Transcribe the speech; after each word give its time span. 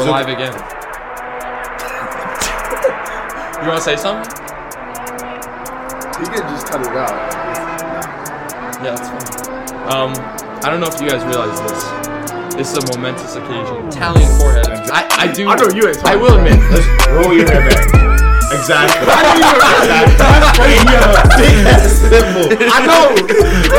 We're 0.00 0.06
So- 0.06 0.12
live 0.12 0.28
again. 0.28 0.52
you 3.60 3.66
want 3.68 3.76
to 3.76 3.82
say 3.84 3.96
something? 3.96 4.24
You 6.24 6.30
can 6.32 6.40
just 6.48 6.66
cut 6.68 6.80
it 6.80 6.86
out. 6.96 7.12
Yeah, 8.80 8.96
that's 8.96 9.10
fine. 9.10 9.28
Um, 9.92 10.14
I 10.64 10.70
don't 10.70 10.80
know 10.80 10.86
if 10.88 10.98
you 11.02 11.08
guys 11.10 11.22
realize 11.26 11.60
this. 11.60 11.84
This 12.56 12.72
is 12.72 12.78
a 12.82 12.86
momentous 12.96 13.36
occasion. 13.36 13.88
Italian 13.88 14.30
forehead. 14.38 14.68
I, 14.90 15.06
I 15.28 15.30
do. 15.30 15.50
I 15.50 15.54
know 15.56 15.68
you 15.68 15.86
ain't 15.86 16.02
I 16.02 16.16
will 16.16 16.38
admit. 16.38 16.58
Roll 17.20 17.34
your 17.36 17.44
hair 17.44 17.60
back. 17.68 17.84
Exactly. 18.56 19.04
exactly. 19.04 19.44
I 22.72 22.80
know. 22.88 23.12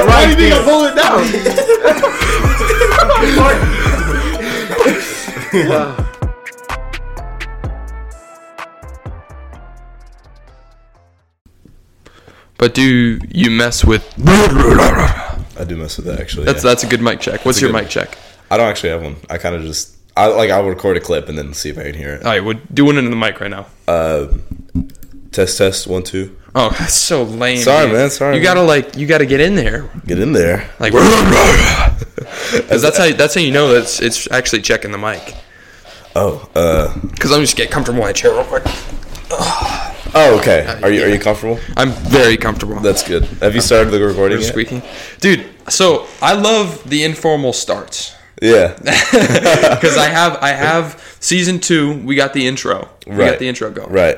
Why 0.05 0.21
do 0.25 0.29
you 0.29 0.35
think 0.37 0.53
I'm 0.53 0.61
pulling 0.69 0.93
it 0.93 0.97
down? 1.01 1.25
But 12.61 12.75
do 12.75 13.19
you 13.31 13.49
mess 13.49 13.83
with? 13.83 14.07
I 14.19 15.63
do 15.67 15.75
mess 15.75 15.97
with 15.97 16.05
that 16.05 16.19
actually. 16.19 16.45
That's 16.45 16.63
yeah. 16.63 16.69
that's 16.69 16.83
a 16.83 16.87
good 16.87 17.01
mic 17.01 17.19
check. 17.19 17.43
What's 17.43 17.59
your 17.59 17.71
good 17.71 17.81
mic 17.81 17.89
check? 17.89 18.19
I 18.51 18.57
don't 18.57 18.67
actually 18.69 18.89
have 18.89 19.01
one. 19.01 19.15
I 19.31 19.39
kind 19.39 19.55
of 19.55 19.63
just 19.63 19.97
I 20.15 20.27
like 20.27 20.51
I'll 20.51 20.63
record 20.69 20.95
a 20.95 20.99
clip 20.99 21.27
and 21.27 21.35
then 21.35 21.55
see 21.55 21.71
if 21.71 21.79
I 21.79 21.85
can 21.85 21.95
hear 21.95 22.13
it. 22.13 22.23
All 22.23 22.29
right, 22.31 22.45
we're 22.45 22.61
doing 22.71 22.97
it 22.97 22.99
in 22.99 23.09
the 23.09 23.15
mic 23.15 23.41
right 23.41 23.49
now. 23.49 23.65
Test 25.31 25.57
test 25.57 25.87
one 25.87 26.03
two. 26.03 26.37
Oh, 26.53 26.69
that's 26.77 26.93
so 26.93 27.23
lame. 27.23 27.57
Sorry, 27.57 27.87
dude. 27.87 27.95
man, 27.95 28.11
sorry, 28.11 28.35
You 28.35 28.43
man. 28.43 28.53
gotta 28.53 28.61
like, 28.61 28.95
you 28.95 29.07
gotta 29.07 29.25
get 29.25 29.39
in 29.39 29.55
there. 29.55 29.89
Get 30.05 30.19
in 30.19 30.33
there. 30.33 30.69
Like, 30.79 30.91
because 32.53 32.83
that's 32.83 32.97
how 32.99 33.11
that's 33.11 33.33
how 33.33 33.41
you 33.41 33.51
know 33.51 33.69
that 33.69 33.81
it's, 33.81 33.99
it's 33.99 34.29
actually 34.29 34.61
checking 34.61 34.91
the 34.91 34.99
mic. 34.99 35.35
Oh, 36.15 36.47
uh, 36.53 36.93
Because 37.09 37.31
I'm 37.31 37.41
just 37.41 37.57
get 37.57 37.71
comfortable 37.71 38.01
in 38.01 38.05
my 38.05 38.13
chair 38.13 38.33
real 38.33 38.43
quick. 38.43 38.65
Oh, 40.15 40.39
okay. 40.39 40.65
Uh, 40.65 40.81
are 40.81 40.91
you 40.91 41.03
are 41.03 41.09
you 41.09 41.19
comfortable? 41.19 41.59
I'm 41.77 41.91
very 41.91 42.37
comfortable. 42.37 42.79
That's 42.79 43.03
good. 43.07 43.23
Have 43.41 43.55
you 43.55 43.61
started 43.61 43.91
the 43.91 44.03
recording 44.03 44.37
We're 44.39 44.43
squeaking, 44.45 44.81
dude. 45.19 45.45
So 45.69 46.07
I 46.21 46.33
love 46.33 46.87
the 46.89 47.03
informal 47.03 47.53
starts 47.53 48.15
Yeah. 48.41 48.73
because 48.79 49.97
I 49.97 50.07
have 50.07 50.37
I 50.41 50.49
have 50.49 51.17
season 51.19 51.59
two. 51.59 52.01
We 52.03 52.15
got 52.15 52.33
the 52.33 52.47
intro. 52.47 52.89
We 53.07 53.13
Right. 53.15 53.31
got 53.31 53.39
the 53.39 53.47
intro 53.47 53.69
going. 53.71 53.91
right. 53.91 54.17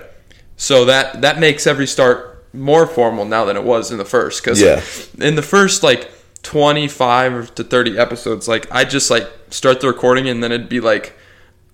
So 0.57 0.85
that 0.85 1.21
that 1.21 1.39
makes 1.39 1.67
every 1.67 1.87
start 1.87 2.45
more 2.53 2.85
formal 2.87 3.25
now 3.25 3.45
than 3.45 3.57
it 3.57 3.63
was 3.63 3.91
in 3.91 3.97
the 3.97 4.05
first. 4.05 4.43
Because 4.43 4.61
Yeah. 4.61 4.81
in 5.19 5.35
the 5.35 5.41
first 5.41 5.83
like 5.83 6.09
twenty 6.43 6.87
five 6.87 7.53
to 7.55 7.63
thirty 7.63 7.97
episodes, 7.97 8.47
like 8.47 8.67
I 8.71 8.83
just 8.85 9.09
like 9.11 9.27
start 9.49 9.81
the 9.81 9.87
recording 9.87 10.29
and 10.29 10.43
then 10.43 10.51
it'd 10.51 10.69
be 10.69 10.79
like 10.79 11.13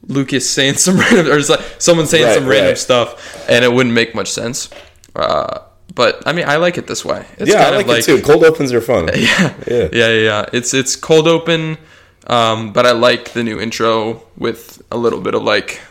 Lucas 0.07 0.49
saying 0.49 0.75
some 0.75 0.97
random 0.99 1.27
or 1.27 1.37
just 1.37 1.49
like 1.49 1.61
someone 1.79 2.07
saying 2.07 2.25
Right, 2.25 2.35
some 2.35 2.47
random 2.47 2.75
stuff, 2.75 3.47
and 3.49 3.63
it 3.65 3.71
wouldn't 3.71 3.93
make 3.95 4.15
much 4.15 4.31
sense. 4.31 4.69
Uh, 5.15 5.59
but 5.95 6.21
I 6.25 6.33
mean, 6.33 6.47
I 6.47 6.57
like 6.57 6.77
it 6.77 6.87
this 6.87 7.03
way. 7.03 7.25
It's 7.37 7.49
Yeah, 7.49 7.59
I 7.61 7.63
kind 7.65 7.75
like, 7.77 7.85
of 7.85 7.89
like 7.89 7.99
it 7.99 8.05
too. 8.05 8.21
Cold 8.21 8.43
opens 8.43 8.71
are 8.73 8.81
fun. 8.81 9.07
yeah, 9.15 9.53
Yeah. 9.67 9.89
yeah, 9.91 10.07
yeah. 10.13 10.45
It's 10.53 10.73
it's 10.73 10.95
cold 10.95 11.27
open, 11.27 11.77
um, 12.27 12.71
but 12.73 12.85
I 12.85 12.91
like 12.91 13.33
the 13.33 13.43
new 13.43 13.59
intro 13.59 14.23
with 14.37 14.81
a 14.91 14.97
little 14.97 15.21
bit 15.21 15.33
of 15.35 15.43
like. 15.43 15.81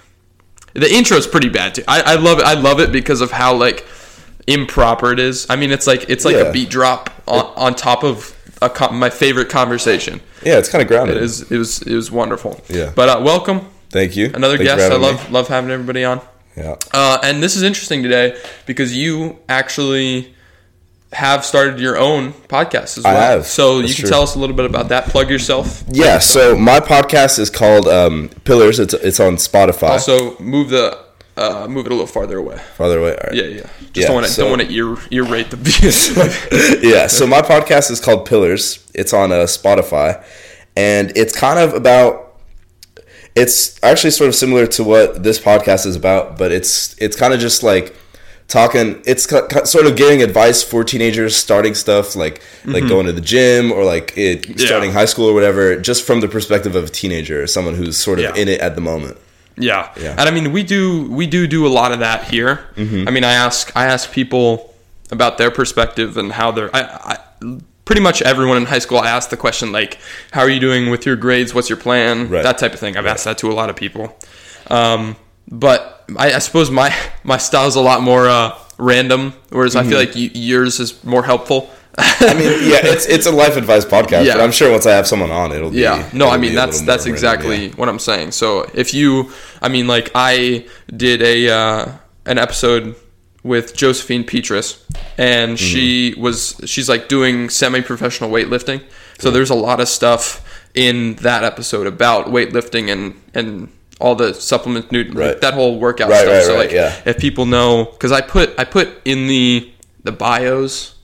The 0.75 0.93
intro 0.93 1.17
is 1.17 1.27
pretty 1.27 1.49
bad 1.49 1.75
too. 1.75 1.83
I, 1.89 2.13
I 2.13 2.15
love 2.17 2.39
it. 2.39 2.45
I 2.45 2.55
love 2.55 2.79
it 2.79 2.93
because 2.93 3.21
of 3.21 3.31
how 3.33 3.55
like 3.55 3.85
improper 4.47 5.13
it 5.13 5.19
is. 5.19 5.47
I 5.51 5.57
mean, 5.57 5.71
it's 5.73 5.87
like 5.87 6.09
it's 6.09 6.25
like 6.25 6.37
Yeah. 6.37 6.43
a 6.43 6.53
beat 6.53 6.71
drop 6.71 7.11
on, 7.27 7.45
on 7.57 7.75
top 7.75 8.05
of 8.05 8.35
a 8.63 8.93
my 8.93 9.11
favorite 9.11 9.49
conversation. 9.49 10.21
Yeah, 10.45 10.59
it's 10.59 10.69
kind 10.69 10.83
of 10.83 10.89
grounded. 10.89 11.17
It 11.17 11.23
is. 11.23 11.51
It 11.51 11.59
was. 11.59 11.83
It 11.83 11.95
was 11.95 12.11
wonderful. 12.11 12.61
Yeah. 12.69 12.93
But 12.95 13.09
uh, 13.09 13.21
welcome, 13.25 13.67
Thank 13.91 14.17
you. 14.17 14.31
another 14.35 14.57
Thanks 14.57 14.73
guest. 14.75 14.81
I 14.81 14.83
having 14.95 15.01
me. 15.01 15.07
love 15.07 15.31
love 15.31 15.49
having 15.49 15.71
everybody 15.71 16.05
on. 16.05 16.21
Yeah. 16.57 16.77
Uh, 16.93 17.19
and 17.23 17.43
this 17.43 17.57
is 17.57 17.63
interesting 17.63 18.03
today 18.03 18.37
because 18.67 18.95
you 18.97 19.39
actually 19.49 20.35
have 21.13 21.45
started 21.45 21.79
your 21.81 21.97
own 21.97 22.33
podcast 22.35 22.99
as 22.99 23.05
I 23.07 23.13
have. 23.13 23.47
So 23.47 23.79
That's 23.79 23.91
you 23.91 23.95
can 23.95 24.03
true. 24.03 24.11
tell 24.11 24.23
us 24.23 24.35
a 24.35 24.39
little 24.39 24.57
bit 24.57 24.67
about 24.67 24.89
that. 24.91 25.05
Plug 25.07 25.31
yourself. 25.31 25.85
Yeah. 25.89 26.19
So 26.19 26.57
my 26.57 26.81
podcast 26.81 27.39
is 27.39 27.49
called 27.49 27.87
um, 27.89 28.29
Pillars. 28.45 28.79
It's 28.79 28.93
it's 28.95 29.21
on 29.21 29.37
Spotify. 29.37 29.91
Also, 29.91 30.39
move 30.39 30.69
the 30.71 30.99
uh, 31.37 31.67
move 31.71 31.87
it 31.87 31.93
a 31.93 31.95
little 31.95 32.07
farther 32.09 32.39
away. 32.39 32.59
Farther 32.77 32.99
away. 32.99 33.13
All 33.13 33.29
right. 33.29 33.35
Yeah, 33.35 33.45
yeah. 33.45 33.61
Just 33.63 33.97
Yeah, 33.97 34.07
don't 34.07 34.15
want 34.17 34.27
to 34.27 34.33
so- 34.33 34.43
don't 34.43 34.59
want 34.59 34.63
to 34.69 34.75
ear 34.75 34.97
ear 35.13 35.25
rate 35.25 35.51
the 35.51 35.57
yeah. 36.83 37.07
So 37.07 37.27
my 37.27 37.41
podcast 37.41 37.91
is 37.91 38.01
called 38.01 38.27
Pillars. 38.27 38.85
It's 38.95 39.13
on 39.15 39.31
uh, 39.33 39.37
Spotify, 39.47 40.23
and 40.77 41.13
it's 41.17 41.35
kind 41.35 41.59
of 41.59 41.73
about. 41.75 42.25
It's 43.43 43.79
actually 43.83 44.11
sort 44.11 44.29
of 44.29 44.35
similar 44.35 44.67
to 44.67 44.85
what 44.85 45.23
this 45.23 45.39
podcast 45.39 45.87
is 45.87 45.97
about, 45.97 46.37
but 46.39 46.51
it's 46.53 46.97
it's 46.99 47.17
kind 47.17 47.33
of 47.35 47.41
just 47.41 47.63
like 47.63 47.95
talking. 48.49 49.01
It's 49.07 49.29
sort 49.71 49.87
of 49.87 49.97
giving 49.97 50.23
advice 50.23 50.63
for 50.63 50.83
teenagers 50.85 51.37
starting 51.37 51.75
stuff 51.75 52.17
like 52.17 52.41
like 52.65 52.89
going 52.89 53.07
to 53.07 53.13
the 53.13 53.21
gym 53.21 53.71
or 53.73 53.85
like 53.85 54.13
it, 54.17 54.43
Mm-hmm. 54.43 54.59
Yeah. 54.59 54.67
starting 54.67 54.93
high 54.93 55.05
school 55.07 55.27
or 55.27 55.35
whatever, 55.35 55.77
just 55.81 56.05
from 56.07 56.21
the 56.21 56.29
perspective 56.29 56.75
of 56.77 56.85
a 56.85 56.89
teenager, 56.89 57.47
someone 57.47 57.75
who's 57.75 57.97
sort 57.97 58.19
of 58.19 58.25
Yeah. 58.25 58.43
in 58.43 58.49
it 58.49 58.61
at 58.61 58.75
the 58.75 58.81
moment. 58.81 59.17
Yeah. 59.57 59.91
Yeah. 60.01 60.11
And 60.19 60.29
I 60.29 60.31
mean, 60.31 60.53
we 60.53 60.63
do 60.63 61.11
we 61.11 61.27
do 61.27 61.47
do 61.47 61.67
a 61.67 61.73
lot 61.81 61.93
of 61.93 61.99
that 62.01 62.25
here. 62.25 62.67
Mm-hmm. 62.77 63.09
I 63.09 63.11
mean, 63.11 63.25
I 63.25 63.33
ask 63.33 63.71
I 63.77 63.87
ask 63.87 64.11
people 64.13 64.75
about 65.11 65.39
their 65.39 65.51
perspective 65.51 66.17
and 66.17 66.33
how 66.33 66.51
they're. 66.53 66.71
I, 66.75 66.81
I 67.15 67.19
pretty 67.89 68.03
much 68.03 68.21
everyone 68.21 68.59
in 68.59 68.67
high 68.67 68.79
school. 68.81 68.99
I 68.99 69.09
ask 69.09 69.31
the 69.31 69.37
question 69.39 69.73
like, 69.73 69.97
"How 70.33 70.43
are 70.43 70.51
you 70.51 70.61
doing 70.61 70.91
with 70.91 71.07
your 71.07 71.17
grades? 71.17 71.55
What's 71.55 71.71
your 71.71 71.79
plan?" 71.79 72.29
Right. 72.29 72.43
That 72.43 72.59
type 72.59 72.75
of 72.75 72.81
thing. 72.81 72.97
I've 72.99 73.07
asked 73.07 73.25
that 73.25 73.39
to 73.39 73.51
a 73.51 73.57
lot 73.61 73.71
of 73.71 73.77
people. 73.77 74.05
Um, 74.69 75.17
but 75.51 76.05
I, 76.19 76.35
I 76.35 76.39
suppose 76.41 76.71
my 76.71 76.95
my 77.25 77.39
style 77.39 77.67
is 77.67 77.77
a 77.77 77.81
lot 77.81 78.03
more 78.03 78.29
uh, 78.29 78.57
random, 78.77 79.33
whereas 79.49 79.75
I 79.75 79.85
feel 79.85 79.99
like 79.99 80.15
y- 80.15 80.31
yours 80.35 80.79
is 80.81 81.03
more 81.03 81.25
helpful. 81.25 81.63
Mm-hmm. 81.63 82.25
I 82.31 82.35
mean, 82.35 82.47
yeah, 82.73 82.93
it's 82.93 83.07
it's 83.07 83.27
a 83.27 83.33
life 83.33 83.57
advice 83.57 83.85
podcast, 83.87 84.25
Yeah. 84.27 84.35
but 84.35 84.43
I'm 84.45 84.53
sure 84.53 84.71
once 84.71 84.85
I 84.87 84.93
have 84.93 85.07
someone 85.07 85.31
on, 85.31 85.53
it'll 85.53 85.71
be 85.71 85.79
Yeah, 85.81 86.09
no, 86.13 86.29
I 86.29 86.37
mean 86.37 86.55
that's 86.55 86.83
that's 86.83 87.07
random, 87.07 87.15
exactly 87.15 87.67
yeah. 87.69 87.75
what 87.79 87.89
I'm 87.89 87.99
saying. 87.99 88.33
So 88.33 88.71
if 88.75 88.93
you, 88.93 89.33
I 89.63 89.69
mean, 89.69 89.87
like 89.89 90.11
I 90.15 90.67
did 90.95 91.23
a 91.23 91.37
uh, 91.49 91.87
an 92.27 92.37
episode 92.39 92.95
with 93.43 93.75
Josephine 93.77 94.25
Petrus, 94.25 94.85
and 95.17 95.53
Mm-hmm. 95.53 95.65
she 95.65 96.15
was 96.19 96.61
she's 96.67 96.89
like 96.89 97.09
doing 97.09 97.49
semi 97.51 97.81
professional 97.81 98.31
weightlifting. 98.31 98.83
So 99.19 99.31
there's 99.31 99.51
a 99.51 99.55
lot 99.55 99.81
of 99.81 99.89
stuff 99.89 100.45
in 100.75 101.15
that 101.17 101.45
episode 101.45 101.87
about 101.87 102.27
weightlifting 102.27 102.91
and 102.93 103.21
and 103.35 103.73
all 104.01 104.15
the 104.15 104.33
supplements, 104.35 104.93
nu- 104.93 105.11
Right. 105.13 105.41
that 105.41 105.55
whole 105.55 105.79
workout 105.81 106.09
Right, 106.11 106.21
stuff. 106.21 106.33
right, 106.33 106.45
so 106.45 106.57
like, 106.57 106.71
yeah. 106.71 106.95
if 107.05 107.19
people 107.19 107.47
know, 107.47 107.85
because 107.87 108.13
I 108.13 108.21
put 108.21 108.55
I 108.59 108.65
put 108.65 108.89
in 109.05 109.27
the 109.27 109.73
the 110.05 110.13
bios 110.13 110.95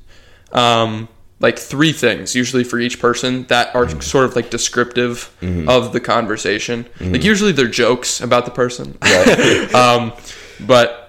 um, 0.53 1.09
like 1.41 1.59
three 1.59 1.93
things 1.93 2.35
usually 2.37 2.63
for 2.63 2.79
each 2.79 3.01
person 3.01 3.45
that 3.49 3.75
are 3.75 3.89
sort 4.01 4.25
of 4.27 4.37
like 4.37 4.51
descriptive 4.51 5.31
of 5.69 5.93
the 5.93 5.99
conversation. 6.01 6.87
Like 7.01 7.25
usually 7.25 7.51
they're 7.53 7.67
jokes 7.67 8.21
about 8.21 8.45
the 8.45 8.53
person, 8.53 8.97
um, 9.75 10.13
but 10.61 11.04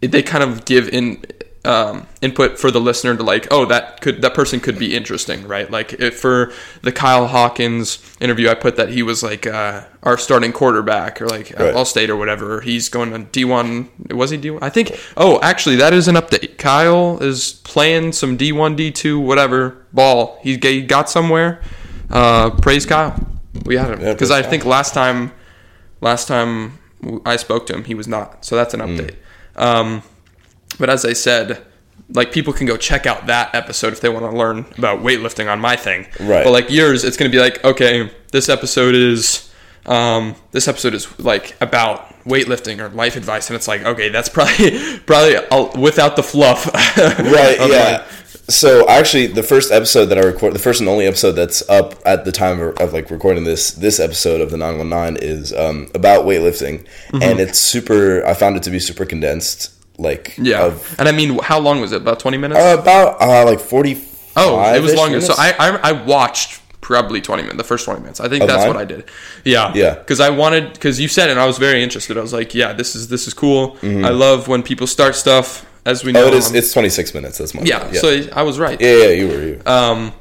they 0.00 0.22
kind 0.22 0.44
of 0.44 0.64
give 0.64 0.88
in 0.88 1.24
um, 1.64 2.06
input 2.22 2.58
for 2.58 2.70
the 2.70 2.80
listener 2.80 3.16
to 3.16 3.22
like, 3.22 3.48
oh, 3.50 3.66
that 3.66 4.00
could 4.00 4.22
that 4.22 4.32
person 4.32 4.60
could 4.60 4.78
be 4.78 4.96
interesting, 4.96 5.46
right? 5.46 5.70
Like 5.70 5.92
if 5.94 6.18
for 6.18 6.52
the 6.82 6.92
Kyle 6.92 7.26
Hawkins 7.26 7.98
interview, 8.20 8.48
I 8.48 8.54
put 8.54 8.76
that 8.76 8.88
he 8.90 9.02
was 9.02 9.22
like 9.22 9.46
uh, 9.46 9.82
our 10.04 10.16
starting 10.16 10.52
quarterback 10.52 11.20
or 11.20 11.26
like 11.26 11.52
Right. 11.58 11.74
All 11.74 11.84
State 11.84 12.10
or 12.10 12.16
whatever. 12.16 12.60
He's 12.60 12.88
going 12.88 13.12
on 13.12 13.24
D 13.32 13.44
one. 13.44 13.90
Was 14.10 14.30
he 14.30 14.36
D 14.38 14.50
one? 14.50 14.62
I 14.62 14.70
think. 14.70 14.98
Oh, 15.16 15.40
actually, 15.42 15.76
that 15.76 15.92
is 15.92 16.08
an 16.08 16.14
update. 16.14 16.56
Kyle 16.58 17.18
is 17.22 17.54
playing 17.64 18.12
some 18.12 18.36
D 18.36 18.52
one, 18.52 18.76
D 18.76 18.90
two, 18.90 19.18
whatever 19.20 19.84
ball. 19.92 20.38
He 20.42 20.56
g- 20.56 20.82
got 20.82 21.10
somewhere. 21.10 21.60
Uh, 22.08 22.50
praise 22.50 22.86
Kyle. 22.86 23.14
We 23.66 23.76
had 23.76 23.90
him 23.90 23.98
because 23.98 24.30
praise 24.30 24.30
I 24.30 24.42
think 24.48 24.64
last 24.64 24.94
time, 24.94 25.32
last 26.00 26.28
time 26.28 26.78
I 27.26 27.36
spoke 27.36 27.66
to 27.66 27.74
him, 27.74 27.84
he 27.84 27.94
was 27.94 28.06
not. 28.08 28.44
So 28.44 28.54
that's 28.56 28.72
an 28.72 28.80
Mm. 28.80 29.14
Um, 29.58 30.02
but 30.78 30.88
as 30.88 31.04
I 31.04 31.12
said, 31.12 31.64
like 32.10 32.32
people 32.32 32.52
can 32.52 32.66
go 32.66 32.76
check 32.76 33.04
out 33.06 33.26
that 33.26 33.54
episode 33.54 33.92
if 33.92 34.00
they 34.00 34.08
want 34.08 34.30
to 34.30 34.36
learn 34.36 34.64
about 34.78 35.00
weightlifting 35.00 35.50
on 35.50 35.60
my 35.60 35.76
thing. 35.76 36.06
Right. 36.20 36.44
But 36.44 36.52
like 36.52 36.70
yours, 36.70 37.04
it's 37.04 37.16
going 37.16 37.30
to 37.30 37.36
be 37.36 37.40
like, 37.42 37.62
okay, 37.64 38.10
this 38.32 38.48
episode 38.48 38.94
is, 38.94 39.52
um, 39.86 40.34
this 40.52 40.68
episode 40.68 40.94
is 40.94 41.18
like 41.18 41.56
about 41.60 42.06
weightlifting 42.24 42.78
or 42.78 42.88
life 42.90 43.16
advice, 43.16 43.48
and 43.50 43.56
it's 43.56 43.68
like, 43.68 43.82
okay, 43.84 44.08
that's 44.08 44.28
probably 44.28 44.98
probably 45.06 45.36
uh, 45.36 45.78
without 45.78 46.16
the 46.16 46.22
fluff. 46.22 46.66
right 46.74 47.58
yeah 47.58 47.64
like- 47.66 48.06
so 48.48 48.88
actually 48.88 49.26
the 49.26 49.42
first 49.42 49.70
episode 49.70 50.06
that 50.06 50.18
i 50.18 50.22
record 50.22 50.54
the 50.54 50.58
first 50.58 50.80
and 50.80 50.88
only 50.88 51.06
episode 51.06 51.32
that's 51.32 51.68
up 51.68 51.94
at 52.06 52.24
the 52.24 52.32
time 52.32 52.60
of, 52.60 52.76
of 52.78 52.92
like 52.92 53.10
recording 53.10 53.44
this 53.44 53.72
this 53.72 54.00
episode 54.00 54.40
of 54.40 54.50
the 54.50 54.56
919 54.56 55.22
is 55.22 55.52
um, 55.52 55.88
about 55.94 56.24
weightlifting 56.24 56.86
Mm-hmm. 57.08 57.22
and 57.22 57.40
it's 57.40 57.58
super 57.58 58.24
i 58.26 58.34
found 58.34 58.56
it 58.56 58.62
to 58.64 58.70
be 58.70 58.78
super 58.78 59.04
condensed 59.04 59.72
like 59.98 60.34
yeah. 60.38 60.64
of, 60.66 60.94
and 61.00 61.08
I 61.08 61.12
mean, 61.12 61.40
how 61.40 61.58
long 61.58 61.80
was 61.80 61.90
it? 61.90 61.96
About 62.02 62.20
twenty 62.20 62.38
minutes. 62.38 62.60
uh, 62.60 62.76
about 62.80 63.20
uh, 63.20 63.44
like 63.44 63.58
40 63.58 64.00
oh, 64.36 64.72
it 64.72 64.80
was 64.80 64.94
longer. 64.94 65.20
So 65.20 65.34
I, 65.36 65.52
I 65.58 65.76
I 65.88 65.92
watched 66.04 66.60
probably 66.80 67.20
20 67.20 67.42
minutes, 67.42 67.58
the 67.58 67.64
first 67.64 67.84
20 67.84 68.00
minutes. 68.02 68.20
I 68.20 68.28
think 68.28 68.42
Of 68.42 68.48
that's 68.48 68.60
mine? 68.60 68.68
what 68.68 68.76
I 68.76 68.84
did. 68.84 69.10
Yeah. 69.44 69.72
Yeah. 69.74 69.94
Because 69.96 70.20
I 70.20 70.30
wanted, 70.30 70.72
because 70.72 71.00
you 71.00 71.08
said 71.08 71.28
it 71.28 71.32
and 71.32 71.40
I 71.40 71.46
was 71.46 71.58
very 71.58 71.82
interested. 71.82 72.16
I 72.16 72.20
was 72.20 72.32
like, 72.32 72.54
yeah, 72.54 72.72
this 72.72 72.94
is, 72.94 73.08
this 73.08 73.26
is 73.26 73.34
cool. 73.34 73.76
I 73.82 74.10
love 74.10 74.46
when 74.46 74.62
people 74.62 74.86
start 74.86 75.16
stuff, 75.16 75.66
as 75.88 76.04
we 76.04 76.12
know. 76.12 76.24
Oh, 76.24 76.28
it 76.28 76.34
is. 76.34 76.52
It's 76.54 76.72
26 76.72 77.14
minutes. 77.14 77.38
That's 77.38 77.54
my 77.54 77.62
yeah, 77.62 77.90
yeah. 77.92 78.00
So 78.00 78.08
I 78.32 78.42
was 78.42 78.58
right. 78.58 78.80
yeah, 78.80 78.96
yeah, 79.04 79.08
you 79.10 79.28
were. 79.28 79.42
You. 79.42 79.62
Um, 79.66 80.12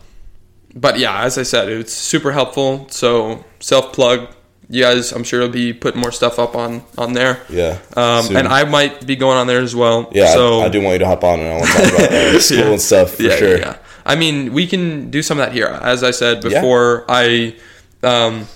but 0.75 0.97
yeah, 0.99 1.23
as 1.23 1.37
I 1.37 1.43
said, 1.43 1.69
it's 1.69 1.93
super 1.93 2.31
helpful. 2.31 2.87
So 2.89 3.43
self 3.59 3.93
plug, 3.93 4.27
you 4.69 4.83
guys, 4.83 5.11
I'm 5.11 5.23
sure 5.23 5.41
will 5.41 5.49
be 5.49 5.73
putting 5.73 6.01
more 6.01 6.11
stuff 6.11 6.39
up 6.39 6.55
on 6.55 6.83
on 6.97 7.13
there. 7.13 7.41
yeah. 7.49 7.79
Um, 7.95 8.23
soon. 8.25 8.37
and 8.37 8.47
I 8.47 8.63
might 8.63 9.05
be 9.05 9.15
going 9.15 9.37
on 9.37 9.47
there 9.47 9.61
as 9.61 9.75
well. 9.75 10.09
Yeah, 10.13 10.33
So 10.33 10.59
I, 10.61 10.65
I 10.65 10.69
do 10.69 10.81
want 10.81 10.93
you 10.93 10.99
to 10.99 11.05
hop 11.07 11.23
on 11.23 11.39
and 11.39 11.49
I 11.49 11.55
want 11.57 11.65
to 11.67 11.73
talk 11.73 11.89
about 11.93 12.11
uh, 12.11 12.39
school 12.47 12.57
Yeah. 12.59 12.71
and 12.71 12.81
stuff 12.81 13.11
for 13.15 13.23
yeah, 13.23 13.35
sure. 13.35 13.57
yeah. 13.59 13.77
I 14.05 14.15
mean, 14.15 14.53
we 14.53 14.67
can 14.67 15.09
do 15.09 15.21
some 15.21 15.39
of 15.39 15.45
that 15.45 15.53
here. 15.53 15.67
As 15.67 16.01
I 16.03 16.11
said 16.11 16.41
before, 16.41 17.03
I 17.09 17.55
um, 18.03 18.47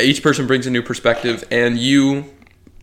each 0.00 0.22
person 0.22 0.46
brings 0.46 0.66
a 0.66 0.70
new 0.70 0.82
perspective, 0.82 1.44
and 1.50 1.76
you, 1.76 2.24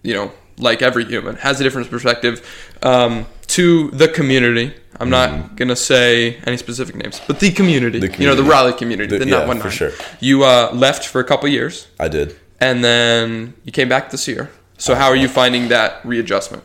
you 0.04 0.14
know, 0.14 0.32
like 0.60 0.82
every 0.84 1.06
human, 1.06 1.36
has 1.38 1.60
a 1.60 1.64
different 1.64 1.90
perspective 1.90 2.46
um, 2.84 3.26
to 3.56 3.90
the 3.92 4.08
community. 4.08 4.74
I'm 5.00 5.10
not 5.10 5.56
gonna 5.58 5.76
say 5.76 6.38
any 6.46 6.58
specific 6.58 6.96
names, 6.96 7.20
but 7.28 7.40
the 7.40 7.52
community, 7.52 8.00
Mm-hmm. 8.00 8.14
The 8.16 8.22
you 8.24 8.28
know, 8.30 8.36
the. 8.36 8.44
Raleigh 8.44 8.74
community, 8.74 9.18
The- 9.18 9.26
the, 9.26 9.30
yeah, 9.32 9.40
not 9.40 9.48
one 9.48 9.60
for 9.60 9.70
sure. 9.72 9.92
You 10.22 10.44
uh, 10.44 10.70
left 10.74 11.04
for 11.08 11.20
a 11.20 11.24
couple 11.24 11.50
years, 11.50 11.88
I 12.00 12.08
did. 12.08 12.36
and 12.62 12.84
then 12.84 13.54
you 13.66 13.72
came 13.72 13.90
back 13.90 14.10
this 14.12 14.28
year. 14.28 14.50
So 14.78 14.94
how 14.96 15.08
are 15.08 15.16
you 15.24 15.28
finding 15.28 15.70
that 15.70 15.90
readjustment? 16.06 16.64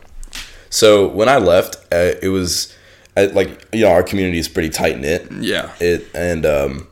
So 0.68 1.08
when 1.08 1.28
I 1.28 1.38
left, 1.38 1.76
uh, 1.92 2.12
it 2.22 2.28
was 2.28 2.74
uh, 3.16 3.28
like 3.32 3.50
you 3.72 3.82
know 3.84 3.90
our 3.90 4.02
community 4.04 4.38
is 4.38 4.48
pretty 4.48 4.70
tight 4.70 4.98
knit. 5.00 5.26
Yeah. 5.32 5.70
It 5.80 6.06
and 6.14 6.44
um, 6.46 6.86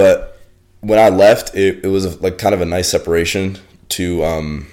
but 0.00 0.38
when 0.80 0.98
I 0.98 1.08
left, 1.08 1.54
it, 1.54 1.84
it 1.84 1.88
was 1.88 2.04
a, 2.04 2.10
like 2.22 2.38
kind 2.38 2.54
of 2.54 2.60
a 2.60 2.64
nice 2.66 2.88
separation 2.88 3.58
to 3.90 4.24
um 4.24 4.66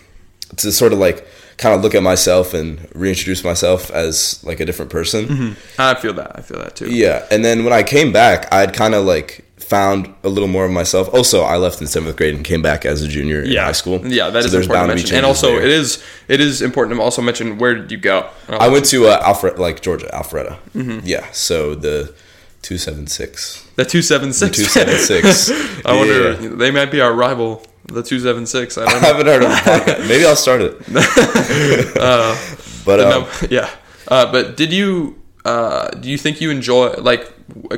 to 0.57 0.71
sort 0.71 0.93
of 0.93 0.99
like 0.99 1.25
kind 1.57 1.75
of 1.75 1.81
look 1.81 1.95
at 1.95 2.03
myself 2.03 2.53
and 2.53 2.87
reintroduce 2.95 3.43
myself 3.43 3.89
as 3.91 4.43
like 4.43 4.59
a 4.59 4.65
different 4.65 4.91
person. 4.91 5.55
I 5.77 5.93
feel 5.95 6.13
that. 6.13 6.31
I 6.37 6.41
feel 6.41 6.59
that 6.59 6.75
too. 6.75 6.89
Yeah, 6.93 7.25
and 7.31 7.43
then 7.45 7.63
when 7.63 7.73
I 7.73 7.83
came 7.83 8.11
back, 8.11 8.51
I'd 8.53 8.73
kind 8.73 8.93
of 8.93 9.05
like 9.05 9.45
found 9.57 10.13
a 10.23 10.29
little 10.29 10.49
more 10.49 10.65
of 10.65 10.71
myself. 10.71 11.07
Also, 11.13 11.41
I 11.41 11.55
left 11.57 11.79
in 11.81 11.87
seventh 11.87 12.15
grade 12.17 12.35
and 12.35 12.43
came 12.43 12.61
back 12.61 12.85
as 12.85 13.01
a 13.01 13.07
junior 13.07 13.41
in 13.41 13.55
high 13.55 13.71
school. 13.71 14.05
Yeah, 14.05 14.29
that 14.29 14.43
So 14.43 14.47
is 14.47 14.53
important 14.55 14.89
to 14.89 14.95
mention. 14.95 15.17
And 15.17 15.25
also, 15.25 15.51
there. 15.51 15.61
it 15.63 15.69
is 15.71 16.03
it 16.27 16.39
is 16.41 16.61
important 16.61 16.97
to 16.97 17.01
also 17.03 17.21
mention 17.21 17.57
where 17.57 17.73
did 17.75 17.91
you 17.91 17.97
go? 17.97 18.29
I 18.49 18.67
went 18.67 18.85
to 18.87 19.07
uh, 19.07 19.19
Alfred, 19.23 19.57
like 19.59 19.81
Georgia, 19.81 20.09
Alpharetta. 20.13 20.57
Mm-hmm. 20.75 20.99
Yeah, 21.05 21.25
so 21.31 21.75
the 21.75 22.13
two 22.61 22.77
seven 22.77 23.07
six. 23.07 23.65
the 23.75 23.85
two 23.85 24.01
seven 24.01 24.33
six. 24.33 24.57
The 24.57 24.63
276. 24.85 25.85
I 25.85 25.95
wonder 25.95 26.33
they 26.55 26.71
might 26.71 26.91
be 26.91 26.99
our 27.01 27.13
rival, 27.13 27.65
the 27.87 28.03
two 28.03 28.19
seven 28.19 28.45
six. 28.45 28.77
I 28.77 28.85
I 28.87 28.99
haven't 28.99 29.25
heard 29.25 29.43
of 29.43 29.49
the 29.49 29.55
podcast. 29.55 30.07
Maybe 30.07 30.25
I'll 30.25 30.35
start 30.35 30.61
it. 30.61 30.77
but 32.85 32.99
um, 32.99 33.09
no, 33.09 33.27
yeah, 33.49 33.69
uh, 34.07 34.31
but 34.31 34.57
did 34.57 34.71
you 34.73 35.19
uh, 35.45 35.89
do 35.89 36.09
you 36.09 36.17
think 36.17 36.41
you 36.41 36.49
enjoy 36.51 36.93
like 36.93 37.31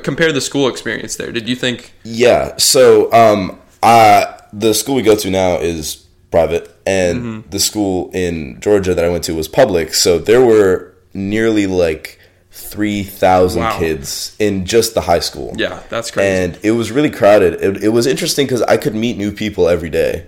compare 0.03 0.31
the 0.31 0.41
school 0.41 0.67
experience 0.67 1.15
there? 1.15 1.31
Did 1.31 1.47
you 1.49 1.55
think? 1.55 1.93
yeah, 2.03 2.55
so 2.57 3.11
um, 3.13 3.59
I 3.83 4.39
the 4.53 4.73
school 4.73 4.95
we 4.95 5.01
go 5.01 5.15
to 5.15 5.29
now 5.29 5.57
is 5.57 6.05
private, 6.31 6.69
and 6.85 7.19
Mm-hmm. 7.21 7.49
the 7.49 7.59
school 7.59 8.09
in 8.13 8.59
Georgia 8.61 8.93
that 8.93 9.03
I 9.05 9.09
went 9.09 9.23
to 9.25 9.33
was 9.35 9.47
public. 9.47 9.93
So 9.93 10.19
there 10.19 10.43
were 10.43 10.93
nearly 11.13 11.65
like 11.67 12.19
three 12.57 13.03
thousand 13.03 13.63
Wow. 13.63 13.77
kids 13.79 14.35
in 14.39 14.65
just 14.65 14.93
the 14.93 15.01
high 15.01 15.19
school. 15.19 15.53
Yeah, 15.57 15.81
that's 15.89 16.09
crazy. 16.11 16.27
and 16.29 16.59
it 16.63 16.71
was 16.71 16.89
really 16.91 17.09
crowded. 17.09 17.55
It, 17.61 17.83
it 17.83 17.89
was 17.89 18.07
interesting 18.07 18.45
because 18.47 18.61
I 18.63 18.77
could 18.77 18.95
meet 18.95 19.17
new 19.17 19.31
people 19.31 19.67
every 19.67 19.89
day 19.89 20.25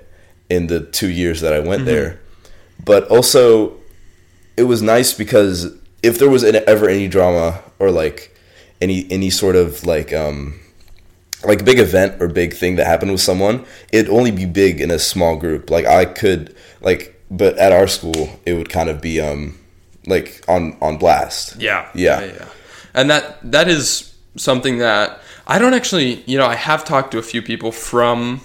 in 0.49 0.67
the 0.67 0.81
two 0.81 1.09
years 1.09 1.41
that 1.41 1.53
I 1.53 1.59
went 1.59 1.81
Mm-hmm. 1.83 1.85
there, 1.85 2.19
but 2.83 3.07
also 3.09 3.77
it 4.57 4.63
was 4.63 4.81
nice 4.81 5.13
because 5.13 5.73
if 6.03 6.19
there 6.19 6.29
was 6.29 6.43
ever 6.43 6.89
any 6.89 7.07
drama 7.07 7.61
or 7.79 7.91
like 7.91 8.35
any 8.81 9.07
any 9.09 9.29
sort 9.29 9.55
of 9.55 9.85
like 9.85 10.11
um 10.13 10.59
like 11.45 11.63
big 11.63 11.79
event 11.79 12.21
or 12.21 12.27
big 12.27 12.53
thing 12.53 12.75
that 12.75 12.85
happened 12.87 13.11
with 13.11 13.21
someone, 13.21 13.65
it'd 13.93 14.11
only 14.11 14.31
be 14.31 14.45
big 14.45 14.81
in 14.81 14.91
a 14.91 14.99
small 14.99 15.37
group. 15.37 15.69
Like 15.69 15.85
I 15.85 16.03
could 16.05 16.55
like, 16.81 17.21
but 17.31 17.57
at 17.57 17.71
our 17.71 17.87
school, 17.87 18.29
it 18.45 18.53
would 18.53 18.69
kind 18.69 18.89
of 18.89 18.99
be 19.01 19.21
um 19.21 19.57
like 20.07 20.43
on 20.47 20.75
on 20.81 20.97
blast. 20.97 21.55
Yeah, 21.59 21.87
Yeah. 21.93 22.21
yeah, 22.23 22.45
And 22.93 23.09
that 23.09 23.39
that 23.51 23.67
is 23.67 24.13
something 24.35 24.79
that 24.79 25.19
I 25.47 25.59
don't 25.59 25.73
actually, 25.73 26.23
you 26.25 26.37
know, 26.37 26.45
I 26.45 26.55
have 26.55 26.83
talked 26.85 27.11
to 27.11 27.17
a 27.17 27.23
few 27.23 27.41
people 27.41 27.71
from 27.71 28.41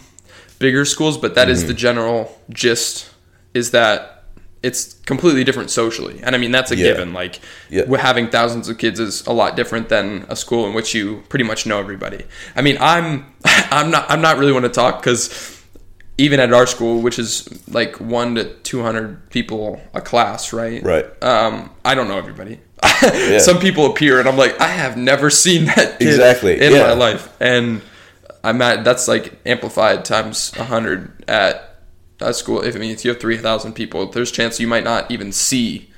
bigger 0.58 0.84
schools, 0.84 1.16
but 1.18 1.34
that 1.34 1.48
is 1.48 1.60
Mm-hmm. 1.60 1.68
the 1.68 1.74
general 1.74 2.38
gist 2.50 3.08
is 3.54 3.70
that 3.72 4.08
it's 4.62 4.94
completely 5.06 5.42
different 5.42 5.70
socially. 5.70 6.20
And 6.22 6.36
I 6.36 6.38
mean, 6.38 6.52
that's 6.52 6.70
a 6.70 6.76
Yeah. 6.76 6.84
given. 6.92 7.12
Like 7.12 7.40
Yeah. 7.68 7.82
we're 7.86 7.98
having 7.98 8.28
thousands 8.30 8.68
of 8.68 8.78
kids 8.78 9.00
is 9.00 9.26
a 9.26 9.32
lot 9.32 9.56
different 9.56 9.88
than 9.88 10.24
a 10.28 10.36
school 10.36 10.66
in 10.68 10.72
which 10.74 10.94
you 10.94 11.22
pretty 11.28 11.44
much 11.44 11.66
know 11.66 11.78
everybody. 11.80 12.24
I 12.54 12.62
mean, 12.62 12.78
I'm 12.80 13.26
I'm 13.44 13.90
not 13.90 14.08
I'm 14.10 14.20
not 14.22 14.38
really 14.38 14.52
want 14.52 14.64
to 14.64 14.70
talk 14.70 15.02
cuz 15.02 15.30
even 16.18 16.40
at 16.40 16.52
our 16.52 16.66
school, 16.66 17.00
which 17.00 17.18
is 17.18 17.48
like 17.68 18.00
1 18.00 18.34
to 18.36 18.44
200 18.62 19.30
people 19.30 19.80
a 19.94 20.00
class, 20.00 20.52
right? 20.52 20.82
Right. 20.82 21.06
um, 21.22 21.70
I 21.84 21.94
don't 21.94 22.08
know 22.08 22.18
everybody. 22.18 22.60
Some 23.38 23.58
people 23.58 23.86
appear, 23.86 24.18
and 24.20 24.28
I'm 24.28 24.36
like, 24.36 24.60
I 24.60 24.68
have 24.68 24.96
never 24.96 25.30
seen 25.30 25.64
that 25.66 26.00
Exactly, 26.02 26.60
in 26.60 26.72
yeah. 26.72 26.82
my 26.82 26.92
life, 26.94 27.34
and 27.40 27.80
I'm 28.44 28.60
at 28.60 28.84
that's 28.84 29.06
like 29.06 29.38
amplified 29.46 30.04
times 30.04 30.50
hundred 30.56 31.24
at 31.28 31.78
a 32.20 32.34
school. 32.34 32.60
If 32.60 32.74
I 32.74 32.78
mean, 32.80 32.90
if 32.90 33.04
you 33.04 33.12
have 33.12 33.20
three 33.20 33.36
thousand 33.38 33.74
people, 33.74 34.06
there's 34.10 34.30
a 34.30 34.34
chance 34.34 34.58
you 34.58 34.66
might 34.66 34.82
not 34.84 35.10
even 35.12 35.30
see, 35.32 35.90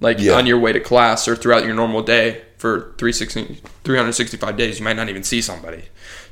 like 0.00 0.18
Yeah. 0.18 0.32
on 0.34 0.44
your 0.46 0.58
way 0.58 0.72
to 0.72 0.80
class 0.80 1.28
or 1.28 1.36
throughout 1.36 1.64
your 1.64 1.74
normal 1.74 2.02
day 2.02 2.42
for 2.58 2.94
365 2.98 4.56
days, 4.56 4.78
you 4.78 4.84
might 4.84 4.96
not 4.96 5.08
even 5.08 5.22
see 5.22 5.40
somebody. 5.40 5.84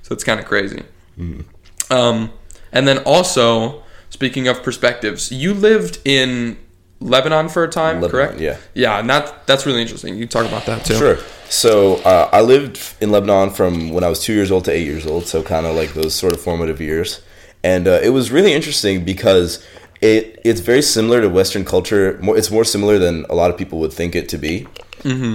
So 0.03 0.15
it's 0.15 0.25
kind 0.25 0.41
of 0.41 0.47
crazy. 0.47 0.83
Mm-hmm. 1.19 1.93
Um, 1.93 2.33
and 2.73 2.89
then 2.89 2.99
also, 2.99 3.83
speaking 4.11 4.49
of 4.49 4.63
perspectives, 4.63 5.31
you 5.31 5.55
lived 5.55 6.01
in 6.05 6.57
Lebanon 7.01 7.49
for 7.49 7.65
a 7.65 7.69
time, 7.69 8.01
Lebanon, 8.01 8.11
correct? 8.11 8.41
yeah. 8.41 8.57
Yeah, 8.75 8.99
and 8.99 9.11
that 9.11 9.47
that's 9.47 9.67
really 9.67 9.83
interesting. 9.83 10.15
You 10.15 10.21
can 10.21 10.29
talk 10.29 10.47
about 10.47 10.67
that 10.67 10.85
too. 10.85 10.95
Sure. 10.97 11.19
So 11.49 11.97
uh, 11.97 12.31
I 12.33 12.41
lived 12.41 12.95
in 13.01 13.11
Lebanon 13.11 13.51
from 13.51 13.91
when 13.91 14.05
I 14.05 14.09
was 14.09 14.21
two 14.21 14.33
years 14.33 14.51
old 14.51 14.65
to 14.65 14.73
eight 14.73 14.87
years 14.87 15.07
old. 15.07 15.27
So 15.27 15.43
kind 15.43 15.67
of 15.67 15.77
like 15.77 15.93
those 15.95 16.15
sort 16.15 16.33
of 16.33 16.41
formative 16.41 16.81
years, 16.81 17.21
and 17.63 17.87
uh, 17.87 18.01
it 18.03 18.11
was 18.11 18.31
really 18.31 18.53
interesting 18.53 19.05
because 19.05 19.65
it 20.01 20.41
it's 20.45 20.61
very 20.61 20.83
similar 20.83 21.21
to 21.21 21.29
Western 21.29 21.65
culture. 21.65 22.19
More, 22.23 22.37
it's 22.37 22.51
more 22.51 22.65
similar 22.65 22.99
than 22.99 23.27
a 23.29 23.35
lot 23.35 23.51
of 23.51 23.59
people 23.59 23.79
would 23.81 23.93
think 23.93 24.15
it 24.15 24.29
to 24.31 24.39
be. 24.39 24.67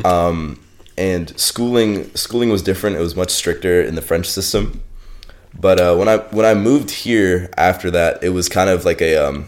Um, 0.06 0.60
and 0.98 1.38
schooling 1.39 2.13
schooling 2.15 2.50
was 2.50 2.62
different. 2.62 2.96
It 2.96 3.01
was 3.01 3.15
much 3.15 3.32
stricter 3.32 3.82
in 3.82 3.96
the 3.96 4.01
French 4.01 4.27
system. 4.29 4.82
But 5.59 5.79
uh, 5.79 5.95
when 5.95 6.07
I 6.07 6.17
when 6.17 6.45
I 6.45 6.53
moved 6.53 6.91
here 6.91 7.49
after 7.57 7.89
that, 7.91 8.23
it 8.23 8.29
was 8.29 8.47
kind 8.49 8.69
of 8.69 8.85
like 8.85 9.01
a 9.01 9.17
um, 9.17 9.47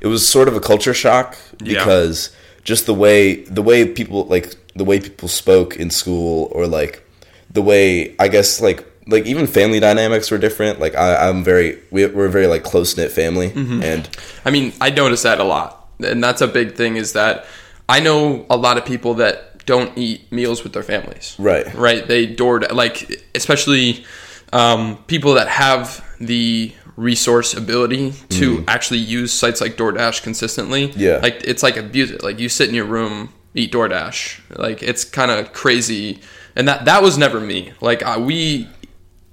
it 0.00 0.06
was 0.06 0.26
sort 0.26 0.48
of 0.48 0.54
a 0.56 0.60
culture 0.60 0.94
shock 0.94 1.36
Yeah. 1.60 1.78
because 1.84 2.30
just 2.64 2.86
the 2.86 2.94
way 2.94 3.42
the 3.44 3.62
way 3.62 3.86
people 3.86 4.24
like 4.26 4.54
the 4.76 4.84
way 4.84 5.00
people 5.00 5.28
spoke 5.28 5.76
in 5.76 5.90
school 5.90 6.48
or 6.52 6.66
like 6.66 7.02
the 7.50 7.62
way 7.62 8.14
I 8.18 8.28
guess 8.28 8.60
like 8.60 8.84
like 9.06 9.24
even 9.26 9.46
family 9.46 9.80
dynamics 9.80 10.30
were 10.30 10.38
different. 10.38 10.78
Like 10.80 10.94
I, 10.94 11.28
I'm 11.28 11.42
very 11.42 11.78
we, 11.90 12.06
we're 12.06 12.26
a 12.26 12.30
very 12.30 12.46
like 12.46 12.62
close 12.62 12.96
knit 12.96 13.10
family 13.10 13.50
and 13.56 14.08
I 14.44 14.50
mean, 14.50 14.72
I 14.80 14.90
notice 14.90 15.22
that 15.22 15.40
a 15.40 15.44
lot, 15.44 15.88
and 15.98 16.22
that's 16.22 16.40
a 16.42 16.46
big 16.46 16.76
thing. 16.76 16.96
Is 16.96 17.14
that 17.14 17.46
I 17.88 18.00
know 18.00 18.46
a 18.50 18.56
lot 18.56 18.76
of 18.78 18.84
people 18.84 19.14
that 19.14 19.64
don't 19.66 19.96
eat 19.98 20.30
meals 20.30 20.62
with 20.62 20.72
their 20.72 20.82
families. 20.82 21.34
Right. 21.38 21.66
Right. 21.74 22.06
They 22.06 22.26
door 22.26 22.60
like 22.60 23.10
especially 23.34 24.04
um, 24.52 24.96
people 25.06 25.34
that 25.34 25.48
have 25.48 26.04
the 26.20 26.72
resource 26.96 27.54
ability 27.54 28.12
to 28.28 28.64
actually 28.66 28.98
use 28.98 29.32
sites 29.32 29.60
like 29.60 29.76
DoorDash 29.76 30.22
consistently. 30.22 30.86
Yeah. 30.96 31.18
Like 31.22 31.42
it's 31.44 31.62
like 31.62 31.76
abuse 31.76 32.10
it. 32.10 32.22
Like 32.22 32.38
you 32.40 32.48
sit 32.48 32.68
in 32.68 32.74
your 32.74 32.86
room, 32.86 33.32
eat 33.54 33.72
DoorDash. 33.72 34.58
Like 34.58 34.82
it's 34.82 35.04
kind 35.04 35.30
of 35.30 35.52
crazy, 35.52 36.20
and 36.56 36.66
that 36.66 36.84
that 36.86 37.02
was 37.02 37.16
never 37.16 37.38
me. 37.40 37.72
Like 37.80 38.02
I, 38.02 38.18
we, 38.18 38.68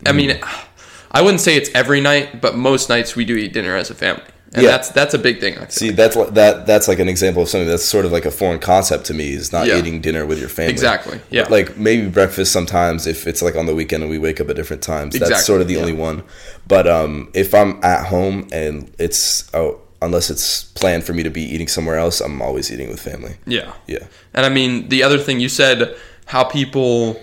I 0.06 0.12
mean, 0.12 0.30
Mm. 0.32 0.66
I 1.12 1.22
wouldn't 1.22 1.40
say 1.40 1.56
it's 1.56 1.70
every 1.74 2.02
night, 2.02 2.42
but 2.42 2.58
most 2.58 2.90
nights 2.90 3.16
we 3.16 3.24
do 3.24 3.38
eat 3.38 3.54
dinner 3.54 3.74
as 3.76 3.90
a 3.90 3.96
family, 3.96 4.24
and 4.56 4.64
Yeah. 4.64 4.72
that's 4.72 4.90
that's 4.90 5.14
a 5.14 5.20
big 5.20 5.40
thing. 5.40 5.58
See, 5.70 5.92
that's 5.92 6.16
that 6.32 6.66
that's 6.66 6.88
like 6.88 7.00
an 7.00 7.08
example 7.10 7.44
of 7.44 7.50
something 7.50 7.68
that's 7.68 7.86
sort 7.86 8.06
of 8.06 8.12
like 8.12 8.26
a 8.26 8.32
foreign 8.32 8.60
concept 8.60 9.06
to 9.08 9.14
me 9.14 9.34
is 9.34 9.52
not 9.52 9.68
Yeah. 9.68 9.78
eating 9.78 10.02
dinner 10.02 10.26
with 10.26 10.40
your 10.40 10.50
family. 10.50 10.72
Exactly, 10.72 11.20
yeah. 11.30 11.48
Like 11.50 11.78
maybe 11.78 12.08
breakfast 12.08 12.52
sometimes 12.52 13.06
if 13.06 13.28
it's 13.28 13.42
like 13.42 13.56
on 13.56 13.66
the 13.68 13.76
weekend 13.76 14.02
and 14.04 14.10
we 14.10 14.18
wake 14.18 14.40
up 14.42 14.50
at 14.50 14.56
different 14.56 14.82
times. 14.82 15.14
Exactly. 15.16 15.34
That's 15.34 15.46
sort 15.46 15.62
of 15.62 15.68
the 15.68 15.76
yeah. 15.76 15.82
only 15.82 15.94
one. 15.94 16.24
But 16.68 16.88
um 16.88 17.30
if 17.34 17.54
I'm 17.54 17.80
at 17.84 18.08
home 18.08 18.48
and 18.52 18.90
it's 18.98 19.50
oh 19.54 19.80
unless 20.02 20.30
it's 20.30 20.64
planned 20.80 21.04
for 21.04 21.14
me 21.14 21.24
to 21.24 21.30
be 21.30 21.42
eating 21.42 21.68
somewhere 21.68 21.98
else, 21.98 22.22
I'm 22.22 22.42
always 22.42 22.72
eating 22.72 22.90
with 22.90 23.00
family. 23.00 23.36
yeah, 23.48 23.72
Yeah. 23.88 24.06
And 24.34 24.46
I 24.46 24.50
mean, 24.50 24.90
the 24.90 25.02
other 25.04 25.18
thing 25.18 25.40
you 25.40 25.50
said, 25.50 25.96
how 26.26 26.44
people 26.44 27.20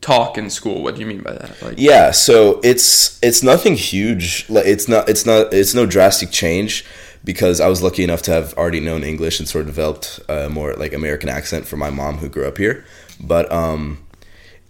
talk 0.00 0.38
in 0.38 0.50
school. 0.50 0.82
What 0.82 0.94
do 0.94 1.00
you 1.00 1.06
mean 1.06 1.22
by 1.22 1.32
that? 1.32 1.62
Like, 1.62 1.74
Yeah, 1.78 2.10
so 2.10 2.60
it's 2.62 3.22
it's 3.22 3.42
nothing 3.42 3.76
huge. 3.76 4.48
Like 4.48 4.66
it's 4.66 4.88
not 4.88 5.08
it's 5.08 5.26
not 5.26 5.52
it's 5.52 5.74
no 5.74 5.86
drastic 5.86 6.30
change 6.30 6.84
because 7.24 7.60
I 7.60 7.68
was 7.68 7.82
lucky 7.82 8.02
enough 8.02 8.22
to 8.22 8.32
have 8.32 8.54
already 8.54 8.80
known 8.80 9.04
English 9.04 9.40
and 9.40 9.48
sort 9.48 9.62
of 9.62 9.66
developed 9.66 10.20
a 10.28 10.48
more 10.48 10.74
like 10.74 10.92
American 10.94 11.28
accent 11.28 11.66
from 11.66 11.78
my 11.78 11.90
mom 11.90 12.18
who 12.18 12.28
grew 12.28 12.46
up 12.46 12.58
here. 12.58 12.84
But 13.20 13.50
um 13.52 14.04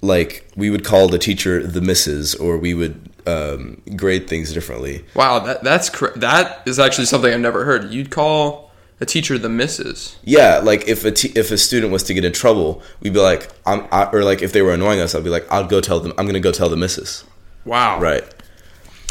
like 0.03 0.49
we 0.57 0.71
would 0.71 0.85
call 0.85 1.09
the 1.09 1.19
teacher 1.19 1.67
the 1.67 1.81
missus 1.81 2.35
or 2.35 2.57
we 2.59 2.75
would 2.75 3.11
um, 3.27 3.83
grade 3.97 4.29
things 4.29 4.53
differently. 4.53 5.05
wow, 5.15 5.39
that 5.41 5.63
that's 5.63 5.91
cr- 5.91 6.17
that 6.17 6.63
is 6.67 6.79
actually 6.79 7.05
something 7.05 7.33
I've 7.33 7.41
never 7.41 7.65
heard. 7.65 7.93
You'd 7.93 8.11
call 8.11 8.70
a 9.01 9.07
teacher 9.07 9.39
the 9.39 9.49
missus. 9.49 10.17
Yeah, 10.25 10.59
like 10.59 10.87
if 10.89 11.05
a 11.05 11.11
t- 11.11 11.33
if 11.35 11.51
a 11.51 11.59
student 11.59 11.93
was 11.93 12.03
to 12.05 12.15
get 12.15 12.25
in 12.25 12.33
trouble, 12.33 12.83
we'd 13.01 13.13
be 13.13 13.21
like, 13.21 13.51
I'm, 13.67 13.87
I, 13.91 14.05
or 14.13 14.23
like 14.25 14.43
if 14.43 14.53
they 14.53 14.63
were 14.63 14.75
annoying 14.75 15.01
us, 15.01 15.15
I'd 15.15 15.25
be 15.25 15.31
like, 15.31 15.51
I'll 15.51 15.67
go 15.67 15.81
tell 15.81 16.01
them, 16.01 16.13
I'm 16.19 16.27
gonna 16.27 16.41
go 16.41 16.53
tell 16.53 16.69
the 16.69 16.77
missus. 16.77 17.25
Wow. 17.65 18.01
Right. 18.01 18.25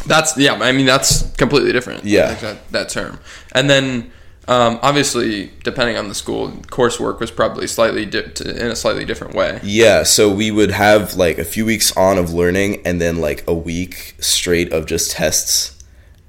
That's 0.06 0.38
yeah. 0.38 0.54
I 0.54 0.72
mean, 0.72 0.86
that's 0.86 1.30
completely 1.36 1.72
different. 1.72 2.06
Yeah. 2.06 2.30
like 2.30 2.42
that, 2.42 2.72
that 2.72 2.90
term. 2.90 3.20
And 3.54 3.70
then, 3.70 4.12
um, 4.48 4.80
obviously, 4.82 5.52
depending 5.64 5.98
on 5.98 6.08
the 6.08 6.16
school, 6.16 6.50
coursework 6.68 7.20
was 7.20 7.32
probably 7.32 7.68
slightly 7.68 8.06
di- 8.06 8.24
t- 8.30 8.50
in 8.50 8.68
a 8.68 8.76
slightly 8.76 9.06
different 9.06 9.36
way. 9.36 9.60
Yeah, 9.64 10.04
so 10.04 10.32
we 10.32 10.52
would 10.52 10.72
have 10.72 11.16
like 11.16 11.38
a 11.38 11.46
few 11.46 11.66
weeks 11.66 11.96
on 11.98 12.18
of 12.18 12.32
learning 12.32 12.82
and 12.86 13.02
then 13.02 13.18
like 13.18 13.44
a 13.48 13.54
week 13.54 14.16
straight 14.20 14.72
of 14.72 14.86
just 14.86 15.12
tests. 15.12 15.76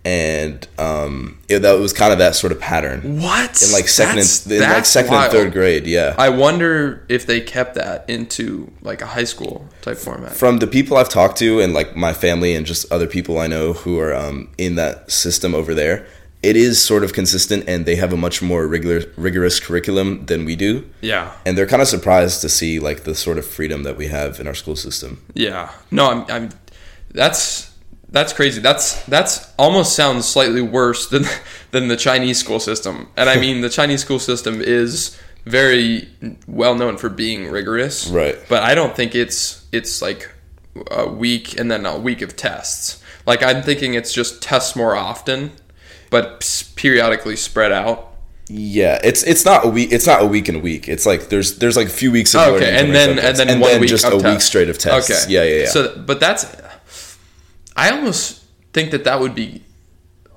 And 0.05 0.67
um 0.79 1.39
it, 1.49 1.59
that 1.61 1.79
was 1.79 1.93
kind 1.93 2.13
of 2.13 2.19
that 2.21 2.35
sort 2.35 2.53
of 2.53 2.61
pattern. 2.61 3.21
What? 3.21 3.63
In 3.63 3.71
like 3.73 3.87
second 3.89 4.17
That's- 4.17 4.47
and 4.47 4.55
in 4.55 4.61
like 4.63 4.87
second 4.87 5.13
wild. 5.13 5.25
and 5.25 5.33
third 5.33 5.53
grade, 5.53 5.87
yeah. 5.87 6.15
I 6.17 6.31
wonder 6.31 7.05
if 7.09 7.27
they 7.27 7.41
kept 7.41 7.75
that 7.75 8.09
into 8.09 8.71
like 8.81 9.03
a 9.03 9.07
high 9.07 9.25
school 9.25 9.69
type 9.83 9.99
format. 9.99 10.33
From 10.33 10.59
the 10.59 10.67
people 10.67 10.97
I've 10.97 11.11
talked 11.11 11.37
to 11.39 11.61
and 11.61 11.75
like 11.75 11.97
my 11.97 12.15
family 12.15 12.55
and 12.55 12.65
just 12.65 12.91
other 12.91 13.07
people 13.07 13.39
I 13.39 13.47
know 13.47 13.75
who 13.75 13.99
are 13.99 14.15
um 14.15 14.49
in 14.57 14.77
that 14.77 15.11
system 15.11 15.55
over 15.55 15.75
there, 15.75 16.07
it 16.43 16.57
is 16.57 16.83
sort 16.83 17.05
of 17.05 17.13
consistent 17.13 17.65
and 17.69 17.85
they 17.85 17.97
have 17.97 18.11
a 18.15 18.17
much 18.17 18.41
more 18.41 18.67
regular 18.67 19.03
rigorous 19.19 19.61
curriculum 19.61 20.25
than 20.25 20.47
we 20.47 20.57
do. 20.57 20.89
yeah. 21.03 21.31
And 21.45 21.59
they're 21.59 21.67
kind 21.67 21.83
of 21.83 21.89
surprised 21.89 22.41
to 22.41 22.49
see 22.49 22.81
like 22.81 23.05
the 23.05 23.15
sort 23.15 23.37
of 23.37 23.45
freedom 23.47 23.83
that 23.83 23.99
we 23.99 24.07
have 24.07 24.41
in 24.41 24.47
our 24.47 24.55
school 24.55 24.77
system. 24.77 25.23
Yeah. 25.35 25.71
No, 25.91 26.11
I'm, 26.11 26.25
I'm 26.31 26.49
that's 27.13 27.70
that's 28.11 28.33
crazy. 28.33 28.61
That's 28.61 29.05
that's 29.05 29.53
almost 29.59 29.95
sounds 29.95 30.27
slightly 30.27 30.63
worse 30.63 31.09
than 31.09 31.25
than 31.71 31.89
the 31.89 31.97
Chinese 31.97 32.39
school 32.39 32.61
system. 32.61 33.09
And 33.17 33.29
I 33.29 33.37
mean 33.41 33.61
the 33.61 33.71
Chinese 33.71 34.01
school 34.01 34.19
system 34.19 34.61
is 34.61 35.19
very 35.45 36.09
well 36.47 36.75
known 36.75 36.97
for 36.97 37.09
being 37.09 37.51
rigorous. 37.51 38.09
Right. 38.09 38.37
But 38.49 38.63
I 38.63 38.75
don't 38.75 38.95
think 38.95 39.15
it's 39.15 39.67
it's 39.73 40.03
like 40.03 40.31
a 40.91 41.09
week 41.09 41.59
and 41.59 41.71
then 41.71 41.87
a 41.87 41.99
week 41.99 42.23
of 42.23 42.37
tests. 42.37 43.03
Like 43.27 43.43
I'm 43.43 43.63
thinking 43.63 43.95
it's 43.95 44.13
just 44.13 44.43
tests 44.43 44.75
more 44.75 44.97
often, 44.97 45.53
but 46.11 46.73
periodically 46.77 47.37
spread 47.37 47.73
out. 47.73 48.09
Yeah, 48.53 48.99
it's 49.05 49.23
it's 49.23 49.45
not 49.45 49.65
a 49.65 49.69
week. 49.69 49.93
It's 49.93 50.09
not 50.09 50.23
a 50.23 50.27
week 50.27 50.49
and 50.49 50.57
a 50.57 50.61
week. 50.61 50.89
It's 50.89 51.07
like 51.07 51.29
there's 51.29 51.59
there's 51.59 51.77
like 51.77 51.87
a 51.87 51.91
few 51.91 52.11
weeks 52.11 52.35
of 52.35 52.41
Okay, 52.41 52.67
learning 52.67 52.87
and 52.87 52.95
then 52.95 53.19
and 53.21 53.37
then 53.37 53.61
one 53.61 53.81
week 53.81 53.89
just 53.89 54.05
a 54.05 54.17
week 54.17 54.41
straight 54.41 54.69
of 54.69 54.77
tests. 54.77 55.09
Okay. 55.09 55.33
Yeah, 55.33 55.45
yeah, 55.45 55.63
yeah. 55.63 55.69
So, 55.69 55.97
but 56.05 56.19
that's, 56.19 56.45
I 57.81 57.91
almost 57.91 58.43
think 58.73 58.91
that 58.93 59.05
that 59.05 59.19
would 59.21 59.35
be 59.35 59.63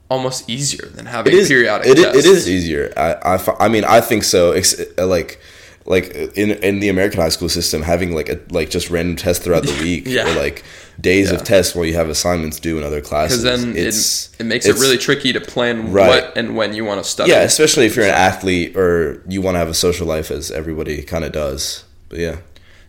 almost 0.10 0.50
easier 0.50 0.88
than 0.90 1.06
having 1.06 1.34
it 1.34 1.40
is 1.40 1.48
periodic 1.48 1.88
it, 1.88 1.96
tests. 1.96 2.18
it 2.20 2.26
is 2.26 2.50
easier. 2.50 2.94
I, 2.98 3.14
I 3.36 3.66
I 3.66 3.68
mean 3.68 3.84
I 3.84 4.02
think 4.02 4.24
so. 4.24 4.52
Ex- 4.52 4.80
uh, 4.98 5.06
like 5.08 5.40
like 5.86 6.06
in 6.38 6.52
in 6.52 6.80
the 6.80 6.90
American 6.90 7.20
high 7.20 7.30
school 7.30 7.50
system, 7.50 7.82
having 7.82 8.14
like 8.16 8.30
a 8.30 8.40
like 8.50 8.70
just 8.70 8.90
random 8.90 9.16
tests 9.16 9.44
throughout 9.44 9.64
the 9.64 9.74
week 9.84 10.04
Yeah. 10.06 10.32
or 10.32 10.36
like 10.40 10.64
days 11.02 11.30
Yeah. 11.30 11.38
of 11.38 11.44
tests 11.44 11.76
while 11.76 11.86
you 11.86 11.96
have 11.96 12.10
assignments 12.10 12.60
due 12.60 12.78
in 12.78 12.84
other 12.84 13.02
classes. 13.02 13.42
because 13.44 13.62
then 13.64 13.76
it's 13.76 14.30
it, 14.36 14.42
it 14.42 14.46
makes 14.46 14.66
it 14.66 14.76
really 14.76 14.98
tricky 14.98 15.34
to 15.34 15.42
plan 15.42 15.92
Right. 15.92 16.08
what 16.24 16.38
and 16.38 16.56
when 16.56 16.74
you 16.76 16.86
want 16.86 17.04
to 17.04 17.10
study. 17.10 17.32
yeah, 17.32 17.42
especially 17.42 17.86
if 17.88 17.96
you're 17.96 18.06
an 18.06 18.14
athlete 18.14 18.78
or 18.78 19.22
you 19.28 19.42
want 19.42 19.56
to 19.56 19.60
have 19.60 19.70
a 19.70 19.74
social 19.74 20.08
life 20.08 20.30
as 20.32 20.52
everybody 20.52 21.02
kind 21.02 21.26
of 21.26 21.32
does. 21.32 21.84
But 22.10 22.20
yeah. 22.20 22.38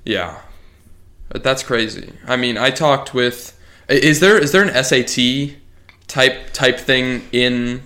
Yeah. 0.04 0.38
But 1.30 1.42
that's 1.42 1.62
crazy. 1.62 2.12
I 2.28 2.36
mean, 2.36 2.58
I 2.58 2.70
talked 2.70 3.14
with 3.14 3.53
is 3.88 4.20
there 4.20 4.38
is 4.38 4.52
there 4.52 4.62
an 4.62 4.84
SAT 4.84 5.56
type 6.06 6.50
type 6.52 6.78
thing 6.78 7.22
in 7.32 7.82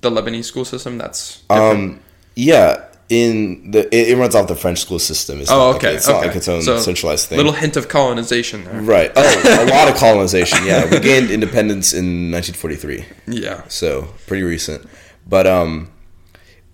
the 0.00 0.10
Lebanese 0.10 0.44
school 0.44 0.64
system 0.64 0.98
that's 0.98 1.40
different? 1.42 1.92
Um, 1.94 2.00
yeah, 2.36 2.84
in 3.08 3.70
the 3.70 3.86
it, 3.94 4.10
it 4.10 4.16
runs 4.16 4.34
off 4.34 4.48
the 4.48 4.54
French 4.56 4.80
school 4.80 4.98
system. 4.98 5.40
It's 5.40 5.50
oh, 5.50 5.56
not 5.72 5.76
okay. 5.76 5.86
Like, 5.88 5.96
it's 5.96 6.08
okay. 6.08 6.18
not 6.20 6.26
like 6.26 6.36
its 6.36 6.48
own 6.48 6.62
So, 6.62 6.78
centralized 6.78 7.28
thing. 7.28 7.36
Little 7.38 7.52
hint 7.52 7.76
of 7.76 7.88
colonization 7.88 8.64
there. 8.64 8.80
right. 8.80 9.12
Oh, 9.14 9.64
a 9.64 9.66
lot 9.70 9.88
of 9.88 9.94
colonization. 9.96 10.58
Yeah, 10.64 10.90
we 10.90 11.00
gained 11.00 11.30
independence 11.30 11.92
in 11.92 12.30
1943, 12.32 13.04
Yeah. 13.40 13.62
so 13.68 14.08
pretty 14.26 14.42
recent. 14.42 14.86
But 15.26 15.46
um, 15.46 15.90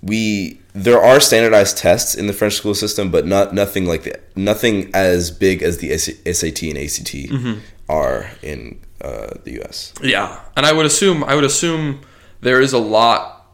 we 0.02 0.60
there 0.72 1.00
are 1.00 1.18
standardized 1.20 1.76
tests 1.76 2.14
in 2.14 2.26
the 2.28 2.32
French 2.32 2.54
school 2.54 2.74
system, 2.74 3.10
but 3.10 3.26
not 3.26 3.52
nothing 3.52 3.86
like 3.86 4.04
the, 4.04 4.18
nothing 4.36 4.90
as 4.94 5.30
big 5.30 5.62
as 5.62 5.78
the 5.78 5.96
SAT 5.98 6.62
and 6.62 6.78
ACT 6.78 7.12
Mm-hmm. 7.30 7.58
Are 7.90 8.30
in 8.42 8.80
uh, 9.00 9.34
the 9.44 9.52
U.S. 9.60 9.92
Yeah, 10.02 10.40
and 10.56 10.64
I 10.64 10.72
would 10.72 10.86
assume 10.86 11.24
I 11.24 11.34
would 11.34 11.44
assume 11.44 12.00
there 12.40 12.60
is 12.60 12.72
a 12.72 12.78
lot. 12.78 13.46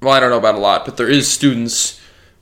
Well, 0.00 0.12
I 0.12 0.20
don't 0.20 0.30
know 0.30 0.38
about 0.38 0.54
a 0.54 0.58
lot, 0.58 0.84
but 0.86 0.96
there 0.96 1.08
is 1.08 1.26
students 1.28 2.00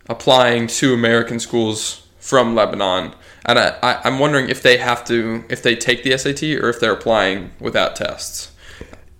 applying 0.09 0.67
to 0.69 0.95
American 0.95 1.40
schools 1.40 2.07
from 2.21 2.55
Lebanon, 2.55 3.14
and 3.47 3.59
I, 3.59 3.76
I, 3.83 4.00
I'm 4.05 4.19
wondering 4.19 4.49
if 4.49 4.62
they 4.62 4.76
have 4.78 5.05
to 5.07 5.45
if 5.49 5.62
they 5.62 5.75
take 5.75 6.02
the 6.05 6.17
SAT 6.17 6.43
or 6.62 6.69
if 6.69 6.78
they're 6.81 6.93
applying 6.93 7.50
without 7.61 7.97
tests 7.97 8.52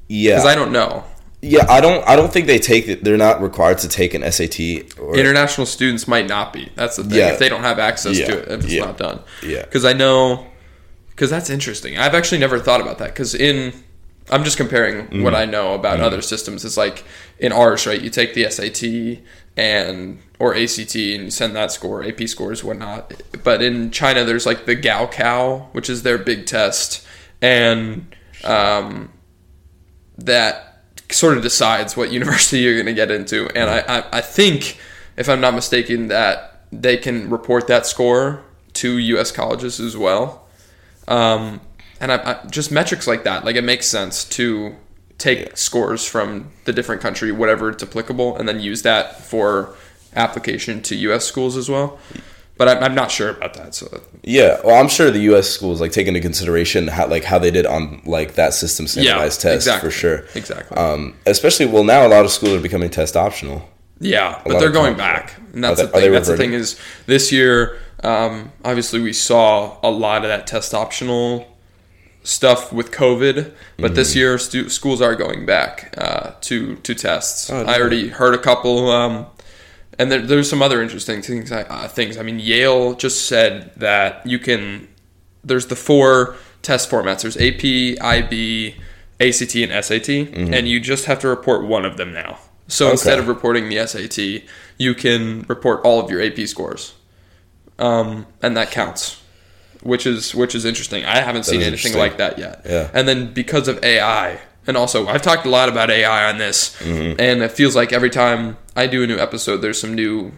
Yeah, 0.09 0.35
because 0.37 0.47
I 0.47 0.55
don't 0.55 0.73
know. 0.73 1.05
yeah. 1.41 1.65
I 1.69 1.81
don't. 1.81 2.07
I 2.07 2.17
don't 2.17 2.33
think 2.33 2.47
they 2.47 2.59
take. 2.59 2.87
it. 2.89 3.03
They're 3.05 3.17
not 3.17 3.41
required 3.41 3.79
to 3.79 3.89
take 3.89 4.15
an 4.15 4.23
SAT 4.31 4.59
or 4.99 5.17
International 5.17 5.67
students 5.67 6.07
might 6.07 6.27
not 6.29 6.53
be. 6.53 6.71
That's 6.75 6.97
the 6.97 7.05
thing. 7.05 7.19
Yeah. 7.19 7.33
If 7.33 7.39
they 7.39 7.49
don't 7.49 7.63
have 7.63 7.79
access 7.79 8.19
Yeah. 8.19 8.27
to 8.27 8.39
it, 8.39 8.49
if 8.49 8.65
it's 8.65 8.73
Yeah. 8.73 8.85
not 8.87 8.99
done. 8.99 9.21
Yeah. 9.43 9.63
Because 9.63 9.85
I 9.85 9.93
know, 9.95 10.47
because 11.19 11.31
that's 11.31 11.51
interesting. 11.51 11.99
I've 11.99 12.15
actually 12.15 12.39
never 12.39 12.61
thought 12.61 12.81
about 12.81 12.99
that. 12.99 13.09
Because 13.09 13.35
in, 13.35 13.73
I'm 14.31 14.45
just 14.45 14.57
comparing 14.57 15.07
Mm-hmm. 15.09 15.25
what 15.25 15.35
I 15.35 15.47
know 15.47 15.75
about 15.75 15.99
other 15.99 16.23
systems. 16.23 16.65
It's 16.65 16.77
like 16.77 17.03
in 17.41 17.51
ours, 17.51 17.89
right? 17.89 18.01
You 18.01 18.09
take 18.09 18.35
the 18.35 18.49
SAT 18.49 19.25
and 19.57 20.21
or 20.39 20.55
ACT 20.55 20.95
and 20.95 21.25
you 21.25 21.31
send 21.33 21.57
that 21.57 21.73
score, 21.73 22.05
AP 22.05 22.29
scores, 22.29 22.63
whatnot. 22.63 23.21
But 23.43 23.63
in 23.63 23.91
China, 23.91 24.23
there's 24.25 24.47
like 24.47 24.65
the 24.67 24.77
Gaokao, 24.77 25.75
which 25.75 25.91
is 25.91 26.05
their 26.05 26.19
big 26.19 26.47
test, 26.47 27.05
and 27.43 28.15
um, 28.45 29.11
that 30.19 30.85
sort 31.11 31.37
of 31.37 31.43
decides 31.43 31.97
what 31.97 32.13
university 32.21 32.59
you're 32.61 32.75
going 32.75 32.87
to 32.87 32.93
get 32.95 33.11
into. 33.11 33.49
And 33.57 33.69
I, 33.69 33.81
I, 33.81 34.19
I 34.19 34.21
think, 34.21 34.79
if 35.17 35.29
I'm 35.29 35.41
not 35.41 35.53
mistaken, 35.55 36.07
that 36.09 36.63
they 36.71 36.97
can 36.97 37.29
report 37.29 37.67
that 37.67 37.87
score 37.87 38.45
to 38.75 38.99
U.S. 38.99 39.33
colleges 39.33 39.81
as 39.81 39.97
well. 39.97 40.45
Um, 41.09 41.61
and 42.01 42.13
I, 42.13 42.17
I, 42.17 42.47
just 42.47 42.71
metrics 42.71 43.07
like 43.07 43.25
that, 43.25 43.45
like 43.45 43.57
it 43.57 43.65
makes 43.65 43.87
sense 43.87 44.25
to 44.27 44.77
take 45.17 45.57
scores 45.57 46.07
from 46.07 46.51
the 46.65 46.73
different 46.73 47.03
country, 47.03 47.33
whatever 47.33 47.71
it's 47.71 47.83
applicable, 47.83 48.37
and 48.37 48.49
then 48.49 48.61
use 48.61 48.83
that 48.83 49.21
for 49.21 49.75
application 50.15 50.81
to 50.83 50.97
U.S. 50.97 51.25
schools 51.25 51.57
as 51.57 51.69
well. 51.69 51.99
But 52.57 52.69
I'm, 52.69 52.83
I'm 52.83 52.95
not 52.95 53.11
sure 53.11 53.31
about 53.31 53.55
that. 53.55 53.75
So 53.75 54.03
Yeah, 54.23 54.61
well, 54.65 54.81
I'm 54.81 54.89
sure 54.89 55.11
the 55.11 55.21
U.S. 55.21 55.49
schools 55.49 55.81
like 55.81 55.93
take 55.93 56.07
into 56.09 56.21
consideration 56.21 56.89
how 56.89 57.07
like 57.07 57.25
how 57.25 57.39
they 57.39 57.51
did 57.51 57.67
on 57.67 58.03
like 58.05 58.35
that 58.35 58.53
system 58.53 58.87
standardized 58.87 59.41
test 59.41 59.55
exactly. 59.55 59.91
for 59.91 59.97
sure. 59.97 60.25
Exactly. 60.35 60.77
Um, 60.77 61.15
especially 61.25 61.67
well 61.67 61.85
now 61.85 62.07
a 62.07 62.09
lot 62.09 62.25
of 62.25 62.31
schools 62.33 62.55
are 62.55 62.61
becoming 62.61 62.91
test 62.91 63.17
optional. 63.17 63.69
Yeah, 64.01 64.41
but 64.45 64.61
they're 64.61 64.71
going 64.71 64.97
back, 64.97 65.35
and 65.53 65.65
that's 65.65 65.81
Are 65.81 65.87
the 65.87 65.93
they- 65.93 66.01
thing. 66.03 66.13
That's 66.13 66.29
the 66.29 66.37
thing 66.37 66.53
is 66.53 66.81
this 67.07 67.33
year. 67.33 67.79
Um, 68.05 68.53
obviously, 68.65 69.01
we 69.01 69.13
saw 69.13 69.79
a 69.83 69.91
lot 69.91 70.23
of 70.25 70.29
that 70.29 70.47
test 70.47 70.73
optional 70.75 71.47
stuff 72.23 72.73
with 72.73 72.91
COVID, 72.91 73.53
but 73.79 73.95
this 73.95 74.11
Mm-hmm. 74.11 74.19
year 74.19 74.39
stu- 74.39 74.69
schools 74.69 75.01
are 75.01 75.15
going 75.15 75.47
back 75.47 75.95
uh, 75.99 76.33
to 76.43 76.77
to 76.77 76.95
tests. 76.95 77.51
Oh, 77.51 77.65
I 77.65 77.79
already 77.81 78.09
heard 78.09 78.35
a 78.35 78.39
couple, 78.39 78.91
um, 78.91 79.27
and 79.99 80.13
there, 80.13 80.21
there's 80.21 80.49
some 80.49 80.63
other 80.63 80.83
interesting 80.83 81.23
things. 81.23 81.51
Uh, 81.51 81.89
things. 81.93 82.17
I 82.17 82.23
mean, 82.23 82.39
Yale 82.39 82.95
just 82.95 83.27
said 83.27 83.73
that 83.77 84.25
you 84.27 84.39
can. 84.39 84.89
There's 85.43 85.67
the 85.67 85.77
four 85.77 86.37
test 86.63 86.91
formats. 86.91 87.23
There's 87.23 87.37
AP, 87.37 88.01
IB, 88.05 88.75
ACT, 89.21 89.55
and 89.57 89.85
SAT, 89.85 90.09
and 90.09 90.69
you 90.69 90.79
just 90.81 91.07
have 91.07 91.19
to 91.21 91.29
report 91.29 91.65
one 91.65 91.85
of 91.85 91.97
them 91.97 92.13
now. 92.13 92.39
So 92.69 92.91
instead 92.91 93.13
Mm-hmm. 93.19 93.23
Of 93.23 93.29
reporting 93.37 93.69
the 93.71 93.87
SAT, 93.87 94.43
you 94.77 94.95
can 94.95 95.47
report 95.49 95.81
all 95.85 96.01
of 96.05 96.11
your 96.11 96.21
AP 96.21 96.47
scores, 96.47 96.93
um, 97.79 98.27
and 98.43 98.57
that 98.57 98.71
counts, 98.71 99.21
which 99.83 100.07
is 100.07 100.35
which 100.35 100.55
is 100.55 100.65
interesting. 100.65 101.05
I 101.05 101.21
haven't 101.21 101.45
seen 101.45 101.63
anything 101.63 101.97
like 101.97 102.19
that 102.19 102.39
yet. 102.39 102.63
Yeah. 102.65 102.91
And 102.93 103.07
then 103.09 103.33
because 103.33 103.69
of 103.69 103.83
AI, 103.85 104.41
and 104.67 104.77
also 104.77 105.07
I've 105.07 105.23
talked 105.23 105.47
a 105.47 105.51
lot 105.51 105.69
about 105.69 105.91
AI 105.91 106.29
on 106.31 106.39
this, 106.39 106.77
Mm-hmm. 106.81 107.21
and 107.21 107.43
it 107.43 107.53
feels 107.53 107.75
like 107.77 107.93
every 107.93 108.11
time 108.11 108.57
I 108.77 108.87
do 108.87 109.03
a 109.03 109.07
new 109.07 109.19
episode, 109.19 109.59
there's 109.59 109.81
some 109.81 109.95
new 109.95 110.33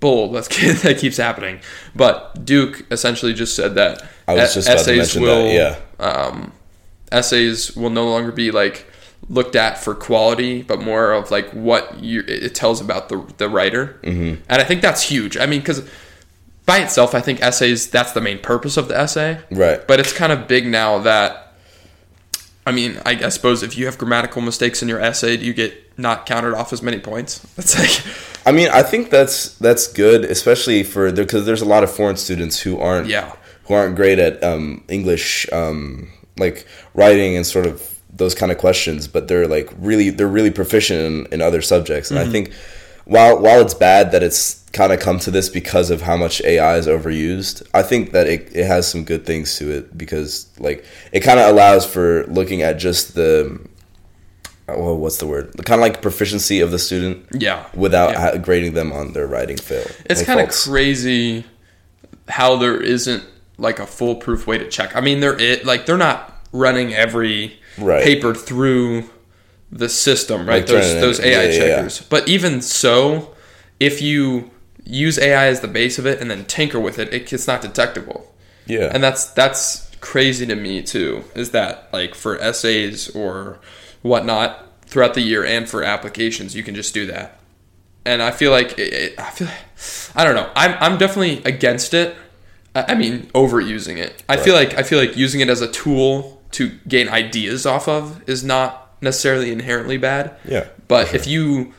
bull 0.00 0.30
that's 0.32 0.48
that 0.82 0.98
keeps 0.98 1.16
happening. 1.16 1.60
But 1.94 2.44
Duke 2.44 2.84
essentially 2.90 3.32
just 3.34 3.56
said 3.56 3.74
that 3.76 4.02
just 4.28 4.68
essays 4.68 5.16
will 5.16 5.44
that, 5.44 5.80
yeah. 6.00 6.04
um, 6.04 6.52
essays 7.12 7.76
will 7.76 7.90
no 7.90 8.08
longer 8.08 8.32
be 8.32 8.50
like 8.50 8.86
looked 9.28 9.56
at 9.56 9.78
for 9.78 9.94
quality, 9.94 10.62
but 10.62 10.80
more 10.80 11.12
of 11.12 11.30
like 11.30 11.48
what 11.50 11.98
you 12.00 12.20
it 12.20 12.42
it 12.44 12.54
tells 12.54 12.80
about 12.80 13.08
the 13.08 13.24
the 13.38 13.48
writer. 13.48 13.98
Mm-hmm. 14.02 14.42
And 14.48 14.62
I 14.62 14.64
think 14.64 14.82
that's 14.82 15.02
huge. 15.02 15.36
I 15.36 15.46
mean, 15.46 15.60
because 15.60 15.88
by 16.66 16.78
itself, 16.78 17.14
I 17.14 17.20
think 17.20 17.40
essays 17.40 17.88
that's 17.90 18.12
the 18.12 18.20
main 18.20 18.38
purpose 18.38 18.76
of 18.76 18.88
the 18.88 18.98
essay. 18.98 19.38
Right. 19.50 19.86
But 19.86 20.00
it's 20.00 20.12
kind 20.12 20.32
of 20.32 20.46
big 20.48 20.66
now 20.66 20.98
that. 21.00 21.42
I 22.68 22.72
mean, 22.72 22.98
I, 23.06 23.12
I 23.12 23.28
suppose 23.28 23.62
if 23.62 23.78
you 23.78 23.86
have 23.86 23.96
grammatical 23.96 24.42
mistakes 24.42 24.82
in 24.82 24.88
your 24.88 25.00
essay, 25.00 25.36
do 25.36 25.44
you 25.44 25.54
get 25.54 25.72
not 25.96 26.26
counted 26.26 26.52
off 26.52 26.72
as 26.72 26.82
many 26.82 26.98
points? 26.98 27.38
That's 27.56 27.78
like, 27.78 28.14
I 28.44 28.50
mean, 28.50 28.68
I 28.72 28.82
think 28.82 29.10
that's 29.10 29.56
that's 29.58 29.86
good, 29.92 30.24
especially 30.24 30.82
for 30.82 31.12
because 31.12 31.46
there's 31.46 31.62
a 31.62 31.66
lot 31.66 31.84
of 31.84 31.90
foreign 31.92 32.16
students 32.16 32.58
who 32.60 32.78
aren't 32.80 33.06
Yeah. 33.06 33.32
who 33.66 33.74
aren't 33.74 33.94
great 33.94 34.18
at 34.18 34.42
um, 34.42 34.82
English, 34.88 35.46
um, 35.52 36.10
like 36.38 36.66
writing 36.94 37.36
and 37.36 37.46
sort 37.46 37.66
of 37.66 38.00
those 38.12 38.34
kind 38.34 38.50
of 38.50 38.58
questions, 38.58 39.06
but 39.06 39.28
they're 39.28 39.46
like 39.46 39.70
really 39.78 40.10
they're 40.10 40.26
really 40.26 40.50
proficient 40.50 41.00
in, 41.00 41.26
in 41.34 41.42
other 41.42 41.62
subjects. 41.62 42.10
And 42.10 42.18
I 42.18 42.26
think 42.28 42.50
while 43.06 43.38
while 43.40 43.60
it's 43.60 43.74
bad 43.74 44.12
that 44.12 44.22
it's 44.22 44.62
kind 44.72 44.92
of 44.92 45.00
come 45.00 45.18
to 45.20 45.30
this 45.30 45.48
because 45.48 45.90
of 45.90 46.02
how 46.02 46.16
much 46.16 46.42
AI 46.42 46.76
is 46.76 46.86
overused, 46.86 47.62
I 47.72 47.82
think 47.82 48.12
that 48.12 48.26
it, 48.26 48.54
it 48.54 48.66
has 48.66 48.86
some 48.86 49.04
good 49.04 49.24
things 49.24 49.56
to 49.58 49.70
it 49.70 49.96
because 49.96 50.46
like 50.58 50.84
it 51.12 51.20
kind 51.20 51.40
of 51.40 51.48
allows 51.48 51.86
for 51.86 52.26
looking 52.26 52.60
at 52.62 52.74
just 52.78 53.14
the 53.14 53.58
uh, 54.68 54.74
well, 54.76 54.96
what's 54.98 55.18
the 55.18 55.26
word? 55.26 55.52
Kind 55.64 55.80
of 55.80 55.82
like 55.82 56.02
proficiency 56.02 56.60
of 56.60 56.72
the 56.72 56.78
student 56.78 57.26
yeah. 57.32 57.66
without 57.74 58.10
Yeah. 58.10 58.20
ha- 58.32 58.36
grading 58.38 58.74
them 58.74 58.92
on 58.92 59.12
their 59.12 59.26
writing 59.26 59.56
fail. 59.56 59.86
It's 60.10 60.24
kind 60.24 60.40
of 60.40 60.50
crazy 60.50 61.44
how 62.28 62.56
there 62.56 62.80
isn't 62.80 63.22
like 63.58 63.78
a 63.78 63.86
foolproof 63.86 64.46
way 64.48 64.58
to 64.58 64.68
check. 64.68 64.94
I 64.96 65.00
mean, 65.00 65.20
they're 65.20 65.38
it 65.40 65.64
like 65.64 65.86
they're 65.86 65.96
not 65.96 66.32
running 66.52 66.92
every 66.92 67.58
Right. 67.78 68.02
paper 68.02 68.34
through 68.34 69.08
the 69.70 69.88
system, 69.88 70.46
right? 70.46 70.56
Like 70.58 70.66
those 70.66 70.94
those 71.00 71.20
AI 71.20 71.30
yeah, 71.30 71.42
yeah, 71.42 71.52
yeah. 71.64 71.76
checkers. 71.76 72.00
But 72.02 72.28
even 72.28 72.62
so, 72.62 73.34
if 73.80 74.00
you 74.00 74.50
use 74.84 75.18
AI 75.18 75.46
as 75.46 75.60
the 75.60 75.68
base 75.68 75.98
of 75.98 76.06
it 76.06 76.20
and 76.20 76.30
then 76.30 76.44
tinker 76.44 76.78
with 76.80 76.98
it, 76.98 77.12
it 77.12 77.32
it's 77.32 77.46
not 77.46 77.60
detectable. 77.62 78.32
yeah, 78.66 78.90
And 78.94 79.02
that's 79.02 79.26
that's 79.32 79.90
crazy 80.00 80.46
to 80.46 80.54
me 80.54 80.82
too. 80.82 81.24
Is 81.34 81.50
that 81.50 81.88
like 81.92 82.14
for 82.14 82.38
essays 82.40 83.08
or 83.10 83.58
whatnot 84.02 84.64
throughout 84.86 85.14
the 85.14 85.20
year 85.22 85.44
and 85.44 85.68
for 85.68 85.82
applications, 85.82 86.54
you 86.54 86.62
can 86.62 86.74
just 86.76 86.94
do 86.94 87.06
that. 87.06 87.40
And 88.04 88.22
I 88.22 88.30
feel 88.30 88.52
like 88.52 88.78
it, 88.78 88.92
it- 88.92 89.18
I 89.20 89.30
feel 89.30 89.48
I 90.14 90.24
don't 90.24 90.34
know. 90.36 90.50
I'm 90.54 90.76
I'm 90.80 90.98
definitely 90.98 91.42
against 91.44 91.92
it. 91.92 92.16
I 92.74 92.92
I 92.92 92.94
mean, 92.94 93.26
overusing 93.34 93.96
it. 93.96 94.22
I 94.28 94.36
feel 94.36 94.54
like 94.54 94.74
I 94.78 94.82
feel 94.84 94.98
like 95.00 95.16
using 95.16 95.40
it 95.40 95.48
as 95.48 95.60
a 95.60 95.70
tool 95.70 96.40
to 96.52 96.70
gain 96.86 97.08
ideas 97.08 97.66
off 97.66 97.88
of 97.88 98.22
is 98.28 98.44
not 98.44 98.85
necessarily 99.06 99.50
inherently 99.50 99.96
bad. 99.96 100.36
Yeah, 100.44 100.66
But 100.88 101.08
for 101.08 101.16
if 101.16 101.26
you 101.26 101.72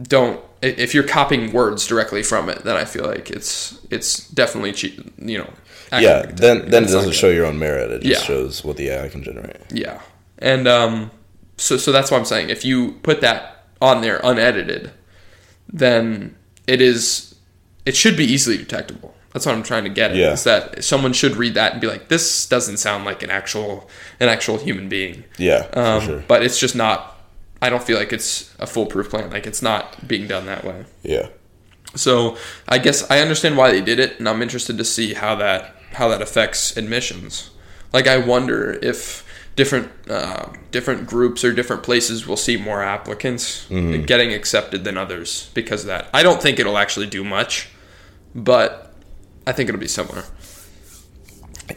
don't, 0.00 0.38
if 0.62 0.92
you're 0.94 1.08
copying 1.08 1.52
words 1.52 1.86
directly 1.86 2.22
from 2.22 2.50
it, 2.50 2.64
then 2.64 2.76
I 2.76 2.84
feel 2.84 3.06
like 3.06 3.30
it's 3.30 3.78
it's 3.90 4.28
definitely 4.28 4.72
cheap. 4.72 4.94
You 5.18 5.38
know. 5.38 5.50
yeah. 5.92 6.26
Then 6.26 6.68
then 6.70 6.84
it 6.84 6.88
doesn't 6.88 7.14
show 7.14 7.30
your 7.30 7.46
own 7.46 7.58
merit. 7.58 7.90
It 7.90 8.02
just 8.02 8.20
Yeah. 8.22 8.26
shows 8.26 8.62
what 8.64 8.76
the 8.76 8.88
AI 8.90 9.08
can 9.08 9.22
generate. 9.22 9.56
Yeah, 9.72 10.00
and 10.38 10.68
um, 10.68 11.10
so 11.56 11.76
so 11.78 11.92
that's 11.92 12.10
what 12.10 12.18
I'm 12.18 12.26
saying. 12.26 12.50
If 12.50 12.64
you 12.64 12.92
put 13.02 13.20
that 13.22 13.64
on 13.80 14.02
there 14.02 14.20
unedited, 14.22 14.90
then 15.72 16.36
it 16.66 16.80
is 16.82 17.34
it 17.86 17.96
should 17.96 18.16
be 18.16 18.24
easily 18.24 18.58
detectable. 18.58 19.14
That's 19.32 19.46
what 19.46 19.54
I'm 19.54 19.62
trying 19.62 19.84
to 19.84 19.90
get 19.90 20.10
at. 20.10 20.16
Yeah. 20.16 20.32
Is 20.32 20.44
that 20.44 20.82
someone 20.82 21.12
should 21.12 21.36
read 21.36 21.54
that 21.54 21.72
and 21.72 21.80
be 21.80 21.86
like, 21.86 22.08
this 22.08 22.46
doesn't 22.46 22.78
sound 22.78 23.04
like 23.04 23.22
an 23.22 23.30
actual 23.30 23.88
an 24.18 24.28
actual 24.28 24.58
human 24.58 24.88
being. 24.88 25.24
Yeah, 25.38 25.66
Um, 25.72 26.00
sure. 26.02 26.24
But 26.26 26.42
it's 26.42 26.58
just 26.58 26.74
not. 26.74 27.16
I 27.62 27.68
don't 27.70 27.82
feel 27.82 27.98
like 27.98 28.12
it's 28.12 28.52
a 28.58 28.66
foolproof 28.66 29.10
plan. 29.10 29.30
Like 29.30 29.46
it's 29.46 29.62
not 29.62 30.08
being 30.08 30.26
done 30.26 30.46
that 30.46 30.64
way. 30.64 30.84
Yeah, 31.02 31.28
So 31.94 32.36
I 32.68 32.78
guess 32.78 33.08
I 33.10 33.20
understand 33.20 33.56
why 33.56 33.70
they 33.70 33.80
did 33.82 33.98
it, 34.00 34.18
and 34.18 34.28
I'm 34.28 34.42
interested 34.42 34.78
to 34.78 34.84
see 34.84 35.14
how 35.14 35.34
that 35.36 35.76
how 35.92 36.08
that 36.08 36.22
affects 36.22 36.76
admissions. 36.76 37.50
Like 37.92 38.06
I 38.06 38.16
wonder 38.18 38.78
if 38.82 39.24
different 39.56 39.90
uh, 40.08 40.46
different 40.70 41.06
groups 41.06 41.44
or 41.44 41.52
different 41.52 41.82
places 41.82 42.26
will 42.26 42.36
see 42.36 42.56
more 42.56 42.82
applicants 42.82 43.66
getting 43.68 44.32
accepted 44.32 44.84
than 44.84 44.96
others 44.96 45.50
because 45.54 45.82
of 45.82 45.88
that. 45.88 46.08
I 46.14 46.22
don't 46.22 46.40
think 46.40 46.58
it'll 46.58 46.78
actually 46.78 47.06
do 47.08 47.22
much, 47.24 47.68
but 48.34 48.89
I 49.46 49.52
think 49.52 49.68
it'll 49.68 49.80
be 49.80 49.88
similar. 49.88 50.24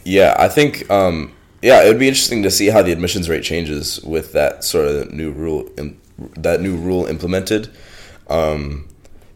yeah. 0.03 0.35
I 0.37 0.47
think 0.47 0.89
um, 0.89 1.33
yeah, 1.61 1.83
it 1.83 1.87
would 1.87 1.99
be 1.99 2.07
interesting 2.07 2.43
to 2.43 2.51
see 2.51 2.67
how 2.67 2.81
the 2.81 2.91
admissions 2.91 3.29
rate 3.29 3.43
changes 3.43 4.01
with 4.03 4.33
that 4.33 4.63
sort 4.63 4.87
of 4.87 5.11
new 5.13 5.31
rule. 5.31 5.69
im- 5.77 5.99
That 6.37 6.61
new 6.61 6.75
rule 6.75 7.05
implemented. 7.05 7.69
Um, 8.27 8.87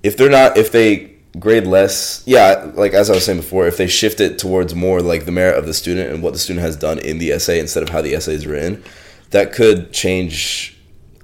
if 0.03 0.15
they're 0.17 0.29
not, 0.29 0.57
if 0.57 0.71
they 0.71 1.13
grade 1.39 1.65
less, 1.67 2.23
yeah, 2.25 2.71
like 2.75 2.93
as 2.93 3.09
I 3.09 3.13
was 3.13 3.25
saying 3.25 3.39
before, 3.39 3.67
if 3.67 3.77
they 3.77 3.87
shift 3.87 4.19
it 4.19 4.37
towards 4.39 4.73
more 4.75 5.01
like 5.01 5.25
the 5.25 5.31
merit 5.31 5.57
of 5.57 5.65
the 5.65 5.73
student 5.73 6.11
and 6.13 6.23
what 6.23 6.33
the 6.33 6.39
student 6.39 6.65
has 6.65 6.75
done 6.75 6.99
in 6.99 7.17
the 7.19 7.31
essay 7.31 7.59
instead 7.59 7.83
of 7.83 7.89
how 7.89 8.01
the 8.01 8.13
essay 8.15 8.33
is 8.35 8.45
written, 8.47 8.83
that 9.31 9.53
could 9.53 9.91
change 9.91 10.77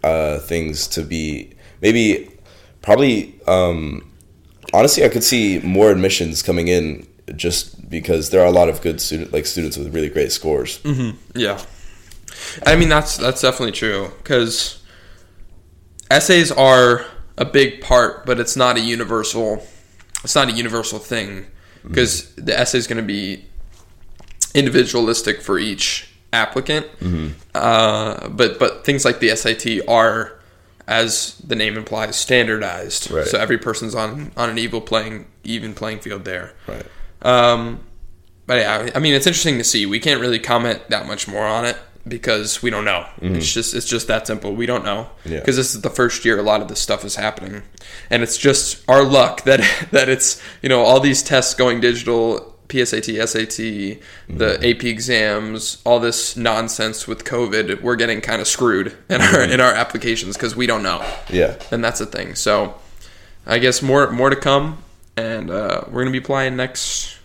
uh, 0.04 0.40
things 0.40 0.88
to 0.88 1.02
be 1.04 1.54
maybe 1.82 2.30
probably 2.82 3.36
um, 3.48 4.04
honestly 4.74 5.04
I 5.04 5.10
could 5.10 5.24
see 5.24 5.60
more 5.60 5.92
admissions 5.92 6.42
coming 6.42 6.68
in 6.68 7.08
just 7.36 7.90
because 7.90 8.32
there 8.32 8.42
are 8.42 8.48
a 8.48 8.52
lot 8.52 8.70
of 8.70 8.82
good 8.82 9.00
student 9.00 9.32
like 9.32 9.46
students 9.46 9.78
with 9.78 9.94
really 9.94 10.10
great 10.10 10.32
scores. 10.32 10.80
Mm-hmm. 10.80 11.40
Yeah, 11.40 11.64
I 12.66 12.76
mean 12.76 12.90
that's 12.90 13.18
that's 13.18 13.42
definitely 13.42 13.72
true 13.72 14.12
because 14.18 14.84
essays 16.12 16.52
are 16.52 17.06
a 17.38 17.46
big 17.46 17.82
part, 17.82 18.26
but 18.26 18.40
it's 18.40 18.56
not 18.56 18.78
a 18.78 18.82
universal. 18.82 19.66
It's 20.24 20.36
not 20.36 20.50
a 20.50 20.52
universal 20.52 21.00
thing 21.00 21.30
mm-hmm. 21.30 21.88
because 21.90 22.34
the 22.36 22.58
essay 22.58 22.78
is 22.78 22.88
going 22.88 23.02
to 23.02 23.08
be 23.08 23.46
individualistic 24.54 25.42
for 25.42 25.58
each 25.58 26.10
applicant. 26.32 26.88
Mm-hmm. 27.00 27.30
Uh, 27.56 28.30
but 28.30 28.60
but 28.60 28.86
things 28.86 29.06
like 29.06 29.20
the 29.20 29.36
SAT 29.36 29.88
are, 29.88 30.40
as 30.88 31.36
the 31.38 31.56
name 31.56 31.78
implies, 31.78 32.16
standardized. 32.16 33.10
Right. 33.12 33.26
So 33.28 33.38
every 33.40 33.58
person's 33.58 33.96
on 33.96 34.32
on 34.38 34.50
an 34.50 34.58
evil 34.58 34.82
playing 34.82 35.28
even 35.44 35.74
playing 35.74 36.00
field 36.00 36.26
there. 36.26 36.54
Right. 36.68 36.86
Um, 37.22 37.80
but 38.46 38.60
yeah, 38.60 38.90
I 38.94 39.00
mean, 39.00 39.14
it's 39.14 39.28
interesting 39.28 39.58
to 39.58 39.64
see. 39.64 39.86
We 39.86 40.00
can't 40.00 40.20
really 40.20 40.40
comment 40.40 40.82
that 40.90 41.08
much 41.08 41.28
more 41.28 41.46
on 41.46 41.64
it 41.66 41.78
because 42.06 42.62
we 42.62 42.70
don't 42.70 42.84
know. 42.84 43.06
It's 43.22 43.52
just 43.54 43.74
it's 43.74 43.86
just 43.88 44.08
that 44.08 44.28
simple. 44.28 44.54
We 44.54 44.66
don't 44.66 44.84
know 44.84 45.10
Yeah. 45.24 45.40
because 45.40 45.56
this 45.56 45.74
is 45.74 45.82
the 45.82 45.90
first 45.90 46.26
year 46.26 46.38
a 46.38 46.44
lot 46.44 46.62
of 46.62 46.68
this 46.68 46.82
stuff 46.82 47.06
is 47.06 47.16
happening, 47.16 47.64
and 48.10 48.22
it's 48.22 48.38
just 48.38 48.84
our 48.90 49.04
luck 49.04 49.44
that 49.44 49.62
that 49.92 50.10
it's 50.10 50.42
you 50.62 50.68
know 50.70 50.82
all 50.82 51.00
these 51.00 51.24
tests 51.24 51.54
going 51.54 51.80
digital. 51.80 52.53
PSAT, 52.74 53.28
SAT, 53.28 54.00
the 54.38 54.56
AP 54.70 54.84
exams, 54.86 55.82
all 55.86 56.00
this 56.00 56.36
nonsense 56.36 57.08
with 57.08 57.24
COVID, 57.24 57.82
we're 57.82 57.96
getting 57.96 58.22
kind 58.22 58.42
of 58.42 58.48
screwed 58.48 58.96
in 59.10 59.22
our 59.22 59.42
in 59.44 59.60
our 59.62 59.74
applications 59.74 60.36
because 60.36 60.56
we 60.56 60.66
don't 60.68 60.84
know 60.84 61.04
Yeah. 61.30 61.56
and 61.72 61.84
that's 61.84 62.00
the 62.00 62.06
thing. 62.06 62.36
So, 62.36 62.76
I 63.46 63.60
guess 63.60 63.82
more 63.82 64.10
more 64.12 64.30
to 64.30 64.36
come, 64.36 64.78
and 65.18 65.52
uh, 65.52 65.82
we're 65.90 66.02
gonna 66.04 66.12
be 66.12 66.18
applying 66.18 66.56
next 66.56 67.18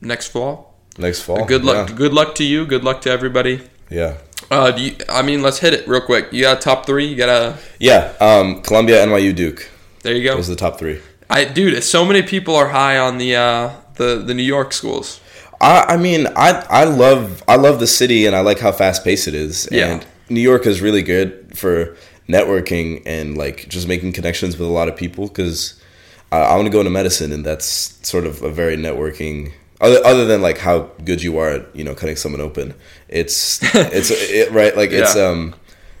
next 0.00 0.28
fall. 0.28 0.74
Next 0.98 1.22
fall. 1.22 1.44
Good 1.46 1.64
luck, 1.64 1.88
Yeah. 1.88 1.94
good 1.96 2.12
luck 2.12 2.34
to 2.36 2.44
you. 2.44 2.66
Good 2.66 2.84
luck 2.84 3.00
to 3.02 3.10
everybody. 3.10 3.60
Yeah. 3.88 4.14
Uh, 4.50 4.70
do 4.72 4.82
you, 4.82 4.96
I 5.08 5.22
mean, 5.22 5.42
let's 5.42 5.58
hit 5.58 5.72
it 5.74 5.86
real 5.86 6.00
quick. 6.00 6.32
You 6.32 6.42
got 6.42 6.58
a 6.58 6.60
top 6.60 6.84
three. 6.86 7.06
You 7.06 7.16
got 7.16 7.28
a 7.28 7.56
Yeah. 7.78 8.12
Um, 8.20 8.60
Columbia, 8.62 9.04
NYU, 9.06 9.32
Duke. 9.34 9.68
there. 10.02 10.14
You 10.14 10.24
go. 10.24 10.34
Those 10.36 10.48
are 10.48 10.54
the 10.54 10.56
top 10.60 10.78
three. 10.78 11.00
I 11.28 11.44
dude, 11.44 11.82
so 11.84 12.04
many 12.04 12.22
people 12.22 12.56
are 12.56 12.68
high 12.68 12.98
on 12.98 13.18
the 13.18 13.36
uh, 13.36 13.70
the 14.00 14.10
the 14.28 14.34
New 14.34 14.48
York 14.56 14.72
schools. 14.72 15.20
I, 15.60 15.94
I 15.94 15.96
mean, 15.96 16.26
I 16.36 16.50
I 16.82 16.84
love 16.84 17.42
I 17.46 17.56
love 17.56 17.76
the 17.80 17.86
city 17.86 18.26
and 18.26 18.34
I 18.34 18.40
like 18.40 18.58
how 18.66 18.72
fast 18.72 19.04
paced 19.04 19.28
it 19.28 19.34
is. 19.34 19.68
Yeah. 19.70 19.90
And 19.92 20.06
New 20.28 20.40
York 20.50 20.66
is 20.66 20.80
really 20.80 21.02
good 21.02 21.30
for 21.62 21.96
networking 22.28 23.02
and 23.06 23.36
like 23.36 23.68
just 23.68 23.86
making 23.88 24.12
connections 24.12 24.56
with 24.58 24.68
a 24.68 24.72
lot 24.72 24.88
of 24.88 24.96
people 24.96 25.26
because 25.28 25.80
I, 26.32 26.38
I 26.38 26.54
want 26.56 26.66
to 26.66 26.72
go 26.72 26.80
into 26.80 26.90
medicine 26.90 27.32
and 27.32 27.44
that's 27.44 27.66
sort 28.08 28.24
of 28.26 28.42
a 28.42 28.50
very 28.50 28.76
networking. 28.76 29.52
Other, 29.82 30.00
other 30.04 30.24
than 30.26 30.42
like 30.42 30.58
how 30.58 30.90
good 31.04 31.22
you 31.22 31.38
are 31.38 31.50
at 31.50 31.74
you 31.74 31.84
know 31.84 31.94
cutting 31.94 32.16
someone 32.16 32.40
open, 32.42 32.74
it's 33.08 33.60
it's 33.74 34.10
it, 34.10 34.50
right 34.52 34.76
like 34.76 34.90
it's 34.92 35.14
Yeah. 35.16 35.28
um 35.30 35.54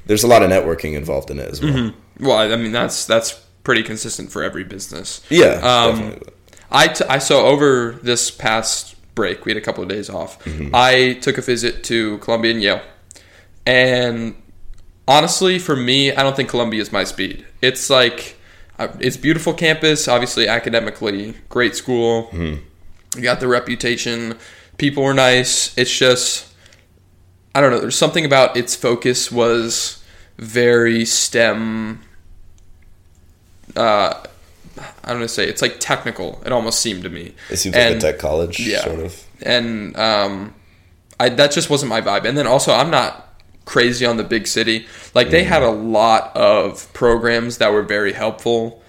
there's 0.06 0.24
a 0.24 0.26
lot 0.28 0.42
of 0.42 0.50
networking 0.50 0.94
involved 0.94 1.30
in 1.30 1.38
it 1.38 1.48
as 1.50 1.60
well. 1.62 1.92
Well, 2.18 2.38
I 2.52 2.56
mean 2.56 2.72
that's 2.72 3.04
that's 3.06 3.32
pretty 3.64 3.82
consistent 3.82 4.30
for 4.32 4.42
every 4.42 4.64
business. 4.64 5.20
Yeah, 5.30 5.60
Um, 5.62 5.96
definitely. 5.98 6.32
I, 6.70 6.88
t- 6.88 7.04
I 7.08 7.18
saw 7.18 7.42
over 7.46 7.98
this 8.02 8.30
past 8.30 8.96
break, 9.14 9.44
we 9.44 9.50
had 9.50 9.56
a 9.56 9.60
couple 9.60 9.82
of 9.82 9.88
days 9.88 10.08
off. 10.08 10.38
I 10.72 11.14
took 11.14 11.38
a 11.38 11.42
visit 11.42 11.84
to 11.84 12.18
Columbia 12.18 12.52
and 12.52 12.62
Yale. 12.62 12.82
And 13.66 14.40
honestly, 15.06 15.58
for 15.58 15.76
me, 15.76 16.12
I 16.12 16.22
don't 16.22 16.36
think 16.36 16.48
Columbia 16.48 16.80
is 16.80 16.92
my 16.92 17.04
speed. 17.04 17.44
It's 17.60 17.90
like, 17.90 18.36
uh, 18.78 18.88
it's 19.00 19.16
beautiful 19.16 19.52
campus. 19.52 20.08
Obviously, 20.08 20.48
academically 20.48 21.34
great 21.48 21.76
school. 21.76 22.28
Mm-hmm. 22.28 23.18
You 23.18 23.22
got 23.22 23.40
the 23.40 23.48
reputation. 23.48 24.38
People 24.78 25.02
were 25.02 25.12
nice. 25.12 25.76
It's 25.76 25.94
just 25.94 26.50
I 27.54 27.60
don't 27.60 27.70
know. 27.72 27.80
There's 27.80 27.96
something 27.96 28.24
about 28.24 28.56
its 28.56 28.76
focus 28.76 29.30
was 29.32 30.02
very 30.38 31.04
STEM. 31.04 32.00
Uh, 33.74 34.22
I 35.04 35.10
don't 35.10 35.20
know 35.20 35.26
say 35.26 35.46
it's 35.46 35.62
like 35.62 35.80
technical. 35.80 36.42
It 36.44 36.52
almost 36.52 36.80
seemed 36.80 37.02
to 37.02 37.10
me. 37.10 37.34
It 37.50 37.56
seems 37.56 37.74
like 37.74 37.96
a 37.96 37.98
tech 37.98 38.18
college, 38.18 38.60
yeah. 38.60 38.82
sort 38.82 39.00
of. 39.00 39.24
and 39.42 39.96
um, 39.96 40.54
I 41.18 41.28
that 41.28 41.52
just 41.52 41.70
wasn't 41.70 41.90
my 41.90 42.00
vibe. 42.00 42.24
And 42.24 42.36
then 42.36 42.46
also, 42.46 42.72
I'm 42.72 42.90
not 42.90 43.28
crazy 43.64 44.04
on 44.06 44.16
the 44.16 44.24
big 44.24 44.46
city. 44.46 44.86
Like 45.14 45.30
they 45.30 45.44
had 45.44 45.62
a 45.62 45.70
lot 45.70 46.36
of 46.36 46.92
programs 46.92 47.58
that 47.58 47.72
were 47.72 47.82
very 47.82 48.12
helpful 48.12 48.82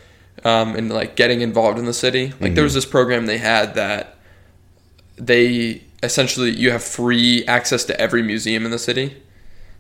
um, 0.44 0.76
in 0.76 0.89
like 0.89 1.15
getting 1.15 1.41
involved 1.41 1.78
in 1.78 1.86
the 1.86 1.94
city. 1.94 2.34
Like 2.39 2.56
there 2.56 2.63
was 2.63 2.74
this 2.74 2.86
program 2.86 3.26
they 3.26 3.38
had 3.38 3.76
that 3.76 4.17
they 5.17 5.84
essentially 6.04 6.52
you 6.52 6.72
have 6.72 6.84
free 6.84 7.46
access 7.46 7.84
to 7.86 8.00
every 8.00 8.24
museum 8.24 8.65
in 8.65 8.72
the 8.72 8.80
city, 8.80 9.22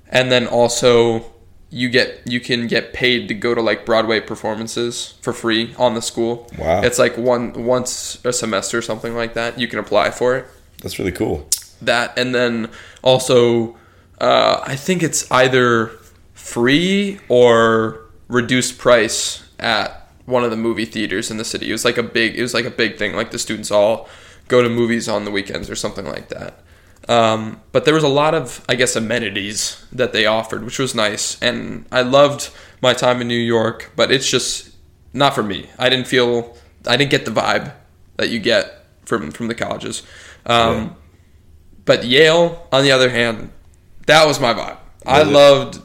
and 0.07 0.31
then 0.31 0.47
also 0.47 1.25
you 1.73 1.89
get 1.89 2.21
you 2.25 2.39
can 2.41 2.67
get 2.67 2.91
paid 2.93 3.27
to 3.29 3.33
go 3.33 3.55
to 3.55 3.61
like 3.61 3.85
Broadway 3.85 4.19
performances 4.19 5.13
for 5.21 5.31
free 5.33 5.73
on 5.77 5.95
the 5.95 6.01
school. 6.01 6.49
Wow. 6.57 6.81
It's 6.81 6.99
like 6.99 7.17
one 7.17 7.65
once 7.65 8.19
a 8.25 8.33
semester 8.33 8.77
or 8.77 8.81
something 8.81 9.15
like 9.15 9.33
that. 9.35 9.57
You 9.59 9.67
can 9.67 9.79
apply 9.79 10.11
for 10.11 10.35
it 10.37 10.45
That's 10.81 10.99
really 10.99 11.13
cool. 11.13 11.47
that 11.81 12.17
and 12.19 12.35
then 12.35 12.69
also 13.03 13.75
uh, 14.19 14.61
i 14.67 14.75
think 14.75 15.01
it's 15.01 15.25
either 15.31 15.89
free 16.33 17.19
or 17.29 18.01
reduced 18.27 18.77
price 18.77 19.43
at 19.59 20.07
one 20.25 20.43
of 20.43 20.51
the 20.51 20.57
movie 20.57 20.85
theaters 20.85 21.31
in 21.31 21.37
the 21.37 21.45
city 21.45 21.69
it 21.69 21.71
was 21.71 21.85
like 21.85 21.97
a 21.97 22.03
big 22.03 22.35
it 22.37 22.41
was 22.41 22.53
like 22.53 22.65
a 22.65 22.69
big 22.83 22.97
thing 22.97 23.15
like 23.15 23.31
the 23.31 23.39
students 23.39 23.71
all 23.71 24.07
go 24.47 24.61
to 24.61 24.69
movies 24.69 25.07
on 25.07 25.25
the 25.25 25.31
weekends 25.31 25.69
or 25.69 25.75
something 25.75 26.05
like 26.05 26.27
that 26.29 26.59
um, 27.11 27.39
but 27.73 27.81
there 27.85 27.93
was 27.99 28.03
a 28.03 28.13
lot 28.21 28.33
of 28.33 28.63
i 28.71 28.75
guess 28.75 28.95
amenities 28.95 29.59
that 29.99 30.11
they 30.13 30.25
offered 30.25 30.61
which 30.63 30.79
was 30.79 30.93
nice 30.95 31.25
and 31.41 31.85
i 31.91 32.01
loved 32.01 32.49
my 32.81 32.93
time 32.93 33.17
in 33.21 33.27
new 33.27 33.43
york 33.57 33.91
but 33.95 34.11
it's 34.11 34.29
just 34.29 34.51
not 35.13 35.31
for 35.35 35.43
me 35.43 35.59
i 35.77 35.89
didn't 35.89 36.07
feel 36.07 36.55
i 36.87 36.95
didn't 36.97 37.11
get 37.11 37.25
the 37.25 37.31
vibe 37.41 37.73
that 38.17 38.29
you 38.29 38.39
get 38.39 38.63
from 39.05 39.31
from 39.31 39.47
the 39.47 39.55
colleges 39.55 40.03
um, 40.45 40.75
Yeah. 40.75 40.89
but 41.85 41.99
Yale, 42.05 42.67
on 42.71 42.83
the 42.83 42.91
other 42.91 43.09
hand, 43.09 43.51
that 44.07 44.25
was 44.27 44.39
my 44.39 44.53
vibe. 44.53 44.77
I 45.05 45.21
loved 45.23 45.79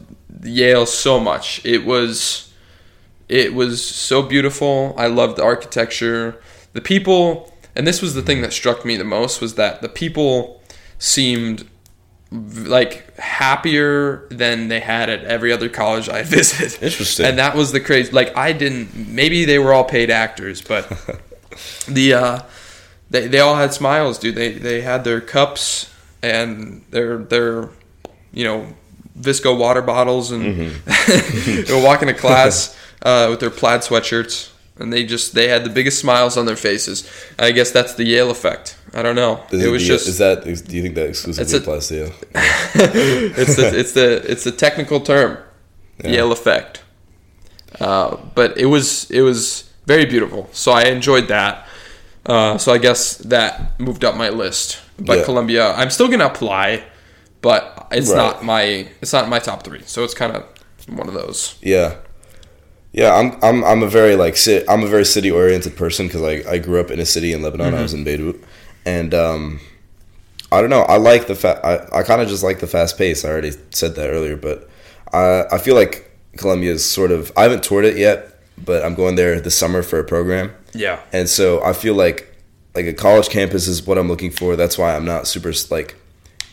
Yale 0.45 0.87
so 0.87 1.19
much. 1.21 1.61
It 1.65 1.85
was 1.85 2.53
it 3.29 3.53
was 3.55 3.85
so 3.85 4.23
beautiful. 4.23 4.95
I 4.97 5.09
loved 5.09 5.37
the 5.37 5.43
architecture. 5.45 6.41
The 6.73 6.81
people, 6.81 7.53
and 7.75 7.87
this 7.87 8.01
was 8.01 8.15
the 8.15 8.23
thing 8.23 8.41
that 8.43 8.53
struck 8.53 8.85
me 8.85 8.97
the 8.97 9.05
most 9.19 9.41
was 9.43 9.55
that 9.57 9.83
the 9.83 9.89
people 9.91 10.63
seemed 10.99 11.69
like 12.33 13.17
happier 13.19 14.27
than 14.31 14.69
they 14.69 14.81
had 14.81 15.09
at 15.09 15.25
every 15.25 15.53
other 15.53 15.69
college 15.69 16.09
I 16.09 16.23
visited. 16.25 16.83
Interesting. 16.83 17.27
And 17.27 17.39
that 17.39 17.55
was 17.55 17.73
the 17.73 17.81
crazy 17.81 18.11
like 18.13 18.37
I 18.37 18.53
didn't 18.53 18.95
maybe 19.09 19.45
they 19.45 19.59
were 19.59 19.73
all 19.73 19.85
paid 19.85 20.11
actors, 20.11 20.61
but 20.61 20.89
the 21.89 22.15
uh 22.15 22.43
they, 23.09 23.29
they 23.29 23.39
all 23.39 23.55
had 23.55 23.73
smiles, 23.73 24.19
dude. 24.19 24.35
They 24.35 24.53
they 24.53 24.81
had 24.81 25.05
their 25.05 25.21
cups 25.21 25.93
and 26.23 26.85
their 26.91 27.19
their 27.19 27.69
you 28.33 28.45
know 28.45 28.75
visco 29.19 29.57
water 29.57 29.83
bottles 29.83 30.31
and 30.33 30.45
Mm-hmm. 30.45 31.63
they 31.67 31.73
were 31.75 31.83
walking 31.83 32.09
to 32.09 32.15
class 32.15 32.77
uh, 33.03 33.29
with 33.31 33.41
their 33.41 33.51
plaid 33.51 33.81
sweatshirts 33.81 34.51
and 34.79 34.93
they 34.93 35.05
just 35.05 35.35
they 35.35 35.49
had 35.49 35.65
the 35.65 35.71
biggest 35.71 35.99
smiles 36.01 36.37
on 36.37 36.47
their 36.47 36.57
faces. 36.57 37.09
I 37.39 37.53
guess 37.53 37.71
that's 37.71 37.95
the 37.95 38.05
Yale 38.05 38.31
effect. 38.31 38.77
I 38.99 39.03
don't 39.03 39.15
know. 39.17 39.33
Is 39.51 39.63
it 39.65 39.71
was 39.71 39.83
the- 39.83 39.89
just 39.89 40.09
is 40.09 40.19
that 40.19 40.45
do 40.45 40.75
you 40.77 40.83
think 40.83 40.95
that 40.95 41.07
exclusively 41.09 41.43
It's 41.45 41.53
a- 41.53 41.57
applies 41.59 41.89
to 41.89 41.95
you? 41.95 42.13
it's 43.43 43.57
the 43.57 43.79
it's 43.81 43.93
the 43.93 44.09
it's 44.33 44.45
the 44.45 44.53
technical 44.53 45.01
term, 45.01 45.39
Yeah. 46.03 46.11
Yale 46.13 46.33
effect. 46.33 46.83
Uh, 47.81 48.17
but 48.35 48.57
it 48.57 48.67
was 48.67 49.11
it 49.11 49.21
was 49.21 49.65
very 49.87 50.07
beautiful, 50.07 50.49
so 50.53 50.73
I 50.73 50.85
enjoyed 50.85 51.29
that. 51.29 51.67
Uh, 52.25 52.59
so 52.59 52.73
I 52.73 52.79
guess 52.79 53.19
that 53.19 53.79
moved 53.79 54.03
up 54.05 54.17
my 54.17 54.31
list. 54.31 54.79
But 54.99 55.19
Yeah. 55.19 55.25
Columbia, 55.25 55.73
I'm 55.77 55.91
still 55.91 56.09
gonna 56.09 56.27
apply, 56.27 56.83
but 57.43 57.87
it's 57.93 58.09
Right. 58.09 58.17
not 58.17 58.45
my 58.45 58.89
it's 59.03 59.13
not 59.13 59.29
my 59.29 59.39
top 59.41 59.63
three. 59.63 59.83
So 59.87 60.05
it's 60.05 60.15
kind 60.15 60.33
of 60.37 60.43
one 60.89 61.07
of 61.09 61.15
those. 61.15 61.57
Yeah, 61.61 61.97
yeah. 62.93 63.15
I'm 63.15 63.37
I'm 63.43 63.63
I'm 63.63 63.83
a 63.83 63.89
very 63.89 64.17
like 64.17 64.37
I'm 64.69 64.83
a 64.83 64.87
very 64.89 65.05
city 65.05 65.31
oriented 65.31 65.77
person 65.77 66.07
because 66.07 66.23
I 66.23 66.43
I 66.55 66.59
grew 66.59 66.81
up 66.81 66.91
in 66.91 66.99
a 66.99 67.07
city 67.07 67.33
in 67.35 67.43
Lebanon. 67.43 67.75
I 67.75 67.83
was 67.83 67.93
in 67.93 68.05
Beirut, 68.05 68.43
and 68.87 69.13
um, 69.13 69.61
I 70.51 70.61
don't 70.63 70.71
know. 70.71 70.83
I 70.83 70.97
like 70.97 71.27
the 71.27 71.35
fa- 71.35 71.61
I 71.63 71.99
I 71.99 72.03
kind 72.05 72.23
of 72.23 72.29
just 72.29 72.43
like 72.43 72.61
the 72.61 72.67
fast 72.67 72.97
pace. 72.97 73.25
I 73.25 73.29
already 73.29 73.53
said 73.71 73.97
that 73.97 74.09
earlier, 74.09 74.37
but 74.37 74.71
I 75.13 75.45
I 75.53 75.59
feel 75.59 75.75
like 75.75 76.11
Columbia 76.39 76.73
is 76.73 76.89
sort 76.89 77.11
of 77.11 77.33
I 77.37 77.43
haven't 77.43 77.63
toured 77.63 77.85
it 77.85 77.99
yet, 77.99 78.41
but 78.57 78.85
I'm 78.85 78.95
going 78.95 79.17
there 79.17 79.39
this 79.41 79.59
summer 79.59 79.83
for 79.83 79.99
a 79.99 80.05
program. 80.05 80.53
Yeah. 80.73 81.01
And 81.13 81.29
so 81.29 81.63
I 81.63 81.73
feel 81.73 81.95
like 81.95 82.33
like 82.75 82.87
a 82.87 82.93
college 82.93 83.29
campus 83.29 83.67
is 83.67 83.87
what 83.87 83.99
I'm 83.99 84.09
looking 84.09 84.31
for. 84.31 84.55
That's 84.57 84.79
why 84.79 84.95
I'm 84.95 85.05
not 85.05 85.27
super 85.27 85.53
like 85.71 85.97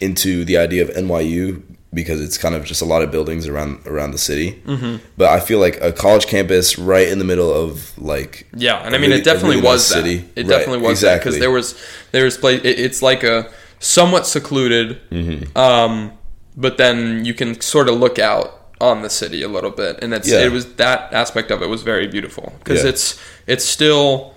into 0.01 0.43
the 0.43 0.57
idea 0.57 0.81
of 0.81 0.89
NYU 0.89 1.61
because 1.93 2.19
it's 2.21 2.37
kind 2.37 2.55
of 2.55 2.65
just 2.65 2.81
a 2.81 2.85
lot 2.85 3.01
of 3.03 3.11
buildings 3.11 3.47
around 3.47 3.85
around 3.85 4.11
the 4.11 4.17
city. 4.17 4.61
Mm-hmm. 4.65 4.97
But 5.17 5.29
I 5.29 5.39
feel 5.39 5.59
like 5.59 5.79
a 5.81 5.91
college 5.91 6.27
campus 6.27 6.77
right 6.79 7.07
in 7.07 7.19
the 7.19 7.25
middle 7.25 7.53
of 7.53 7.97
like 7.97 8.47
Yeah, 8.55 8.77
and 8.85 8.95
I 8.95 8.97
mean 8.97 9.09
really- 9.09 9.21
it 9.21 9.25
definitely 9.25 9.57
really 9.57 9.67
was 9.67 9.81
nice 9.81 9.89
that. 9.89 10.03
city. 10.09 10.29
It 10.35 10.41
Right, 10.47 10.47
definitely 10.57 10.87
was 10.87 11.01
that 11.01 11.19
because 11.19 11.39
there 11.39 11.51
was 11.51 11.75
there 12.11 12.25
was 12.25 12.37
place. 12.37 12.61
It, 12.63 12.79
it's 12.79 13.01
like 13.01 13.23
a 13.23 13.49
somewhat 13.79 14.25
secluded, 14.25 14.99
Mm-hmm. 15.11 15.57
um, 15.57 16.13
but 16.55 16.77
then 16.77 17.25
you 17.25 17.33
can 17.33 17.59
sort 17.61 17.89
of 17.89 17.95
look 17.99 18.17
out 18.19 18.59
on 18.79 19.01
the 19.01 19.09
city 19.09 19.43
a 19.43 19.47
little 19.47 19.71
bit, 19.71 19.99
and 20.01 20.13
it's 20.13 20.29
Yeah. 20.29 20.45
it 20.45 20.51
was 20.51 20.65
that 20.75 21.11
aspect 21.13 21.51
of 21.51 21.61
it 21.61 21.67
was 21.69 21.83
very 21.83 22.07
beautiful 22.07 22.53
because 22.59 22.83
Yeah. 22.83 22.89
it's 22.91 23.19
it's 23.47 23.65
still 23.65 24.33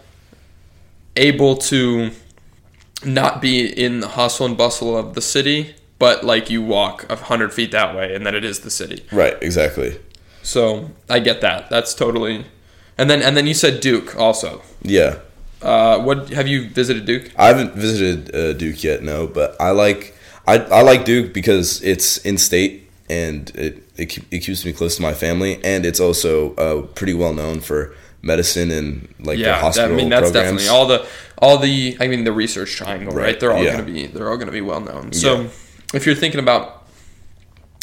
able 1.16 1.56
to 1.56 2.10
not 3.04 3.40
be 3.40 3.66
in 3.66 4.00
the 4.00 4.08
hustle 4.08 4.46
and 4.46 4.56
bustle 4.56 4.96
of 4.96 5.14
the 5.14 5.20
city, 5.22 5.74
but 5.98 6.24
like 6.24 6.50
you 6.50 6.62
walk 6.62 7.06
a 7.10 7.16
hundred 7.16 7.52
feet 7.52 7.70
that 7.72 7.94
way, 7.96 8.14
and 8.14 8.24
then 8.26 8.34
it 8.34 8.44
is 8.44 8.60
the 8.60 8.70
city. 8.70 9.04
right, 9.12 9.36
exactly. 9.42 9.98
So 10.42 10.90
I 11.10 11.18
get 11.18 11.40
that. 11.40 11.68
That's 11.70 11.94
totally. 11.94 12.44
And 12.98 13.10
then 13.10 13.22
and 13.22 13.36
then 13.36 13.46
you 13.46 13.54
said 13.54 13.80
Duke 13.80 14.16
also. 14.16 14.62
Yeah. 14.82 15.18
Uh, 15.62 15.98
what 15.98 16.28
have 16.30 16.46
you 16.46 16.68
visited 16.68 17.06
Duke? 17.06 17.32
I 17.36 17.46
haven't 17.48 17.74
visited 17.74 18.34
uh, 18.34 18.52
Duke 18.52 18.84
yet, 18.84 19.02
no, 19.02 19.26
but 19.26 19.56
I 19.60 19.70
like 19.70 20.14
I, 20.46 20.58
I 20.58 20.82
like 20.82 21.04
Duke 21.04 21.32
because 21.32 21.82
it's 21.82 22.18
in 22.18 22.38
state 22.38 22.88
and 23.08 23.50
it, 23.56 23.82
it 23.96 24.18
it 24.30 24.38
keeps 24.40 24.64
me 24.64 24.72
close 24.72 24.96
to 24.96 25.02
my 25.02 25.14
family, 25.14 25.62
and 25.64 25.84
it's 25.86 25.98
also 26.00 26.54
uh, 26.56 26.82
pretty 26.94 27.14
well 27.14 27.32
known 27.32 27.60
for 27.60 27.94
medicine 28.22 28.70
and 28.70 29.08
like 29.20 29.38
the 29.38 29.54
hospital. 29.54 29.82
yeah, 29.82 29.88
that, 29.88 29.92
I 29.92 29.96
mean 29.96 30.08
that's 30.10 30.30
programs. 30.30 30.62
definitely 30.64 30.68
all 30.68 30.86
the 30.86 31.06
all 31.38 31.58
the 31.58 31.96
I 32.00 32.06
mean 32.08 32.24
the 32.24 32.32
research 32.32 32.76
triangle, 32.76 33.14
right? 33.14 33.24
Right, 33.24 33.40
They're 33.40 33.52
all 33.52 33.64
yeah. 33.64 33.72
going 33.72 33.86
to 33.86 33.92
be 33.92 34.06
they're 34.06 34.28
all 34.30 34.36
going 34.36 34.46
to 34.46 34.52
be 34.52 34.60
well 34.60 34.80
known. 34.80 35.12
So 35.12 35.42
Yeah. 35.42 35.48
If 35.94 36.06
you're 36.06 36.14
thinking 36.14 36.40
about 36.40 36.86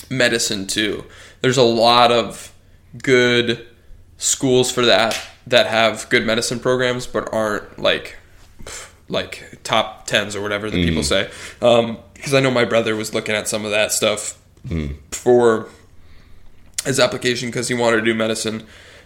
medicine 0.10 0.68
too, 0.68 1.04
there's 1.42 1.58
a 1.58 1.64
lot 1.64 2.12
of 2.12 2.52
good 3.02 3.66
schools 4.18 4.72
for 4.72 4.86
that 4.86 5.20
that 5.48 5.68
have 5.68 6.08
good 6.10 6.26
medicine 6.26 6.60
programs, 6.60 7.08
but 7.08 7.32
aren't 7.34 7.80
like 7.80 8.18
like 9.10 9.60
top 9.64 10.06
tens 10.08 10.36
or 10.36 10.42
whatever 10.42 10.70
that 10.72 10.78
Mm. 10.78 10.88
people 10.88 11.04
say. 11.04 11.30
Because 11.60 12.34
I 12.34 12.40
know 12.40 12.50
my 12.52 12.64
brother 12.66 12.96
was 12.96 13.14
looking 13.14 13.36
at 13.36 13.48
some 13.50 13.66
of 13.66 13.72
that 13.72 13.92
stuff 13.92 14.38
Mm. 14.68 14.96
for 15.12 15.68
his 16.86 17.00
application 17.00 17.50
because 17.50 17.68
he 17.68 17.74
wanted 17.74 17.98
to 17.98 18.02
do 18.04 18.14
medicine. 18.14 18.66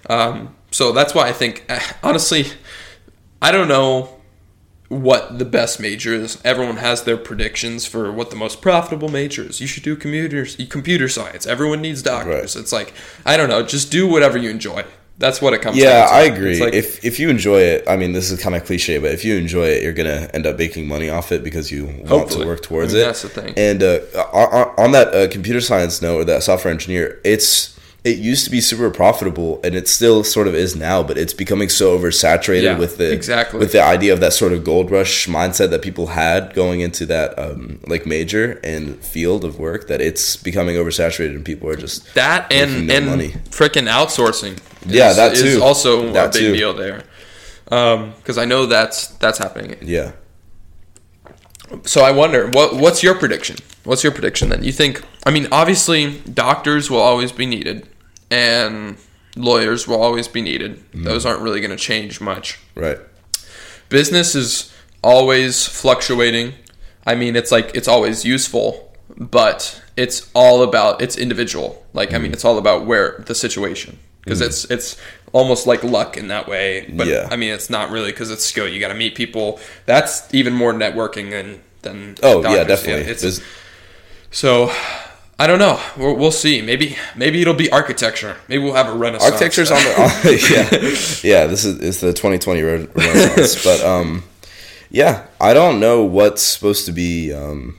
Um, 0.10 0.56
so 0.72 0.92
that's 0.92 1.16
why 1.16 1.28
I 1.28 1.32
think, 1.34 1.64
eh, 1.68 1.82
honestly, 2.04 2.46
I 3.42 3.52
don't 3.52 3.68
know 3.68 4.17
what 4.90 5.38
the 5.40 5.46
best 5.46 5.80
major 5.80 6.14
is. 6.14 6.42
Everyone 6.44 6.78
has 6.78 7.04
their 7.04 7.18
predictions 7.18 7.86
for 7.86 8.12
what 8.12 8.30
the 8.30 8.36
most 8.36 8.62
profitable 8.62 9.10
major 9.10 9.44
is. 9.44 9.60
You 9.60 9.68
should 9.68 9.84
do 9.84 9.96
computers, 9.96 10.56
computer 10.70 11.10
science. 11.10 11.46
Everyone 11.46 11.82
needs 11.82 12.02
doctors. 12.02 12.56
Right. 12.56 12.62
It's 12.62 12.72
like 12.72 12.94
I 13.26 13.38
don't 13.38 13.50
know. 13.50 13.64
Just 13.64 13.92
do 13.92 14.08
whatever 14.08 14.38
you 14.38 14.50
enjoy. 14.50 14.86
That's 15.20 15.42
what 15.42 15.54
it 15.54 15.64
comes. 15.64 15.78
Yeah, 15.78 16.02
down 16.02 16.10
to. 16.10 16.14
I 16.14 16.22
agree. 16.22 16.60
Like, 16.60 16.74
if 16.76 17.04
if 17.04 17.20
you 17.20 17.30
enjoy 17.30 17.62
it, 17.62 17.84
I 17.88 17.98
mean, 17.98 18.14
this 18.14 18.30
is 18.30 18.42
kind 18.42 18.56
of 18.56 18.66
cliche, 18.66 19.00
but 19.00 19.12
if 19.12 19.26
you 19.26 19.36
enjoy 19.36 19.68
it, 19.68 19.82
you're 19.82 19.94
gonna 19.94 20.30
end 20.34 20.46
up 20.46 20.58
making 20.58 20.88
money 20.88 21.10
off 21.10 21.32
it 21.32 21.44
because 21.44 21.72
you 21.72 21.86
want 21.86 22.08
Hopefully. 22.08 22.44
to 22.44 22.48
work 22.48 22.62
towards 22.62 22.94
I 22.94 22.98
mean, 22.98 23.04
it. 23.04 23.06
that's 23.08 23.22
the 23.24 23.30
thing. 23.30 23.54
And 23.58 23.82
uh, 23.82 24.00
on, 24.32 24.74
on 24.78 24.92
that 24.92 25.14
uh, 25.16 25.28
computer 25.30 25.60
science 25.60 26.02
note 26.04 26.18
or 26.18 26.26
that 26.26 26.44
software 26.44 26.72
engineer, 26.72 27.20
it's 27.24 27.77
it 28.04 28.18
used 28.20 28.46
to 28.46 28.52
be 28.52 28.62
super 28.62 28.90
profitable 28.90 29.60
and 29.64 29.76
it 29.76 29.88
still 29.88 30.24
sort 30.24 30.48
of 30.48 30.56
is 30.56 30.76
now 30.76 31.04
but 31.04 31.18
it's 31.18 31.34
becoming 31.34 31.68
so 31.68 31.98
oversaturated 31.98 32.64
Yeah, 32.64 32.78
with 32.78 32.98
the 32.98 33.12
exactly. 33.12 33.60
with 33.60 33.72
the 33.74 33.82
idea 33.84 34.14
of 34.14 34.20
that 34.22 34.34
sort 34.34 34.54
of 34.54 34.64
gold 34.64 34.92
rush 34.92 35.28
mindset 35.28 35.72
that 35.72 35.82
people 35.82 36.08
had 36.08 36.54
going 36.54 36.80
into 36.82 37.06
that 37.08 37.38
um, 37.38 37.80
like 37.88 38.06
major 38.06 38.60
and 38.64 39.04
field 39.04 39.44
of 39.44 39.60
work 39.60 39.88
that 39.88 40.00
it's 40.00 40.38
becoming 40.38 40.76
oversaturated 40.78 41.36
and 41.36 41.44
people 41.46 41.68
are 41.70 41.76
just 41.76 42.14
That 42.16 42.52
and 42.54 42.90
and 42.90 43.06
money. 43.08 43.30
freaking 43.50 43.88
outsourcing. 43.90 44.58
Yeah, 44.86 45.12
that 45.14 45.34
is 45.34 45.42
too. 45.42 45.48
is 45.48 45.62
also 45.62 46.12
That 46.14 46.28
a 46.28 46.40
big 46.40 46.42
too. 46.42 46.56
deal 46.56 46.74
there. 46.74 47.04
Because 47.66 48.38
I 48.38 48.46
know 48.46 48.66
that's 48.68 49.08
that's 49.18 49.38
happening. 49.40 49.76
yeah 49.82 50.12
So 51.84 52.02
I 52.02 52.12
wonder 52.12 52.48
what 52.50 52.76
what's 52.78 53.04
your 53.04 53.16
prediction? 53.16 53.58
What's 53.88 54.04
your 54.04 54.12
prediction 54.12 54.50
then? 54.50 54.66
You 54.66 54.74
think? 54.74 55.02
I 55.26 55.32
mean, 55.32 55.48
obviously, 55.50 56.20
doctors 56.20 56.92
will 56.92 57.00
always 57.00 57.32
be 57.32 57.46
needed, 57.46 57.88
and 58.30 58.98
lawyers 59.38 59.88
will 59.88 60.02
always 60.02 60.28
be 60.28 60.42
needed. 60.42 60.76
Mm-hmm. 60.92 61.04
Those 61.04 61.26
aren't 61.26 61.42
really 61.42 61.62
going 61.62 61.72
to 61.72 61.78
change 61.78 62.20
much. 62.20 62.60
right 62.76 63.00
Business 63.88 64.36
is 64.36 64.74
always 65.02 65.66
fluctuating. 65.66 66.54
I 67.06 67.16
mean, 67.16 67.38
it's 67.38 67.50
like 67.50 67.72
it's 67.76 67.88
always 67.88 68.26
useful, 68.26 68.94
but 69.16 69.82
it's 69.96 70.30
all 70.34 70.64
about 70.64 71.02
it's 71.02 71.18
individual. 71.18 71.86
Like, 71.94 72.14
I 72.14 72.18
mean, 72.18 72.34
it's 72.34 72.44
all 72.44 72.58
about 72.58 72.86
where 72.86 73.24
the 73.26 73.36
situation 73.36 73.98
because 74.22 74.42
it's 74.42 74.66
it's 74.66 74.98
almost 75.32 75.66
like 75.66 75.82
luck 75.86 76.18
in 76.18 76.28
that 76.28 76.50
way. 76.50 76.92
But 76.92 77.08
Yeah. 77.08 77.30
I 77.32 77.38
mean, 77.38 77.54
it's 77.54 77.70
not 77.70 77.90
really 77.90 78.12
because 78.12 78.32
it's 78.32 78.44
skill. 78.46 78.68
You 78.68 78.82
got 78.82 78.90
to 78.90 78.96
meet 78.96 79.16
people. 79.16 79.62
That's 79.86 80.28
even 80.34 80.54
more 80.54 80.74
networking 80.74 81.30
than 81.30 81.62
than 81.84 82.16
oh 82.22 82.42
yeah 82.42 82.64
doctors. 82.64 82.68
definitely 82.68 83.12
it's, 83.12 83.22
There's- 83.22 83.42
so 84.32 84.72
I 85.40 85.46
don't 85.48 85.60
know. 85.60 85.80
We'll, 85.98 86.16
we'll 86.16 86.32
see. 86.32 86.62
Maybe 86.62 86.98
maybe 87.16 87.42
it'll 87.42 87.54
be 87.54 87.72
architecture. 87.72 88.38
Maybe 88.48 88.64
we'll 88.64 88.74
have 88.74 88.88
a 88.88 88.94
renaissance. 88.94 89.32
architecture's 89.34 89.72
on 89.72 89.78
the 89.78 91.22
yeah 91.24 91.42
yeah 91.42 91.48
this 91.48 91.64
is 91.66 92.00
the 92.02 92.14
2020 92.14 92.62
re- 92.62 92.88
renaissance 92.96 93.64
but 93.64 93.82
um 93.84 94.24
yeah 94.90 95.26
i 95.42 95.54
don't 95.54 95.80
know 95.82 96.04
what's 96.04 96.42
supposed 96.42 96.86
to 96.86 96.92
be 96.94 97.34
um 97.34 97.78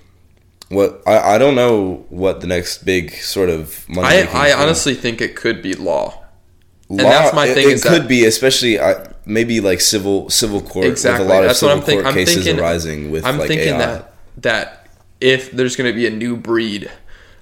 what 0.69 1.03
i, 1.07 1.35
I 1.35 1.39
don't 1.39 1.55
know 1.55 2.05
what 2.11 2.43
the 2.43 2.47
next 2.47 2.85
big 2.85 3.13
sort 3.13 3.49
of 3.49 3.89
money 3.89 4.07
I, 4.07 4.51
I 4.51 4.63
honestly 4.63 4.95
think 4.95 5.21
it 5.23 5.35
could 5.35 5.63
be 5.63 5.73
law. 5.75 6.23
Law, 6.91 7.03
that's 7.05 7.35
my 7.35 7.47
it, 7.47 7.55
thing 7.55 7.71
it 7.71 7.83
could 7.83 8.07
be 8.09 8.25
especially 8.27 8.79
uh, 8.79 9.05
maybe 9.27 9.61
like 9.61 9.81
civil 9.81 10.29
civil 10.31 10.61
court 10.61 10.87
Exactly. 10.87 11.25
with 11.25 11.31
a 11.31 11.35
lot 11.35 11.43
of 11.45 11.49
That's 11.49 11.63
what 11.63 11.69
civil 11.69 11.81
I'm 11.81 11.85
thinking. 11.87 12.03
court 12.05 12.15
I'm 12.15 12.25
cases 12.27 12.45
thinking. 12.45 12.63
arising 12.63 13.11
with 13.11 13.25
I'm 13.27 13.39
like 13.39 13.49
thinking 13.49 13.75
AI. 13.75 13.79
that 13.79 14.13
that 14.39 14.88
if 15.21 15.51
there's 15.53 15.77
going 15.77 15.91
to 15.91 15.95
be 15.97 16.07
a 16.07 16.11
new 16.11 16.37
breed 16.37 16.91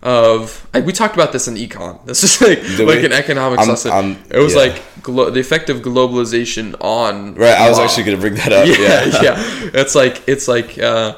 of 0.02 0.66
I, 0.74 0.80
we 0.80 0.92
talked 0.92 1.14
about 1.14 1.32
this 1.32 1.48
in 1.48 1.54
econ. 1.56 1.98
This 2.06 2.22
is 2.22 2.40
like 2.40 2.62
like 2.78 3.00
we? 3.00 3.06
an 3.06 3.12
economics 3.12 3.60
I'm- 3.60 3.68
lesson. 3.68 3.90
I'm- 3.92 4.18
it 4.30 4.38
was 4.38 4.54
yeah. 4.54 4.60
like 4.60 4.82
glo- 5.02 5.30
the 5.30 5.40
effect 5.40 5.70
of 5.70 5.78
globalization 5.82 6.74
on 6.80 7.34
right 7.34 7.54
i 7.58 7.68
was 7.68 7.78
law. 7.78 7.84
actually 7.84 8.04
going 8.04 8.16
to 8.16 8.20
bring 8.20 8.34
that 8.34 8.52
up 8.58 8.66
yeah, 8.66 9.04
yeah 9.04 9.22
yeah. 9.22 9.70
It's 9.80 9.94
like 9.94 10.22
it's 10.28 10.46
like 10.48 10.78
uh, 10.78 11.14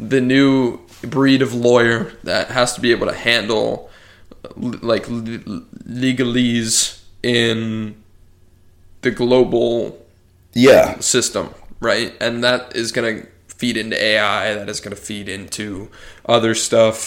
the 0.00 0.20
new 0.20 0.78
breed 1.02 1.42
of 1.42 1.52
lawyer 1.54 2.12
that 2.24 2.48
has 2.48 2.74
to 2.74 2.80
be 2.80 2.90
able 2.92 3.06
to 3.06 3.14
handle 3.14 3.90
like 4.56 5.04
legalese 5.06 7.00
in 7.22 7.94
the 9.02 9.10
global 9.10 9.98
yeah 10.54 10.98
system, 11.00 11.52
right? 11.80 12.14
And 12.20 12.42
that 12.44 12.74
is 12.76 12.92
going 12.92 13.22
to 13.22 13.28
feed 13.62 13.76
into 13.76 13.96
AI. 14.02 14.54
That 14.54 14.68
is 14.68 14.80
going 14.80 14.94
to 14.96 15.00
feed 15.00 15.28
into 15.28 15.88
other 16.26 16.52
stuff, 16.52 16.98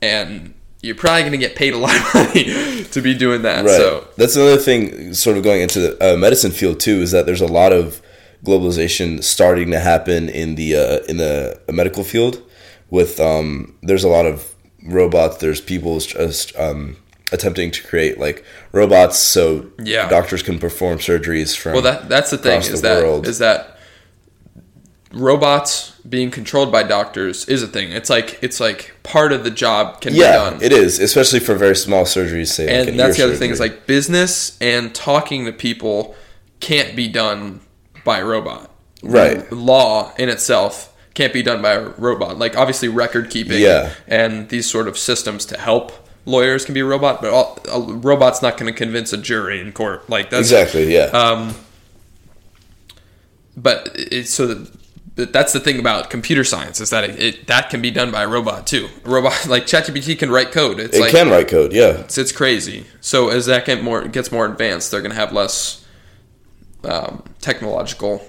and 0.00 0.54
you're 0.80 0.94
probably 0.94 1.22
going 1.22 1.32
to 1.32 1.38
get 1.38 1.56
paid 1.56 1.74
a 1.74 1.78
lot 1.78 1.96
of 1.96 2.14
money 2.14 2.84
to 2.94 3.02
be 3.02 3.14
doing 3.14 3.42
that. 3.42 3.64
Right. 3.64 3.76
So 3.76 4.06
that's 4.16 4.36
another 4.36 4.58
thing, 4.58 5.12
sort 5.12 5.36
of 5.36 5.42
going 5.42 5.62
into 5.62 5.80
the 5.80 6.14
uh, 6.14 6.16
medicine 6.16 6.52
field 6.52 6.78
too, 6.78 6.98
is 7.02 7.10
that 7.10 7.26
there's 7.26 7.40
a 7.40 7.48
lot 7.48 7.72
of 7.72 8.00
globalization 8.44 9.24
starting 9.24 9.72
to 9.72 9.80
happen 9.80 10.28
in 10.28 10.54
the 10.54 10.76
uh, 10.76 10.98
in 11.08 11.16
the 11.16 11.60
medical 11.68 12.04
field. 12.04 12.40
With 12.90 13.18
um, 13.18 13.76
there's 13.82 14.04
a 14.04 14.08
lot 14.08 14.26
of 14.26 14.54
robots. 14.84 15.38
There's 15.38 15.60
people 15.60 15.98
just 15.98 16.56
um, 16.56 16.96
attempting 17.32 17.72
to 17.72 17.82
create 17.82 18.20
like 18.20 18.44
robots 18.70 19.18
so 19.18 19.66
Yeah. 19.82 20.08
doctors 20.08 20.44
can 20.44 20.60
perform 20.60 20.98
surgeries 20.98 21.56
from. 21.56 21.72
Well, 21.72 21.82
that 21.82 22.08
that's 22.08 22.30
the 22.30 22.38
thing 22.38 22.60
is 22.60 22.82
the 22.82 22.88
that 22.88 23.02
world. 23.02 23.26
is 23.26 23.38
that 23.40 23.75
robots 25.12 25.92
being 26.08 26.30
controlled 26.30 26.70
by 26.72 26.82
doctors 26.82 27.46
is 27.46 27.62
a 27.62 27.66
thing. 27.66 27.92
It's 27.92 28.10
like 28.10 28.38
it's 28.42 28.60
like 28.60 28.94
part 29.02 29.32
of 29.32 29.44
the 29.44 29.50
job 29.50 30.00
can 30.00 30.14
yeah, 30.14 30.50
be 30.50 30.50
done. 30.50 30.62
it 30.62 30.72
is, 30.72 30.98
especially 30.98 31.40
for 31.40 31.54
very 31.54 31.76
small 31.76 32.04
surgeries. 32.04 32.48
Say, 32.48 32.66
like 32.66 32.74
and 32.74 32.88
an 32.90 32.96
that's 32.96 33.16
the 33.16 33.24
other 33.24 33.36
thing 33.36 33.50
is 33.50 33.60
like 33.60 33.86
business 33.86 34.56
and 34.60 34.94
talking 34.94 35.44
to 35.46 35.52
people 35.52 36.14
can't 36.60 36.96
be 36.96 37.08
done 37.08 37.60
by 38.04 38.18
a 38.18 38.24
robot. 38.24 38.70
Right. 39.02 39.50
Law 39.52 40.12
in 40.16 40.28
itself 40.28 40.92
can't 41.14 41.32
be 41.32 41.42
done 41.42 41.62
by 41.62 41.72
a 41.72 41.88
robot. 41.90 42.38
Like 42.38 42.56
obviously 42.56 42.88
record 42.88 43.30
keeping 43.30 43.60
Yeah. 43.60 43.92
and 44.06 44.48
these 44.48 44.68
sort 44.68 44.88
of 44.88 44.98
systems 44.98 45.46
to 45.46 45.58
help 45.58 45.92
lawyers 46.26 46.64
can 46.64 46.74
be 46.74 46.80
a 46.80 46.84
robot, 46.84 47.22
but 47.22 47.30
all, 47.30 47.58
a 47.72 47.80
robot's 47.80 48.42
not 48.42 48.58
going 48.58 48.72
to 48.72 48.76
convince 48.76 49.12
a 49.12 49.16
jury 49.16 49.60
in 49.60 49.72
court. 49.72 50.08
Like 50.10 50.28
that's 50.30 50.40
exactly, 50.50 50.92
yeah, 50.92 51.04
um, 51.06 51.54
but 53.56 53.90
it's 53.94 54.30
so 54.30 54.46
that 54.48 54.70
that's 55.16 55.54
the 55.54 55.60
thing 55.60 55.78
about 55.78 56.10
computer 56.10 56.44
science 56.44 56.80
is 56.80 56.90
that 56.90 57.04
it, 57.04 57.22
it 57.22 57.46
that 57.46 57.70
can 57.70 57.80
be 57.80 57.90
done 57.90 58.10
by 58.10 58.22
a 58.24 58.28
robot 58.28 58.66
too. 58.66 58.88
A 59.04 59.10
robot 59.10 59.46
like 59.48 59.64
ChatGPT 59.64 60.18
can 60.18 60.30
write 60.30 60.52
code. 60.52 60.78
It's 60.78 60.96
it 60.96 61.00
like 61.00 61.10
can 61.10 61.30
write 61.30 61.48
code. 61.48 61.72
Yeah, 61.72 62.00
it's, 62.00 62.18
it's 62.18 62.32
crazy. 62.32 62.86
So 63.00 63.30
as 63.30 63.46
that 63.46 63.64
get 63.64 63.82
more 63.82 64.06
gets 64.06 64.30
more 64.30 64.46
advanced, 64.46 64.90
they're 64.90 65.00
going 65.00 65.12
to 65.12 65.18
have 65.18 65.32
less 65.32 65.84
um, 66.84 67.22
technological 67.40 68.24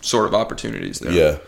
sort 0.00 0.26
of 0.26 0.34
opportunities 0.34 0.98
there. 0.98 1.12
yeah. 1.12 1.38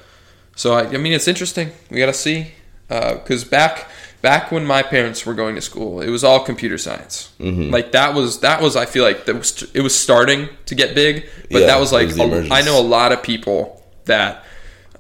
So 0.54 0.74
I, 0.74 0.82
I 0.88 0.96
mean, 0.98 1.12
it's 1.12 1.28
interesting. 1.28 1.70
We 1.90 1.98
got 1.98 2.06
to 2.06 2.12
see 2.12 2.52
because 2.88 3.44
back 3.44 3.88
back 4.22 4.50
when 4.50 4.66
my 4.66 4.82
parents 4.82 5.24
were 5.24 5.34
going 5.34 5.54
to 5.54 5.60
school, 5.60 6.00
it 6.00 6.10
was 6.10 6.24
all 6.24 6.40
computer 6.40 6.76
science. 6.76 7.32
Mm-hmm. 7.40 7.70
Like 7.70 7.92
that 7.92 8.14
was 8.14 8.40
that 8.40 8.60
was 8.60 8.76
I 8.76 8.86
feel 8.86 9.04
like 9.04 9.24
that 9.26 9.34
was 9.34 9.62
it 9.74 9.80
was 9.80 9.98
starting 9.98 10.48
to 10.66 10.74
get 10.74 10.94
big, 10.94 11.28
but 11.50 11.60
Yeah, 11.60 11.66
that 11.68 11.80
was 11.80 11.92
like 11.92 12.08
was 12.08 12.18
a-. 12.18 12.48
I 12.52 12.62
know 12.62 12.78
a 12.78 12.82
lot 12.82 13.12
of 13.12 13.22
people 13.22 13.82
that 14.04 14.44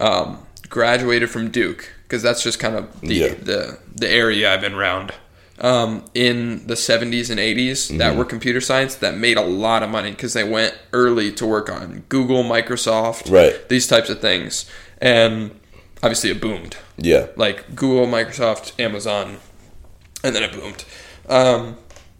um, 0.00 0.38
graduated 0.68 1.30
from 1.30 1.50
Duke 1.50 1.90
because 2.04 2.22
that's 2.22 2.42
just 2.42 2.58
kind 2.58 2.76
of 2.76 3.00
the, 3.00 3.14
Yeah. 3.14 3.34
the 3.34 3.78
the 3.94 4.08
area 4.08 4.52
I've 4.52 4.60
been 4.60 4.74
around. 4.74 5.12
Um, 5.60 6.04
in 6.14 6.68
the 6.68 6.74
70s 6.76 7.30
and 7.30 7.40
80s 7.40 7.88
that 7.98 8.10
Mm-hmm. 8.10 8.18
were 8.18 8.24
computer 8.24 8.60
science 8.60 8.94
that 8.94 9.16
made 9.16 9.36
a 9.36 9.42
lot 9.42 9.82
of 9.82 9.90
money 9.90 10.12
because 10.12 10.32
they 10.32 10.44
went 10.44 10.72
early 10.92 11.32
to 11.32 11.44
work 11.44 11.68
on 11.68 12.04
Google, 12.08 12.44
Microsoft, 12.44 13.28
Right. 13.28 13.68
these 13.68 13.88
types 13.88 14.08
of 14.08 14.20
things. 14.20 14.66
And 15.00 15.50
obviously 16.00 16.30
it 16.30 16.40
boomed. 16.40 16.76
Yeah, 16.96 17.26
Like 17.34 17.74
Google, 17.74 18.06
Microsoft, 18.06 18.78
Amazon, 18.78 19.38
and 20.22 20.32
then 20.36 20.44
it 20.44 20.52
boomed. 20.52 20.84
Um, 21.28 21.76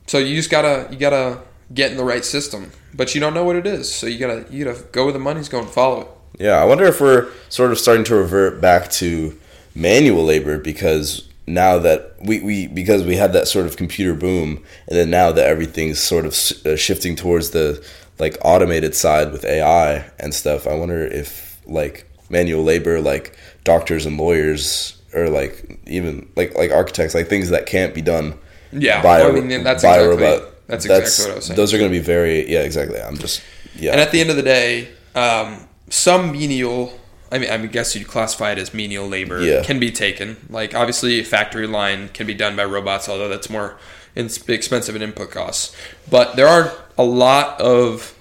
so 0.08 0.18
you 0.18 0.34
just 0.34 0.50
gotta 0.50 0.88
you 0.90 0.96
gotta 0.98 1.38
get 1.72 1.92
in 1.92 1.96
the 1.96 2.04
right 2.04 2.24
system, 2.24 2.72
but 2.92 3.14
you 3.14 3.20
don't 3.20 3.34
know 3.34 3.44
what 3.44 3.54
it 3.54 3.66
is. 3.68 3.92
So 3.94 4.08
you 4.08 4.18
gotta 4.18 4.46
you 4.50 4.64
gotta 4.64 4.82
go 4.90 5.04
where 5.04 5.12
the 5.12 5.18
money's 5.20 5.48
going, 5.48 5.68
follow 5.68 6.00
it. 6.00 6.08
Yeah, 6.38 6.60
I 6.60 6.64
wonder 6.64 6.84
if 6.84 7.00
we're 7.00 7.28
sort 7.48 7.72
of 7.72 7.78
starting 7.78 8.04
to 8.04 8.14
revert 8.16 8.60
back 8.60 8.90
to 8.92 9.38
manual 9.74 10.24
labor 10.24 10.58
because 10.58 11.28
now 11.46 11.78
that 11.78 12.14
we, 12.22 12.40
we 12.40 12.66
because 12.66 13.04
we 13.04 13.16
had 13.16 13.32
that 13.32 13.48
sort 13.48 13.66
of 13.66 13.76
computer 13.76 14.14
boom, 14.14 14.62
and 14.86 14.96
then 14.98 15.10
now 15.10 15.32
that 15.32 15.46
everything's 15.46 15.98
sort 15.98 16.26
of 16.26 16.32
uh, 16.66 16.76
shifting 16.76 17.16
towards 17.16 17.50
the 17.50 17.84
like 18.18 18.36
automated 18.44 18.94
side 18.94 19.32
with 19.32 19.44
AI 19.44 20.10
and 20.18 20.34
stuff, 20.34 20.66
I 20.66 20.74
wonder 20.74 21.04
if 21.04 21.60
like 21.66 22.06
manual 22.30 22.62
labor, 22.62 23.00
like 23.00 23.36
doctors 23.64 24.06
and 24.06 24.16
lawyers, 24.18 24.96
or 25.14 25.28
like 25.28 25.80
even 25.86 26.28
like 26.36 26.54
like 26.56 26.70
architects, 26.70 27.14
like 27.14 27.28
things 27.28 27.50
that 27.50 27.66
can't 27.66 27.94
be 27.94 28.02
done 28.02 28.38
Yeah, 28.70 29.02
by 29.02 29.22
I 29.22 29.28
a, 29.28 29.30
mean 29.30 29.48
that's 29.64 29.82
by 29.82 29.96
a 29.98 30.04
exactly 30.04 30.08
robot. 30.08 30.42
that's 30.66 30.84
exactly 30.84 31.16
what 31.16 31.30
I 31.30 31.34
was 31.36 31.46
saying. 31.46 31.56
Those 31.56 31.72
are 31.72 31.78
going 31.78 31.90
to 31.90 31.96
be 31.98 32.04
very 32.04 32.50
yeah, 32.50 32.60
exactly. 32.62 33.00
I'm 33.00 33.18
just 33.18 33.42
yeah. 33.74 33.92
And 33.92 34.00
at 34.00 34.12
the 34.12 34.20
end 34.20 34.30
of 34.30 34.36
the 34.36 34.42
day, 34.42 34.88
um, 35.14 35.67
some 35.90 36.32
menial, 36.32 36.98
I 37.32 37.38
mean, 37.38 37.50
I 37.50 37.58
guess 37.66 37.94
you'd 37.94 38.08
classify 38.08 38.52
it 38.52 38.58
as 38.58 38.72
menial 38.74 39.06
labor, 39.08 39.40
Yeah. 39.42 39.62
can 39.62 39.78
be 39.78 39.90
taken. 39.90 40.36
Like, 40.50 40.74
obviously, 40.74 41.20
a 41.20 41.24
factory 41.24 41.66
line 41.66 42.08
can 42.14 42.26
be 42.26 42.34
done 42.34 42.56
by 42.56 42.64
robots, 42.64 43.08
although 43.08 43.28
that's 43.28 43.50
more 43.50 43.76
expensive 44.16 44.96
in 44.96 45.02
input 45.02 45.30
costs. 45.30 45.74
But 46.10 46.36
there 46.36 46.48
are 46.48 46.72
a 46.96 47.04
lot 47.04 47.60
of 47.60 48.14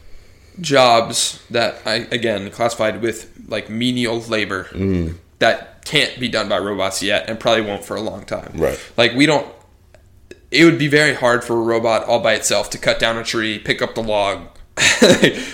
jobs 0.60 1.40
that 1.50 1.80
I, 1.86 2.08
again, 2.12 2.50
classified 2.52 3.02
with 3.02 3.32
like 3.48 3.70
menial 3.70 4.20
labor 4.22 4.68
Mm. 4.74 5.16
that 5.40 5.86
can't 5.86 6.20
be 6.20 6.28
done 6.28 6.50
by 6.50 6.58
robots 6.58 7.02
yet 7.02 7.30
and 7.30 7.40
probably 7.40 7.62
won't 7.62 7.86
for 7.86 7.96
a 7.96 8.02
long 8.02 8.26
time. 8.26 8.52
Right. 8.56 8.80
Like, 8.98 9.14
we 9.14 9.26
don't 9.26 9.48
it 10.50 10.64
would 10.64 10.80
be 10.80 10.88
very 10.88 11.14
hard 11.14 11.44
for 11.44 11.54
a 11.54 11.62
robot 11.62 12.06
all 12.06 12.22
by 12.22 12.34
itself 12.34 12.70
to 12.70 12.78
cut 12.78 13.00
down 13.00 13.18
a 13.18 13.24
tree, 13.24 13.60
pick 13.60 13.82
up 13.82 13.96
the 13.96 14.02
log, 14.04 14.40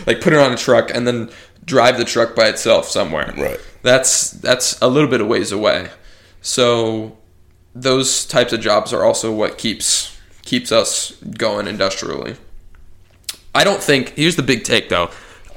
like 0.06 0.22
put 0.22 0.34
it 0.34 0.40
on 0.40 0.54
a 0.54 0.58
truck, 0.58 0.92
and 0.94 1.08
then 1.08 1.30
drive 1.66 1.98
the 1.98 2.06
truck 2.06 2.36
by 2.36 2.48
itself 2.48 2.88
somewhere. 2.88 3.34
Right. 3.38 3.60
That's 3.82 4.32
that's 4.32 4.80
a 4.82 4.88
little 4.88 5.10
bit 5.10 5.22
of 5.22 5.28
ways 5.28 5.52
away. 5.52 5.90
So 6.42 7.18
those 7.76 8.26
types 8.26 8.54
of 8.54 8.60
jobs 8.62 8.94
are 8.94 9.04
also 9.04 9.32
what 9.32 9.58
keeps 9.58 10.18
keeps 10.44 10.72
us 10.72 11.12
going 11.38 11.68
industrially. 11.68 12.36
I 13.56 13.64
don't 13.64 13.82
think. 13.82 14.10
Here's 14.16 14.36
the 14.36 14.44
big 14.44 14.64
take, 14.64 14.90
though. 14.90 15.10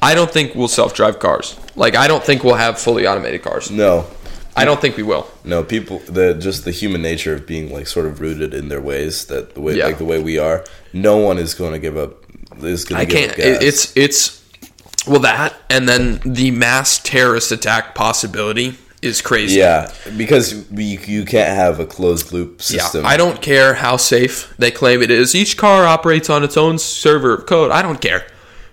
I 0.02 0.14
don't 0.14 0.30
think 0.30 0.54
we'll 0.54 0.68
self-drive 0.68 1.18
cars. 1.18 1.56
Like, 1.74 1.96
I 1.96 2.06
don't 2.06 2.22
think 2.22 2.44
we'll 2.44 2.54
have 2.54 2.78
fully 2.78 3.06
automated 3.06 3.42
cars. 3.42 3.70
No, 3.70 4.06
I 4.54 4.64
don't 4.66 4.80
think 4.80 4.96
we 4.96 5.02
will. 5.02 5.26
no, 5.44 5.64
people 5.64 5.98
the 6.00 6.34
just 6.34 6.64
the 6.64 6.70
human 6.70 7.00
nature 7.02 7.34
of 7.34 7.46
being 7.46 7.72
like 7.72 7.86
sort 7.86 8.06
of 8.06 8.20
rooted 8.20 8.52
in 8.54 8.68
their 8.68 8.80
ways 8.80 9.26
that 9.26 9.54
the 9.54 9.60
way 9.62 9.76
Yeah. 9.76 9.86
like 9.86 9.98
the 9.98 10.04
way 10.04 10.22
we 10.22 10.38
are. 10.38 10.64
No 10.92 11.16
one 11.16 11.38
is 11.38 11.54
going 11.54 11.72
to 11.72 11.78
give 11.78 11.96
up. 11.96 12.22
Is 12.62 12.84
going 12.84 13.06
to 13.06 13.12
give 13.12 13.20
can't. 13.20 13.32
up 13.32 13.38
It, 13.38 13.42
gas. 13.54 13.62
it's 13.62 13.96
it's 13.96 14.42
well 15.06 15.20
that, 15.20 15.54
and 15.70 15.88
then 15.88 16.20
the 16.24 16.50
mass 16.50 16.98
terrorist 16.98 17.52
attack 17.52 17.94
possibility 17.94 18.74
is 19.02 19.20
crazy. 19.22 19.58
yeah 19.58 19.92
because 20.16 20.68
we, 20.70 20.96
you 21.06 21.24
can't 21.24 21.54
have 21.54 21.78
a 21.80 21.86
closed 21.86 22.32
loop 22.32 22.60
system. 22.62 23.02
Yeah, 23.04 23.08
I 23.10 23.16
don't 23.16 23.40
care 23.42 23.74
how 23.74 23.96
safe 23.98 24.54
they 24.58 24.70
claim 24.70 25.02
it 25.02 25.10
is. 25.10 25.34
Each 25.34 25.56
car 25.56 25.84
operates 25.84 26.28
on 26.30 26.42
its 26.42 26.56
own 26.56 26.78
server 26.78 27.34
of 27.34 27.46
code. 27.46 27.70
I 27.70 27.82
don't 27.82 28.00
care. 28.00 28.26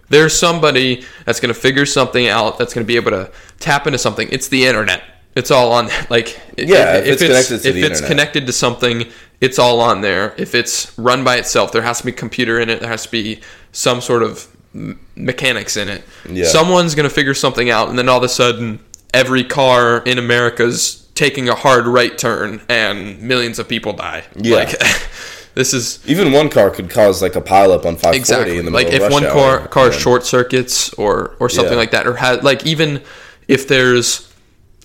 There's 0.09 0.37
somebody 0.37 1.03
that's 1.25 1.39
going 1.39 1.53
to 1.53 1.59
figure 1.59 1.85
something 1.85 2.27
out 2.27 2.57
that's 2.57 2.73
going 2.73 2.85
to 2.85 2.87
be 2.87 2.95
able 2.95 3.11
to 3.11 3.31
tap 3.59 3.85
into 3.87 3.97
something. 3.99 4.27
It's 4.31 4.47
the 4.47 4.65
internet. 4.65 5.03
It's 5.35 5.49
all 5.51 5.71
on 5.71 5.87
there. 5.87 6.07
like 6.09 6.39
Yeah, 6.57 6.97
if 6.97 7.21
it's 7.21 7.21
connected 7.21 7.57
to 7.57 7.63
the 7.63 7.67
internet. 7.69 7.83
if 7.85 7.91
it's 7.91 8.01
internet. 8.01 8.07
connected 8.09 8.47
to 8.47 8.53
something, 8.53 9.05
it's 9.41 9.59
all 9.59 9.81
on 9.81 10.01
there. 10.01 10.33
If 10.37 10.55
it's 10.55 10.97
run 10.97 11.23
by 11.23 11.37
itself, 11.37 11.71
there 11.71 11.81
has 11.81 11.99
to 11.99 12.05
be 12.05 12.11
a 12.11 12.15
computer 12.15 12.59
in 12.59 12.69
it. 12.69 12.79
There 12.79 12.89
has 12.89 13.03
to 13.03 13.11
be 13.11 13.41
some 13.71 14.01
sort 14.01 14.23
of 14.23 14.52
m- 14.73 14.99
mechanics 15.15 15.77
in 15.77 15.89
it. 15.89 16.03
Yeah. 16.29 16.45
Someone's 16.45 16.95
going 16.95 17.07
to 17.07 17.13
figure 17.13 17.33
something 17.33 17.69
out, 17.69 17.89
and 17.89 17.97
then 17.97 18.09
all 18.09 18.17
of 18.17 18.23
a 18.23 18.29
sudden, 18.29 18.79
every 19.13 19.43
car 19.43 19.97
in 20.05 20.17
America's 20.17 21.07
taking 21.15 21.47
a 21.49 21.55
hard 21.55 21.85
right 21.87 22.17
turn, 22.17 22.61
and 22.69 23.21
millions 23.21 23.59
of 23.59 23.67
people 23.67 23.93
die. 23.93 24.23
Yeah. 24.35 24.55
Like, 24.57 24.79
this 25.55 25.73
is 25.73 25.99
Even 26.07 26.31
one 26.31 26.49
car 26.49 26.69
could 26.71 26.89
cause 26.89 27.21
like 27.21 27.35
a 27.35 27.41
pileup 27.41 27.85
on 27.85 27.95
540 27.95 28.17
exactly 28.17 28.57
in 28.57 28.65
the 28.65 28.71
like 28.71 28.87
middle 28.87 29.01
if 29.01 29.07
of 29.07 29.13
one 29.13 29.23
car 29.23 29.59
hour. 29.61 29.67
car 29.67 29.91
short 29.91 30.25
circuits 30.25 30.91
or 30.95 31.35
or 31.39 31.49
something 31.49 31.73
Yeah. 31.73 31.77
like 31.79 31.91
that, 31.91 32.07
or 32.07 32.15
has 32.15 32.41
like 32.43 32.65
even 32.65 33.01
if 33.47 33.67
there's 33.67 34.31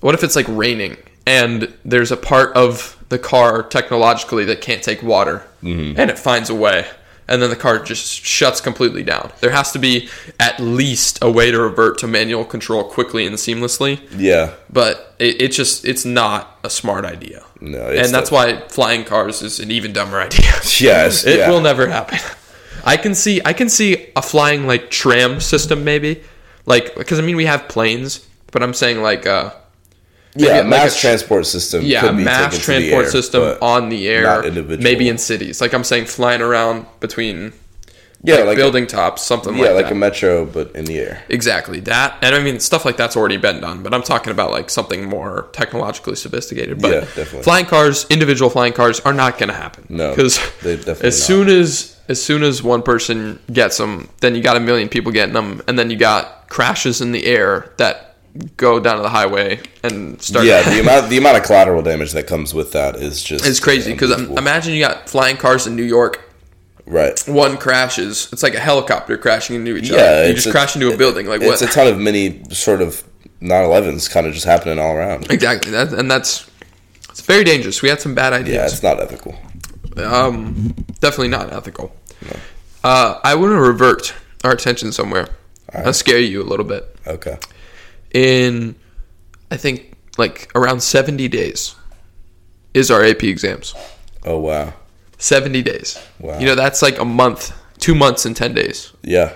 what 0.00 0.14
if 0.14 0.22
it's 0.22 0.36
like 0.36 0.46
raining 0.48 0.96
and 1.26 1.72
there's 1.84 2.12
a 2.12 2.16
part 2.16 2.54
of 2.54 3.02
the 3.08 3.18
car 3.18 3.62
technologically 3.62 4.44
that 4.44 4.60
can't 4.60 4.82
take 4.82 5.02
water 5.02 5.44
Mm-hmm. 5.62 5.98
and 5.98 6.08
it 6.10 6.18
finds 6.18 6.50
a 6.50 6.54
way 6.54 6.86
and 7.28 7.42
then 7.42 7.50
the 7.50 7.56
car 7.56 7.78
just 7.78 8.24
shuts 8.24 8.60
completely 8.60 9.02
down. 9.02 9.30
There 9.40 9.50
has 9.50 9.72
to 9.72 9.78
be 9.78 10.08
at 10.40 10.58
least 10.60 11.18
a 11.22 11.30
way 11.30 11.50
to 11.50 11.60
revert 11.60 11.98
to 11.98 12.06
manual 12.06 12.44
control 12.44 12.84
quickly 12.84 13.26
and 13.26 13.36
seamlessly, 13.36 14.00
Yeah, 14.16 14.54
but 14.70 15.14
it, 15.18 15.42
it 15.42 15.52
just 15.52 15.84
it's 15.84 16.04
not 16.04 16.58
a 16.64 16.70
smart 16.70 17.04
idea. 17.04 17.44
No, 17.60 17.88
it's 17.88 18.06
and 18.06 18.14
that's 18.14 18.30
why 18.30 18.60
flying 18.68 19.04
cars 19.04 19.42
is 19.42 19.60
an 19.60 19.70
even 19.70 19.92
dumber 19.92 20.20
idea. 20.28 20.50
yes, 20.80 21.24
It 21.26 21.38
yeah. 21.38 21.50
will 21.50 21.60
never 21.60 21.86
happen. 21.88 22.18
I 22.84 22.96
can 22.96 23.14
see 23.14 23.40
I 23.44 23.52
can 23.52 23.68
see 23.68 24.10
a 24.16 24.22
flying 24.22 24.66
like 24.66 24.90
tram 24.90 25.40
system 25.40 25.84
maybe, 25.84 26.22
like 26.66 26.94
because 26.96 27.18
I 27.18 27.22
mean 27.22 27.36
we 27.36 27.44
have 27.46 27.68
planes, 27.68 28.26
but 28.52 28.62
I'm 28.62 28.72
saying 28.72 29.02
like 29.02 29.26
uh 29.26 29.52
yeah, 30.34 30.52
like 30.52 30.64
a 30.64 30.68
mass 30.68 31.00
transport 31.00 31.46
system. 31.46 31.84
yeah 31.84 32.00
could 32.02 32.16
be 32.16 32.24
mass 32.24 32.52
taken 32.52 32.52
to 32.52 32.58
the 32.58 32.64
transport 32.90 33.04
air, 33.04 33.10
system 33.10 33.58
on 33.62 33.88
the 33.88 34.08
air, 34.08 34.52
maybe 34.78 35.08
in 35.08 35.18
cities. 35.18 35.60
Like 35.60 35.72
I'm 35.72 35.84
saying 35.84 36.06
flying 36.06 36.42
around 36.42 36.86
between 37.00 37.52
yeah, 38.22 38.36
like, 38.36 38.46
like 38.46 38.56
building 38.56 38.86
tops, 38.88 39.22
something 39.22 39.52
like 39.52 39.62
that. 39.62 39.68
yeah, 39.68 39.74
like, 39.74 39.84
like 39.84 39.90
that. 39.90 39.96
a 39.96 39.98
metro, 39.98 40.44
but 40.44 40.74
in 40.74 40.86
the 40.86 40.98
air. 40.98 41.22
Exactly 41.28 41.78
that, 41.80 42.18
and 42.20 42.34
I 42.34 42.42
mean 42.42 42.58
stuff 42.58 42.84
like 42.84 42.96
that's 42.96 43.16
already 43.16 43.36
been 43.36 43.60
done. 43.60 43.82
But 43.84 43.94
I'm 43.94 44.02
talking 44.02 44.32
about 44.32 44.50
like 44.50 44.70
something 44.70 45.04
more 45.08 45.48
technologically 45.52 46.16
sophisticated. 46.16 46.80
But 46.82 46.90
Yeah, 46.90 47.00
definitely. 47.00 47.42
flying 47.42 47.66
cars, 47.66 48.06
individual 48.10 48.50
flying 48.50 48.72
cars, 48.72 48.98
are 49.00 49.12
not 49.12 49.38
going 49.38 49.50
to 49.50 49.54
happen. 49.54 49.86
No, 49.88 50.10
because 50.10 50.38
as 50.64 51.02
not. 51.02 51.12
soon 51.12 51.48
as 51.48 51.96
as 52.08 52.20
soon 52.22 52.42
as 52.42 52.62
one 52.62 52.82
person 52.82 53.38
gets 53.52 53.76
them, 53.76 54.08
then 54.20 54.34
you 54.34 54.42
got 54.42 54.56
a 54.56 54.60
million 54.60 54.88
people 54.88 55.12
getting 55.12 55.34
them, 55.34 55.62
and 55.68 55.78
then 55.78 55.90
you 55.90 55.96
got 55.96 56.48
crashes 56.48 57.00
in 57.00 57.12
the 57.12 57.24
air 57.24 57.72
that 57.76 58.07
go 58.56 58.78
down 58.80 58.96
to 58.96 59.02
the 59.02 59.08
highway 59.08 59.60
and 59.82 60.20
start. 60.22 60.44
Yeah, 60.46 60.62
the 60.68 60.80
amount 60.80 61.08
the 61.10 61.18
amount 61.18 61.38
of 61.38 61.42
collateral 61.44 61.82
damage 61.82 62.12
that 62.12 62.26
comes 62.26 62.54
with 62.54 62.72
that 62.72 62.96
is 62.96 63.22
just 63.22 63.46
it's 63.46 63.60
crazy 63.60 63.92
because 63.92 64.12
imagine 64.30 64.74
you 64.74 64.80
got 64.80 65.08
flying 65.08 65.36
cars 65.36 65.66
in 65.66 65.74
New 65.76 65.82
York. 65.84 66.20
right. 66.86 67.18
One 67.26 67.56
crashes. 67.56 68.28
It's 68.32 68.42
like 68.42 68.54
a 68.54 68.60
helicopter 68.60 69.16
crashing 69.18 69.56
into 69.56 69.76
each 69.76 69.90
Yeah, 69.90 69.96
other. 69.98 70.28
You 70.28 70.34
just 70.34 70.46
a- 70.46 70.50
crash 70.50 70.74
into 70.74 70.92
a 70.92 70.96
building. 70.96 71.26
Like 71.26 71.40
It's 71.42 71.60
what? 71.60 71.70
a 71.70 71.72
ton 71.72 71.86
of 71.86 71.98
mini 71.98 72.42
sort 72.50 72.80
of 72.82 73.02
911s 73.40 74.10
kind 74.10 74.26
of 74.26 74.32
just 74.34 74.46
happening 74.46 74.78
all 74.78 74.96
around. 74.96 75.30
Exactly, 75.30 75.70
that, 75.72 75.92
and 75.92 76.10
that's 76.10 76.48
it's 77.10 77.20
very 77.20 77.44
dangerous. 77.44 77.82
We 77.82 77.88
had 77.88 78.00
some 78.00 78.14
bad 78.14 78.32
ideas. 78.32 78.54
Yeah, 78.56 78.64
it's 78.66 78.82
not 78.82 79.00
ethical. 79.00 79.36
um, 79.96 80.74
definitely 81.00 81.28
not 81.28 81.52
ethical. 81.52 81.94
Uh, 82.84 83.18
I 83.24 83.34
want 83.34 83.50
to 83.52 83.60
revert 83.60 84.14
our 84.44 84.52
attention 84.52 84.92
somewhere. 84.92 85.28
I'll 85.74 85.92
scare 85.92 86.18
you 86.20 86.40
a 86.42 86.44
little 86.46 86.64
bit. 86.64 86.84
Okay. 87.06 87.36
In, 88.12 88.74
I 89.50 89.56
think, 89.56 89.96
like 90.16 90.50
around 90.54 90.82
seventy 90.82 91.28
days, 91.28 91.74
is 92.74 92.90
our 92.90 93.04
AP 93.04 93.24
exams. 93.24 93.74
Oh 94.24 94.38
wow. 94.38 94.72
Seventy 95.18 95.62
days. 95.62 95.98
Wow. 96.20 96.38
You 96.38 96.46
know 96.46 96.54
that's 96.54 96.82
like 96.82 96.98
a 96.98 97.04
month, 97.04 97.52
two 97.78 97.94
months 97.94 98.24
and 98.24 98.36
ten 98.36 98.54
days. 98.54 98.92
Yeah. 99.02 99.34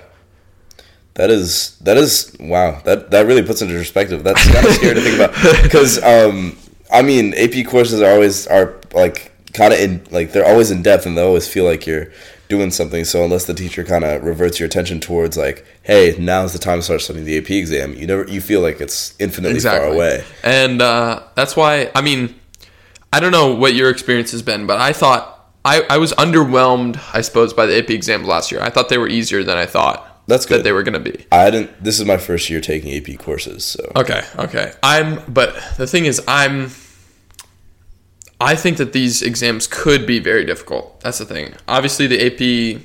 That 1.14 1.30
is 1.30 1.76
that 1.80 1.96
is 1.96 2.34
wow. 2.40 2.80
That 2.84 3.10
that 3.10 3.26
really 3.26 3.42
puts 3.42 3.62
into 3.62 3.74
perspective. 3.74 4.24
That's 4.24 4.44
kind 4.50 4.66
of 4.66 4.72
scary 4.74 4.94
to 4.94 5.00
think 5.00 5.16
about 5.16 5.62
because 5.62 6.02
um 6.02 6.56
I 6.90 7.02
mean 7.02 7.34
AP 7.34 7.66
courses 7.66 8.00
are 8.00 8.12
always 8.12 8.46
are 8.46 8.76
like 8.94 9.32
kind 9.52 9.72
of 9.72 9.80
in 9.80 10.06
like 10.10 10.32
they're 10.32 10.46
always 10.46 10.70
in 10.70 10.82
depth 10.82 11.06
and 11.06 11.16
they 11.16 11.22
always 11.22 11.48
feel 11.48 11.64
like 11.64 11.86
you're 11.86 12.12
doing 12.48 12.70
something. 12.70 13.04
So 13.04 13.24
unless 13.24 13.46
the 13.46 13.54
teacher 13.54 13.84
kind 13.84 14.04
of 14.04 14.22
reverts 14.24 14.60
your 14.60 14.66
attention 14.66 15.00
towards 15.00 15.36
like, 15.36 15.64
hey, 15.82 16.14
now's 16.18 16.52
the 16.52 16.58
time 16.58 16.78
to 16.78 16.82
start 16.82 17.00
studying 17.00 17.24
the 17.24 17.38
AP 17.38 17.50
exam, 17.50 17.94
you 17.94 18.06
never 18.06 18.28
you 18.28 18.40
feel 18.40 18.60
like 18.60 18.80
it's 18.80 19.14
infinitely 19.18 19.60
far 19.60 19.84
away. 19.84 20.24
And 20.44 20.82
uh, 20.82 21.22
that's 21.34 21.56
why, 21.56 21.90
I 21.94 22.02
mean, 22.02 22.34
I 23.12 23.20
don't 23.20 23.32
know 23.32 23.54
what 23.54 23.74
your 23.74 23.90
experience 23.90 24.32
has 24.32 24.42
been, 24.42 24.66
but 24.66 24.80
I 24.80 24.92
thought 24.92 25.28
I, 25.64 25.82
I 25.88 25.98
was 25.98 26.12
underwhelmed, 26.14 27.00
I 27.14 27.20
suppose, 27.20 27.52
by 27.52 27.66
the 27.66 27.78
AP 27.78 27.90
exams 27.90 28.26
last 28.26 28.50
year. 28.50 28.60
I 28.60 28.70
thought 28.70 28.88
they 28.88 28.98
were 28.98 29.08
easier 29.08 29.44
than 29.44 29.56
I 29.56 29.66
thought 29.66 30.26
That's 30.26 30.44
good. 30.44 30.58
that 30.58 30.64
they 30.64 30.72
were 30.72 30.82
going 30.82 30.94
to 31.02 31.12
be. 31.12 31.24
I 31.30 31.50
didn't. 31.50 31.82
This 31.82 32.00
is 32.00 32.06
my 32.06 32.16
first 32.16 32.50
year 32.50 32.60
taking 32.60 32.92
AP 32.92 33.18
courses, 33.18 33.64
so 33.64 33.92
Okay, 33.96 34.22
okay. 34.38 34.72
I'm, 34.82 35.22
but 35.32 35.54
the 35.76 35.86
thing 35.86 36.04
is, 36.06 36.20
I'm, 36.26 36.70
I 38.42 38.54
think 38.56 38.76
that 38.78 38.92
these 38.92 39.22
exams 39.22 39.66
could 39.66 40.06
be 40.06 40.18
very 40.18 40.44
difficult. 40.44 41.00
That's 41.00 41.18
the 41.18 41.24
thing. 41.24 41.54
Obviously, 41.68 42.06
the 42.06 42.76
AP, 42.76 42.82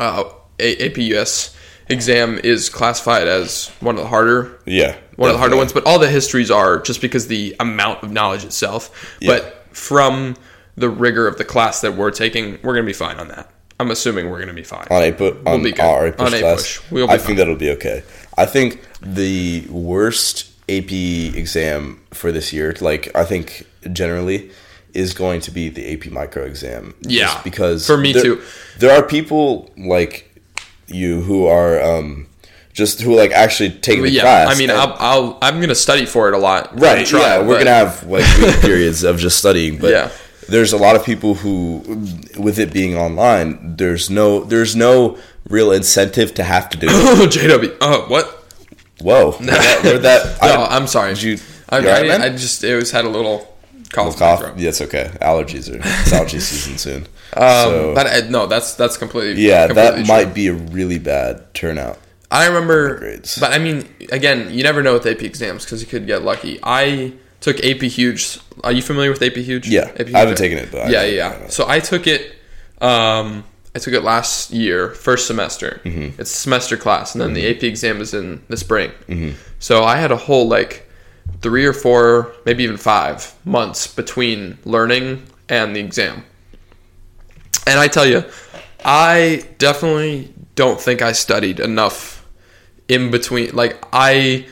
uh, 0.00 0.24
A- 0.58 0.86
AP 0.86 0.98
US 1.14 1.54
exam 1.88 2.38
is 2.42 2.68
classified 2.68 3.26
as 3.28 3.68
one 3.80 3.96
of 3.96 4.02
the 4.02 4.08
harder 4.08 4.60
yeah, 4.66 4.96
one 5.16 5.30
of 5.30 5.34
the 5.34 5.38
harder 5.38 5.56
ones, 5.56 5.72
but 5.72 5.86
all 5.86 5.98
the 5.98 6.08
histories 6.10 6.50
are 6.50 6.80
just 6.80 7.00
because 7.00 7.26
the 7.28 7.54
amount 7.60 8.02
of 8.02 8.10
knowledge 8.10 8.44
itself. 8.44 9.16
Yeah. 9.20 9.38
But 9.38 9.66
from 9.76 10.36
the 10.76 10.88
rigor 10.90 11.26
of 11.26 11.38
the 11.38 11.44
class 11.44 11.80
that 11.80 11.94
we're 11.96 12.10
taking, 12.10 12.52
we're 12.62 12.74
going 12.74 12.84
to 12.84 12.90
be 12.90 12.92
fine 12.92 13.18
on 13.18 13.28
that. 13.28 13.50
I'm 13.80 13.90
assuming 13.90 14.28
we're 14.28 14.38
going 14.38 14.48
to 14.48 14.54
be 14.54 14.64
fine. 14.64 14.86
on 14.90 15.02
a 15.02 15.12
pu- 15.12 15.40
on 15.46 15.62
be 15.62 15.78
our 15.80 16.10
push 16.12 16.26
On 16.26 16.34
A 16.34 16.40
class. 16.40 16.56
push. 16.78 16.90
We'll 16.90 17.06
be 17.06 17.12
I 17.12 17.18
fine. 17.18 17.26
think 17.26 17.38
that'll 17.38 17.56
be 17.56 17.70
okay. 17.72 18.02
I 18.36 18.44
think 18.46 18.82
the 19.00 19.66
worst 19.70 20.50
AP 20.68 20.90
exam 20.90 22.00
for 22.12 22.32
this 22.32 22.52
year, 22.52 22.74
like 22.80 23.10
I 23.16 23.24
think 23.24 23.66
generally, 23.92 24.50
is 24.94 25.14
going 25.14 25.40
to 25.42 25.50
be 25.50 25.68
the 25.68 25.92
AP 25.92 26.10
micro 26.10 26.44
exam. 26.44 26.94
Yeah, 27.02 27.26
Just 27.26 27.44
because 27.44 27.86
for 27.86 27.96
me 27.96 28.12
there- 28.12 28.22
too. 28.22 28.42
There 28.78 28.90
are 28.96 29.02
people 29.02 29.70
like 29.76 30.24
you 30.86 31.20
who 31.20 31.46
are 31.46 31.80
um, 31.82 32.26
just 32.72 33.00
who 33.02 33.14
like 33.16 33.30
actually 33.32 33.70
taking 33.70 34.02
the 34.04 34.10
yeah, 34.10 34.22
class. 34.22 34.54
I 34.54 34.58
mean, 34.58 34.70
and- 34.70 34.78
I'll, 34.78 34.96
I'll 34.98 35.38
I'm 35.42 35.56
going 35.56 35.68
to 35.68 35.74
study 35.74 36.06
for 36.06 36.28
it 36.28 36.34
a 36.34 36.38
lot. 36.38 36.78
Right. 36.80 37.06
try, 37.06 37.20
yeah, 37.20 37.38
we're 37.40 37.54
but- 37.54 37.58
gonna 37.64 37.70
have 37.76 38.04
like 38.04 38.24
week 38.38 38.60
periods 38.60 39.02
of 39.04 39.18
just 39.18 39.38
studying, 39.38 39.78
but 39.78 39.90
Yeah. 39.90 40.10
there's 40.48 40.72
a 40.72 40.78
lot 40.78 40.96
of 40.96 41.04
people 41.04 41.34
who, 41.34 41.82
with 42.38 42.58
it 42.58 42.72
being 42.72 42.96
online, 42.96 43.76
there's 43.76 44.08
no 44.08 44.42
there's 44.44 44.74
no 44.74 45.18
real 45.48 45.72
incentive 45.72 46.34
to 46.34 46.42
have 46.44 46.68
to 46.70 46.78
do 46.78 46.86
it. 46.90 46.92
Oh, 46.92 47.26
JW. 47.26 47.76
Oh, 47.80 48.06
what? 48.08 48.34
Whoa, 49.00 49.32
where'd 49.32 49.48
that, 49.50 49.80
where'd 49.84 50.02
that 50.02 50.38
No, 50.42 50.64
I'm 50.68 50.86
sorry. 50.86 51.14
Did 51.14 51.22
you? 51.22 51.38
I, 51.68 51.76
I, 51.78 51.80
right. 52.08 52.20
I 52.22 52.28
just 52.30 52.64
it 52.64 52.74
was 52.76 52.90
had 52.90 53.04
a 53.04 53.08
little 53.10 53.46
cough. 53.92 54.18
cough. 54.18 54.58
Yeah, 54.58 54.70
it's 54.70 54.80
okay. 54.82 55.10
Allergies 55.20 55.72
are 55.72 55.78
it's 55.78 56.12
allergy 56.12 56.40
season 56.40 56.78
soon. 56.78 57.02
Um, 57.34 57.64
so 57.64 57.92
but 57.94 58.06
I, 58.06 58.28
no, 58.28 58.46
that's 58.46 58.74
that's 58.74 58.96
completely 58.96 59.42
yeah, 59.42 59.66
completely 59.66 60.02
that 60.02 60.06
true. 60.06 60.14
might 60.14 60.34
be 60.34 60.48
a 60.48 60.54
really 60.54 60.98
bad 60.98 61.52
turnout. 61.54 61.98
I 62.30 62.46
remember, 62.46 63.18
but 63.40 63.52
I 63.52 63.58
mean, 63.58 63.88
again, 64.12 64.52
you 64.52 64.62
never 64.62 64.82
know 64.82 64.92
with 64.92 65.06
AP 65.06 65.22
exams 65.22 65.64
because 65.64 65.80
you 65.80 65.86
could 65.86 66.06
get 66.06 66.22
lucky. 66.22 66.58
I 66.62 67.14
took 67.40 67.64
AP 67.64 67.80
Huge. 67.82 68.38
Are 68.64 68.72
you 68.72 68.82
familiar 68.82 69.10
with 69.10 69.22
AP 69.22 69.36
Huge? 69.36 69.68
Yeah, 69.68 69.84
AP 69.84 70.08
Huge? 70.08 70.14
I 70.14 70.18
haven't 70.20 70.36
taken 70.36 70.58
it, 70.58 70.70
but 70.70 70.90
yeah, 70.90 71.04
yeah. 71.04 71.48
So 71.48 71.66
I 71.68 71.80
took 71.80 72.06
it. 72.06 72.34
Um, 72.80 73.44
I 73.74 73.78
took 73.78 73.94
it 73.94 74.02
last 74.02 74.50
year, 74.50 74.90
first 74.90 75.26
semester. 75.26 75.80
Mm-hmm. 75.84 76.20
It's 76.20 76.32
a 76.32 76.36
semester 76.36 76.76
class, 76.76 77.14
and 77.14 77.22
then 77.22 77.32
the 77.32 77.48
AP 77.48 77.62
exam 77.62 78.00
is 78.00 78.12
in 78.12 78.42
the 78.48 78.56
spring. 78.56 78.90
So 79.58 79.84
I 79.84 79.96
had 79.96 80.10
a 80.10 80.16
whole 80.16 80.48
like 80.48 80.87
three 81.40 81.64
or 81.64 81.72
four, 81.72 82.34
maybe 82.44 82.64
even 82.64 82.76
five 82.76 83.34
months 83.44 83.86
between 83.86 84.58
learning 84.64 85.22
and 85.48 85.74
the 85.74 85.80
exam. 85.80 86.24
And 87.66 87.78
I 87.78 87.88
tell 87.88 88.06
you, 88.06 88.24
I 88.84 89.44
definitely 89.58 90.32
don't 90.54 90.80
think 90.80 91.02
I 91.02 91.12
studied 91.12 91.60
enough 91.60 92.26
in 92.88 93.10
between. 93.10 93.54
Like 93.54 93.84
I, 93.92 94.46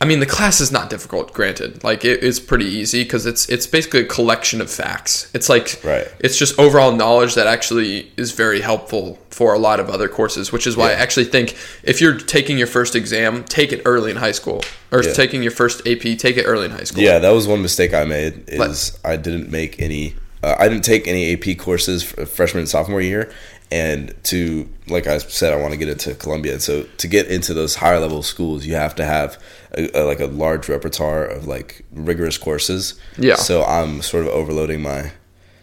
I 0.00 0.04
mean, 0.04 0.20
the 0.20 0.26
class 0.26 0.60
is 0.60 0.70
not 0.70 0.90
difficult. 0.90 1.32
Granted, 1.32 1.82
like 1.82 2.04
it 2.04 2.22
is 2.22 2.38
pretty 2.38 2.66
easy 2.66 3.02
because 3.02 3.26
it's 3.26 3.48
it's 3.48 3.66
basically 3.66 4.00
a 4.00 4.04
collection 4.04 4.60
of 4.60 4.70
facts. 4.70 5.28
It's 5.34 5.48
like 5.48 5.80
Right. 5.82 6.06
it's 6.20 6.38
just 6.38 6.56
overall 6.58 6.92
knowledge 6.92 7.34
that 7.34 7.48
actually 7.48 8.12
is 8.16 8.30
very 8.30 8.60
helpful 8.60 9.18
for 9.30 9.54
a 9.54 9.58
lot 9.58 9.80
of 9.80 9.90
other 9.90 10.08
courses. 10.08 10.52
Which 10.52 10.68
is 10.68 10.76
why 10.76 10.90
I 10.90 10.94
actually 10.94 11.24
think 11.26 11.56
if 11.82 12.00
you're 12.00 12.14
taking 12.16 12.58
your 12.58 12.68
first 12.68 12.94
exam, 12.94 13.42
take 13.44 13.72
it 13.72 13.82
early 13.84 14.12
in 14.12 14.18
high 14.18 14.30
school, 14.32 14.62
or 14.92 15.02
Yeah. 15.02 15.12
taking 15.14 15.42
your 15.42 15.50
first 15.52 15.82
AP, 15.84 16.14
take 16.14 16.36
it 16.36 16.44
early 16.44 16.66
in 16.66 16.70
high 16.70 16.84
school. 16.84 17.02
Yeah, 17.02 17.18
that 17.18 17.30
was 17.30 17.48
one 17.48 17.60
mistake 17.60 17.92
I 17.92 18.04
made. 18.04 18.44
Is 18.46 18.92
I 19.04 19.16
didn't 19.16 19.50
make 19.50 19.80
any. 19.82 20.14
Uh, 20.44 20.54
I 20.56 20.68
didn't 20.68 20.84
take 20.84 21.08
any 21.08 21.32
AP 21.32 21.56
courses 21.56 22.04
freshman 22.04 22.60
and 22.60 22.68
sophomore 22.68 23.00
year, 23.00 23.28
and 23.70 24.14
to 24.24 24.68
like 24.88 25.06
I 25.06 25.18
said, 25.18 25.52
I 25.52 25.56
want 25.56 25.72
to 25.72 25.78
get 25.78 25.88
into 25.88 26.14
Columbia. 26.14 26.52
And 26.54 26.62
so 26.62 26.84
to 26.84 27.08
get 27.08 27.26
into 27.26 27.52
those 27.52 27.74
higher 27.76 27.98
level 28.00 28.22
schools, 28.22 28.64
you 28.64 28.74
have 28.74 28.94
to 28.96 29.04
have 29.04 29.38
a, 29.72 29.90
a, 29.94 30.02
like 30.04 30.20
a 30.20 30.26
large 30.26 30.68
repertoire 30.68 31.24
of 31.26 31.46
like 31.46 31.84
rigorous 31.92 32.38
courses. 32.38 32.98
Yeah. 33.18 33.34
So 33.36 33.64
I'm 33.64 34.00
sort 34.00 34.26
of 34.26 34.32
overloading 34.32 34.80
my 34.80 35.12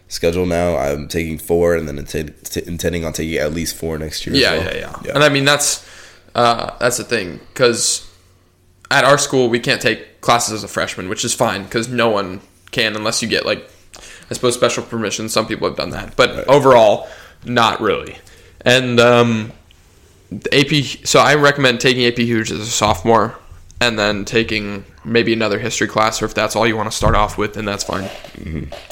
schedule 0.07 0.45
now. 0.45 0.77
I'm 0.77 1.07
taking 1.07 1.39
four, 1.39 1.75
and 1.75 1.87
then 1.87 2.05
t- 2.05 2.61
intending 2.67 3.03
on 3.05 3.13
taking 3.13 3.37
at 3.37 3.53
least 3.53 3.75
four 3.75 3.97
next 3.97 4.25
year. 4.27 4.35
as 4.35 4.41
Yeah, 4.41 4.57
well. 4.59 4.75
yeah, 4.75 4.95
yeah, 5.05 5.11
And 5.15 5.23
I 5.23 5.29
mean 5.29 5.45
that's 5.45 5.83
uh, 6.35 6.77
that's 6.79 6.97
the 6.97 7.03
thing 7.03 7.39
because 7.53 8.07
at 8.91 9.03
our 9.03 9.17
school 9.17 9.49
we 9.49 9.59
can't 9.59 9.81
take 9.81 10.21
classes 10.21 10.53
as 10.53 10.63
a 10.63 10.67
freshman, 10.67 11.09
which 11.09 11.25
is 11.25 11.33
fine 11.33 11.63
because 11.63 11.87
no 11.89 12.09
one 12.09 12.41
can 12.71 12.95
unless 12.95 13.23
you 13.23 13.27
get 13.27 13.45
like 13.47 13.67
I 14.29 14.33
suppose 14.35 14.53
special 14.53 14.83
permission. 14.83 15.27
Some 15.29 15.47
people 15.47 15.67
have 15.67 15.77
done 15.77 15.89
that, 15.91 16.15
but 16.15 16.47
overall, 16.47 17.07
not 17.45 17.81
really. 17.81 18.17
And 18.61 18.99
um, 18.99 19.51
AP. 20.51 20.83
So 21.03 21.19
I 21.19 21.35
recommend 21.35 21.79
taking 21.79 22.05
AP 22.05 22.17
Huge 22.17 22.51
as 22.51 22.59
a 22.59 22.65
sophomore, 22.65 23.37
and 23.81 23.99
then 23.99 24.25
taking 24.25 24.85
maybe 25.03 25.33
another 25.33 25.59
history 25.59 25.87
class, 25.87 26.21
or 26.21 26.25
if 26.25 26.33
that's 26.33 26.55
all 26.55 26.65
you 26.65 26.75
want 26.75 26.89
to 26.89 26.95
start 26.95 27.15
off 27.15 27.37
with, 27.37 27.53
then 27.53 27.65
that's 27.65 27.83
fine. 27.83 28.09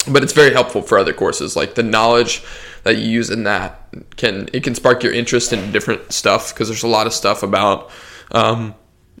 But 0.08 0.22
it's 0.22 0.32
very 0.32 0.52
helpful 0.52 0.82
for 0.82 0.98
other 0.98 1.12
courses. 1.12 1.56
Like 1.56 1.74
the 1.74 1.82
knowledge 1.82 2.42
that 2.84 2.98
you 2.98 3.04
use 3.04 3.30
in 3.30 3.44
that 3.44 3.80
can 4.16 4.48
it 4.52 4.62
can 4.62 4.74
spark 4.74 5.02
your 5.02 5.12
interest 5.12 5.52
in 5.52 5.72
different 5.72 6.12
stuff 6.12 6.52
because 6.52 6.68
there's 6.68 6.82
a 6.82 6.88
lot 6.88 7.06
of 7.06 7.12
stuff 7.12 7.42
about 7.42 7.90
um, 8.30 8.74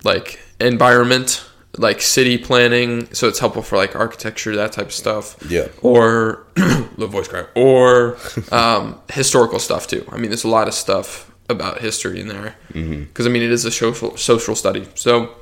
like 0.04 0.38
environment, 0.60 1.44
like 1.78 2.00
city 2.00 2.38
planning. 2.38 3.12
So 3.14 3.28
it's 3.28 3.38
helpful 3.38 3.62
for 3.62 3.76
like 3.76 3.96
architecture, 3.96 4.54
that 4.56 4.72
type 4.72 4.86
of 4.86 4.92
stuff 4.92 5.36
Yeah. 5.48 5.68
or 5.82 6.46
the 6.54 7.06
voice 7.08 7.28
crack 7.28 7.48
or 7.54 8.16
um, 8.52 9.00
historical 9.12 9.58
stuff 9.58 9.86
too. 9.86 10.06
I 10.10 10.16
mean, 10.16 10.30
there's 10.30 10.44
a 10.44 10.48
lot 10.48 10.68
of 10.68 10.74
stuff 10.74 11.30
about 11.48 11.80
history 11.80 12.20
in 12.20 12.28
there 12.28 12.56
mm-hmm. 12.72 13.04
because 13.04 13.26
I 13.26 13.30
mean 13.30 13.42
it 13.42 13.50
is 13.50 13.64
a 13.64 13.70
social 13.70 14.16
social 14.16 14.54
study. 14.54 14.88
So, 14.94 15.34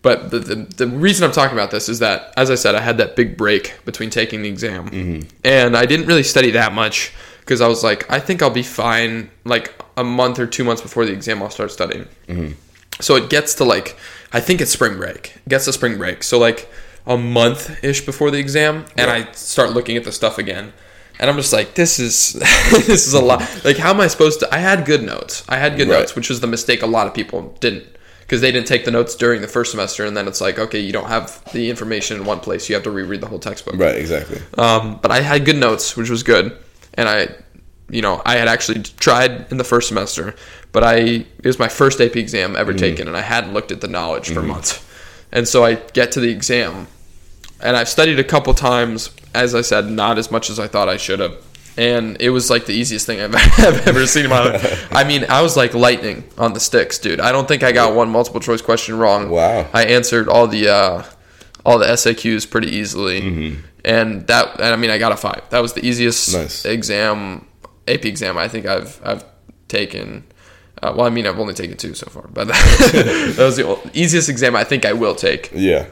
but 0.00 0.30
the, 0.30 0.38
the 0.38 0.54
the 0.54 0.86
reason 0.86 1.24
I'm 1.24 1.32
talking 1.32 1.56
about 1.56 1.70
this 1.70 1.88
is 1.88 1.98
that 1.98 2.32
as 2.36 2.50
I 2.50 2.54
said, 2.54 2.74
I 2.74 2.80
had 2.80 2.98
that 2.98 3.16
big 3.16 3.36
break 3.36 3.84
between 3.84 4.10
taking 4.10 4.42
the 4.42 4.48
exam, 4.48 4.88
mm-hmm. 4.88 5.28
and 5.44 5.76
I 5.76 5.86
didn't 5.86 6.06
really 6.06 6.22
study 6.22 6.52
that 6.52 6.72
much 6.72 7.12
because 7.40 7.60
I 7.60 7.68
was 7.68 7.82
like, 7.82 8.10
I 8.10 8.20
think 8.20 8.42
I'll 8.42 8.50
be 8.50 8.62
fine. 8.62 9.30
Like 9.44 9.74
a 9.96 10.04
month 10.04 10.38
or 10.38 10.46
two 10.46 10.64
months 10.64 10.82
before 10.82 11.04
the 11.04 11.12
exam, 11.12 11.42
I'll 11.42 11.50
start 11.50 11.72
studying. 11.72 12.06
Mm-hmm. 12.28 12.52
So 13.00 13.16
it 13.16 13.30
gets 13.30 13.54
to 13.56 13.64
like 13.64 13.96
I 14.32 14.40
think 14.40 14.60
it's 14.60 14.70
spring 14.70 14.96
break. 14.96 15.34
Gets 15.48 15.66
to 15.66 15.72
spring 15.72 15.98
break. 15.98 16.22
So 16.22 16.38
like 16.38 16.70
a 17.06 17.16
month 17.18 17.82
ish 17.84 18.04
before 18.06 18.30
the 18.30 18.38
exam, 18.38 18.84
and 18.96 19.10
I 19.10 19.30
start 19.32 19.72
looking 19.72 19.96
at 19.96 20.04
the 20.04 20.12
stuff 20.12 20.38
again. 20.38 20.72
And 21.18 21.28
I'm 21.30 21.36
just 21.36 21.52
like, 21.52 21.74
this 21.74 21.98
is 21.98 22.32
this 22.70 23.06
is 23.06 23.12
a 23.14 23.20
lot. 23.20 23.40
Like, 23.64 23.76
how 23.76 23.90
am 23.90 24.00
I 24.00 24.06
supposed 24.08 24.40
to? 24.40 24.52
I 24.54 24.58
had 24.58 24.84
good 24.86 25.02
notes. 25.02 25.44
I 25.48 25.56
had 25.58 25.76
good 25.76 25.88
Right. 25.88 26.00
notes, 26.00 26.14
which 26.16 26.28
was 26.28 26.40
the 26.40 26.46
mistake 26.46 26.82
a 26.82 26.86
lot 26.86 27.06
of 27.06 27.14
people 27.14 27.54
didn't, 27.60 27.84
because 28.20 28.40
they 28.40 28.50
didn't 28.50 28.66
take 28.66 28.84
the 28.84 28.90
notes 28.90 29.14
during 29.14 29.40
the 29.42 29.48
first 29.48 29.70
semester, 29.72 30.04
and 30.06 30.16
then 30.16 30.26
it's 30.26 30.40
like, 30.40 30.58
okay, 30.58 30.80
you 30.80 30.92
don't 30.92 31.08
have 31.08 31.44
the 31.52 31.68
information 31.70 32.16
in 32.16 32.24
one 32.24 32.40
place. 32.40 32.68
You 32.68 32.74
have 32.76 32.84
to 32.84 32.90
reread 32.90 33.20
the 33.20 33.26
whole 33.28 33.38
textbook. 33.38 33.76
Right. 33.76 33.96
Exactly. 33.96 34.40
Um, 34.56 34.98
but 35.02 35.10
I 35.10 35.20
had 35.20 35.44
good 35.44 35.56
notes, 35.58 35.96
which 35.96 36.08
was 36.10 36.22
good, 36.22 36.56
and 36.94 37.08
I, 37.08 37.28
you 37.92 38.00
know, 38.00 38.22
I 38.24 38.36
had 38.36 38.48
actually 38.48 38.82
tried 38.82 39.52
in 39.52 39.58
the 39.58 39.64
first 39.64 39.86
semester, 39.86 40.34
but 40.72 40.82
I 40.82 40.96
it 40.96 41.44
was 41.44 41.58
my 41.58 41.68
first 41.68 42.00
AP 42.00 42.16
exam 42.16 42.56
ever 42.56 42.72
mm-hmm. 42.72 42.80
taken, 42.80 43.06
and 43.06 43.16
I 43.16 43.20
hadn't 43.20 43.52
looked 43.52 43.70
at 43.70 43.80
the 43.82 43.88
knowledge 43.88 44.28
for 44.28 44.40
mm-hmm. 44.40 44.48
months, 44.48 44.84
and 45.30 45.46
so 45.46 45.64
I 45.64 45.74
get 45.74 46.10
to 46.12 46.20
the 46.20 46.30
exam, 46.30 46.88
and 47.60 47.76
I've 47.76 47.88
studied 47.88 48.18
a 48.18 48.24
couple 48.24 48.54
times. 48.54 49.10
As 49.34 49.54
I 49.54 49.60
said, 49.60 49.90
not 49.90 50.18
as 50.18 50.30
much 50.30 50.50
as 50.50 50.58
I 50.58 50.66
thought 50.66 50.88
I 50.88 50.96
should 50.96 51.20
have. 51.20 51.36
And 51.78 52.20
it 52.20 52.28
was 52.28 52.50
like 52.50 52.66
the 52.66 52.74
easiest 52.74 53.06
thing 53.06 53.18
I've, 53.22 53.34
I've 53.34 53.86
ever 53.88 54.06
seen 54.06 54.24
in 54.24 54.30
my 54.30 54.44
life. 54.44 54.92
I 54.94 55.04
mean, 55.04 55.24
I 55.30 55.40
was 55.40 55.56
like 55.56 55.72
lightning 55.72 56.24
on 56.36 56.52
the 56.52 56.60
sticks, 56.60 56.98
dude. 56.98 57.18
I 57.18 57.32
don't 57.32 57.48
think 57.48 57.62
I 57.62 57.72
got 57.72 57.94
one 57.94 58.10
multiple 58.10 58.40
choice 58.40 58.60
question 58.60 58.98
wrong. 58.98 59.30
Wow. 59.30 59.66
I 59.72 59.84
answered 59.84 60.28
all 60.28 60.46
the 60.46 60.68
uh, 60.68 61.04
all 61.64 61.78
the 61.78 61.86
SAQs 61.86 62.50
pretty 62.50 62.68
easily, 62.68 63.20
mm-hmm. 63.22 63.60
and 63.84 64.26
that 64.26 64.60
and 64.60 64.74
I 64.74 64.76
mean 64.76 64.90
I 64.90 64.98
got 64.98 65.12
a 65.12 65.16
five. 65.16 65.42
That 65.50 65.60
was 65.60 65.72
the 65.72 65.86
easiest 65.86 66.34
Nice. 66.34 66.64
exam, 66.64 67.46
AP 67.88 68.04
exam 68.04 68.36
I 68.38 68.48
think 68.48 68.66
I've 68.66 69.00
I've 69.04 69.24
taken. 69.68 70.24
Uh, 70.82 70.92
well, 70.96 71.06
I 71.06 71.10
mean 71.10 71.26
I've 71.26 71.38
only 71.38 71.54
taken 71.54 71.76
two 71.76 71.94
so 71.94 72.06
far, 72.10 72.26
but 72.28 72.48
that 72.48 73.34
was 73.38 73.56
the 73.56 73.90
easiest 73.94 74.28
exam 74.28 74.56
I 74.56 74.64
think 74.64 74.84
I 74.84 74.92
will 74.92 75.14
take 75.14 75.50
Yeah. 75.54 75.86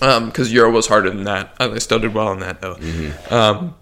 because 0.00 0.52
Euro 0.52 0.70
was 0.70 0.88
harder 0.88 1.10
than 1.10 1.24
that. 1.24 1.54
I 1.60 1.78
studied 1.78 2.12
well 2.14 2.28
on 2.28 2.40
that 2.40 2.60
though. 2.60 2.76
Um, 3.30 3.74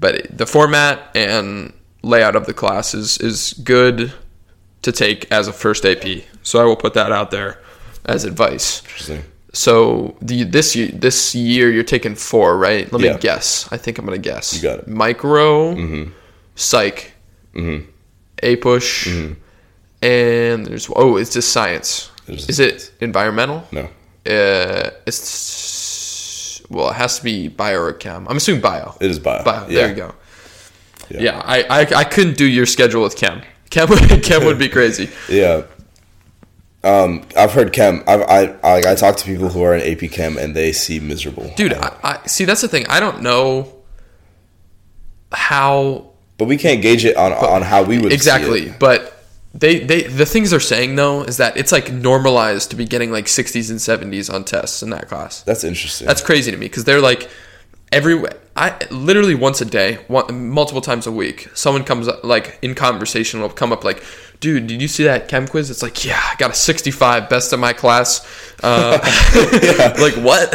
but 0.00 0.36
the 0.36 0.46
format 0.46 1.10
and 1.14 1.72
layout 2.02 2.34
of 2.36 2.46
the 2.46 2.54
class 2.54 2.94
is 2.94 3.18
is 3.18 3.52
good 3.64 4.12
to 4.82 4.92
take 4.92 5.30
as 5.32 5.48
a 5.48 5.52
first 5.52 5.84
AP. 5.84 6.22
So 6.42 6.60
I 6.60 6.64
will 6.64 6.76
put 6.76 6.94
that 6.94 7.12
out 7.12 7.30
there 7.30 7.60
as 8.04 8.24
advice. 8.24 8.82
Interesting. 8.82 9.24
So 9.52 10.16
the 10.22 10.44
this 10.44 10.74
year, 10.76 10.88
this 10.88 11.34
year 11.34 11.70
you're 11.70 11.82
taking 11.84 12.14
four, 12.14 12.56
right? 12.58 12.90
Let 12.92 13.00
me 13.00 13.08
Yeah. 13.08 13.18
guess. 13.18 13.68
I 13.72 13.76
think 13.76 13.98
I'm 13.98 14.04
gonna 14.04 14.18
guess. 14.18 14.54
You 14.54 14.62
got 14.62 14.80
it. 14.80 14.88
Micro, 14.88 15.74
psych, 16.58 17.12
APUSH, 18.42 19.36
and 20.02 20.66
there's 20.66 20.90
oh, 20.94 21.16
it's 21.16 21.32
just 21.32 21.52
science. 21.52 22.10
There's 22.26 22.48
Is 22.48 22.60
it 22.60 22.92
environmental? 23.00 23.66
No. 23.72 23.88
Uh, 24.26 24.90
it's 25.06 26.62
well, 26.68 26.90
it 26.90 26.96
has 26.96 27.18
to 27.18 27.24
be 27.24 27.48
bio 27.48 27.80
or 27.80 27.92
chem. 27.92 28.26
I'm 28.28 28.36
assuming 28.36 28.60
bio. 28.60 28.94
It 29.00 29.10
is 29.10 29.18
bio. 29.18 29.42
Bio. 29.42 29.62
Yeah. 29.62 29.74
There 29.74 29.88
you 29.88 29.94
go. 29.94 30.14
Yeah. 31.10 31.20
Yeah, 31.20 31.42
I, 31.42 31.62
I 31.62 31.80
I 32.00 32.04
couldn't 32.04 32.36
do 32.36 32.44
your 32.44 32.66
schedule 32.66 33.02
with 33.02 33.16
chem. 33.16 33.40
Chem 33.70 33.88
would, 33.88 34.22
chem 34.22 34.44
would 34.44 34.58
be 34.58 34.68
crazy. 34.78 35.08
Yeah. 35.28 35.62
Um, 36.84 37.26
I've 37.36 37.52
heard 37.52 37.72
chem. 37.72 38.04
I've, 38.06 38.22
I 38.22 38.54
I 38.62 38.92
I 38.92 38.94
talk 38.94 39.16
to 39.16 39.24
people 39.24 39.48
who 39.48 39.62
are 39.62 39.74
in 39.74 39.80
AP 39.80 40.10
chem 40.10 40.36
and 40.36 40.54
they 40.54 40.72
seem 40.72 41.08
miserable. 41.08 41.50
Dude, 41.56 41.72
I, 41.72 41.96
I 42.02 42.26
see. 42.26 42.44
That's 42.44 42.60
the 42.60 42.68
thing. 42.68 42.86
I 42.88 43.00
don't 43.00 43.22
know 43.22 43.72
how 45.32 46.07
but 46.38 46.46
we 46.46 46.56
can't 46.56 46.80
gauge 46.80 47.04
it 47.04 47.16
on 47.16 47.32
on 47.32 47.62
how 47.62 47.82
we 47.82 47.98
would 47.98 48.10
see 48.10 48.14
exactly, 48.14 48.72
but 48.78 49.24
they 49.54 49.80
they 49.80 50.02
the 50.02 50.26
things 50.26 50.50
they're 50.50 50.60
saying 50.60 50.94
though 50.94 51.22
is 51.22 51.38
that 51.38 51.56
it's 51.56 51.72
like 51.72 51.92
normalized 51.92 52.70
to 52.70 52.76
be 52.76 52.84
getting 52.84 53.10
like 53.10 53.26
60s 53.26 53.70
and 53.70 53.78
70s 53.78 54.32
on 54.32 54.44
tests 54.44 54.82
in 54.82 54.90
that 54.90 55.08
class. 55.08 55.42
That's 55.42 55.64
interesting. 55.64 56.06
That's 56.06 56.22
crazy 56.22 56.50
to 56.50 56.56
me 56.56 56.66
because 56.66 56.84
they're 56.84 57.00
like 57.00 57.28
every 57.90 58.22
I 58.58 58.86
literally 58.90 59.34
once 59.36 59.60
a 59.60 59.64
day, 59.64 59.98
one, 60.08 60.48
multiple 60.50 60.80
times 60.80 61.06
a 61.06 61.12
week, 61.12 61.48
someone 61.54 61.84
comes 61.84 62.08
up 62.08 62.24
like 62.24 62.58
in 62.60 62.74
conversation 62.74 63.40
will 63.40 63.48
come 63.50 63.72
up 63.72 63.84
like, 63.84 64.02
"Dude, 64.40 64.66
did 64.66 64.82
you 64.82 64.88
see 64.88 65.04
that 65.04 65.28
chem 65.28 65.46
quiz?" 65.46 65.70
It's 65.70 65.80
like, 65.82 66.04
"Yeah, 66.04 66.20
I 66.20 66.34
got 66.38 66.50
a 66.50 66.54
65, 66.54 67.28
best 67.28 67.52
in 67.52 67.60
my 67.60 67.72
class." 67.72 68.26
Uh, 68.62 68.98
like 70.00 70.14
what? 70.14 70.52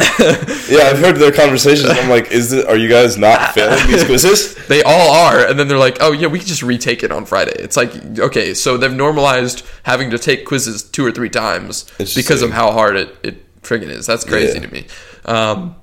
yeah, 0.68 0.90
I've 0.90 0.98
heard 0.98 1.16
their 1.16 1.32
conversations. 1.32 1.88
I'm 1.88 2.10
like, 2.10 2.30
is 2.30 2.52
it? 2.52 2.66
Are 2.68 2.76
you 2.76 2.90
guys 2.90 3.16
not 3.16 3.54
failing 3.54 3.86
these 3.86 4.04
quizzes? 4.04 4.54
they 4.68 4.82
all 4.82 5.10
are, 5.14 5.46
and 5.46 5.58
then 5.58 5.68
they're 5.68 5.78
like, 5.78 5.96
"Oh 6.00 6.12
yeah, 6.12 6.26
we 6.26 6.38
can 6.38 6.46
just 6.48 6.62
retake 6.62 7.02
it 7.02 7.10
on 7.10 7.24
Friday." 7.24 7.54
It's 7.58 7.76
like, 7.76 7.94
okay, 8.18 8.52
so 8.52 8.76
they've 8.76 8.92
normalized 8.92 9.64
having 9.84 10.10
to 10.10 10.18
take 10.18 10.44
quizzes 10.44 10.82
two 10.82 11.06
or 11.06 11.10
three 11.10 11.30
times 11.30 11.84
because 11.98 12.42
of 12.42 12.50
how 12.50 12.70
hard 12.72 12.96
it 12.96 13.16
it 13.22 13.62
friggin' 13.62 13.88
is. 13.88 14.04
That's 14.04 14.24
crazy 14.24 14.58
Yeah. 14.58 14.66
to 14.66 14.72
me. 14.72 14.86
Um, 15.24 15.76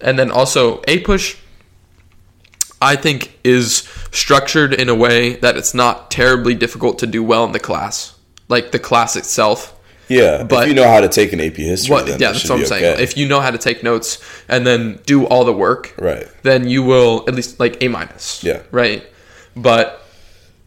and 0.00 0.18
then 0.18 0.30
also 0.30 0.80
APUSH 0.88 1.36
i 2.82 2.94
think 2.96 3.18
is 3.44 3.88
structured 4.10 4.72
in 4.74 4.88
a 4.88 4.94
way 4.94 5.36
that 5.36 5.56
it's 5.56 5.74
not 5.74 6.10
terribly 6.10 6.54
difficult 6.54 6.98
to 6.98 7.06
do 7.06 7.22
well 7.22 7.44
in 7.44 7.52
the 7.52 7.60
class 7.60 8.14
like 8.48 8.72
the 8.72 8.78
class 8.78 9.16
itself 9.16 9.60
Yeah, 10.08 10.42
But- 10.42 10.68
you 10.68 10.74
know 10.74 10.88
how 10.94 11.00
to 11.00 11.08
take 11.08 11.32
an 11.32 11.40
AP 11.40 11.56
history, 11.56 11.92
what 11.94 12.06
yeah 12.08 12.16
that's 12.18 12.48
what 12.48 12.58
i'm 12.60 12.66
saying 12.66 12.84
okay. 12.94 13.02
if 13.02 13.16
you 13.16 13.26
know 13.28 13.40
how 13.40 13.50
to 13.50 13.58
take 13.68 13.82
notes 13.82 14.18
and 14.48 14.66
then 14.66 14.80
do 15.06 15.24
all 15.30 15.44
the 15.44 15.56
work 15.66 15.94
Right. 15.98 16.26
then 16.42 16.68
you 16.68 16.82
will 16.82 17.14
at 17.28 17.34
least 17.34 17.58
like 17.64 17.74
a 17.84 17.88
minus 17.88 18.42
Yeah. 18.44 18.60
right 18.70 19.02
but 19.56 19.86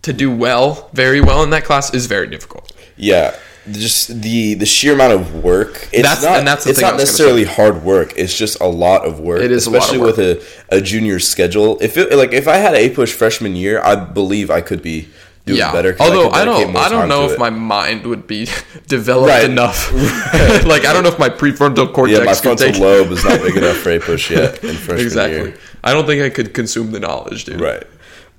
to 0.08 0.14
do 0.14 0.30
well 0.46 0.90
very 0.94 1.22
well 1.22 1.44
in 1.44 1.50
that 1.56 1.64
class 1.70 1.94
is 1.94 2.06
very 2.16 2.28
difficult 2.36 2.72
Yeah, 2.98 3.36
just 3.72 4.22
the 4.22 4.54
the 4.54 4.66
sheer 4.66 4.94
amount 4.94 5.14
of 5.14 5.44
work. 5.44 5.90
It's 5.92 6.04
That's- 6.04 6.24
not. 6.24 6.40
and 6.40 6.48
that's 6.48 6.68
it's 6.68 6.82
not 6.82 6.98
necessarily 6.98 7.44
hard 7.44 7.84
work. 7.84 8.14
It's 8.16 8.38
just 8.38 8.60
a 8.62 8.68
lot 8.68 9.06
of 9.06 9.20
work. 9.20 9.42
It 9.42 9.52
is 9.52 9.66
a 9.66 9.70
lot 9.70 9.78
of 9.78 9.84
especially 9.84 10.06
with 10.06 10.20
a, 10.20 10.76
a 10.78 10.82
junior 10.82 11.20
schedule. 11.20 11.78
If 11.82 11.98
it, 11.98 12.14
like 12.16 12.34
if 12.34 12.48
I 12.48 12.58
had 12.58 12.74
APUSH 12.76 13.14
freshman 13.14 13.56
year, 13.56 13.82
I 13.84 13.96
believe 13.96 14.52
I 14.52 14.62
could 14.62 14.82
be 14.82 15.10
doing 15.46 15.60
yeah. 15.60 15.72
better. 15.72 15.96
Although 16.00 16.30
could 16.30 16.38
I, 16.38 16.46
don't, 16.46 16.76
I 16.76 16.90
don't 16.90 17.08
know 17.08 17.26
if 17.26 17.34
it. 17.34 17.40
my 17.40 17.50
mind 17.50 18.06
would 18.06 18.28
be 18.28 18.48
developed 18.88 19.30
Right. 19.30 19.46
enough. 19.46 19.92
like 20.66 20.86
I 20.86 20.94
don't 20.94 21.04
know 21.04 21.10
if 21.10 21.20
my 21.20 21.30
prefrontal 21.30 21.94
cortex 21.94 22.20
yeah 22.20 22.26
my 22.26 22.34
frontal 22.34 22.68
take 22.68 22.80
lobe 22.80 23.12
is 23.12 23.24
not 23.24 23.42
big 23.42 23.56
enough 23.56 23.78
for 23.78 23.90
APUSH 23.90 24.30
yet 24.30 24.64
in 24.64 24.76
freshman 24.76 24.98
year. 24.98 25.06
exactly. 25.06 25.38
year. 25.50 25.58
I 25.84 25.94
don't 25.94 26.06
think 26.06 26.24
I 26.24 26.30
could 26.30 26.54
consume 26.54 26.92
the 26.92 27.00
knowledge, 27.00 27.46
dude. 27.46 27.62
Right. 27.62 27.84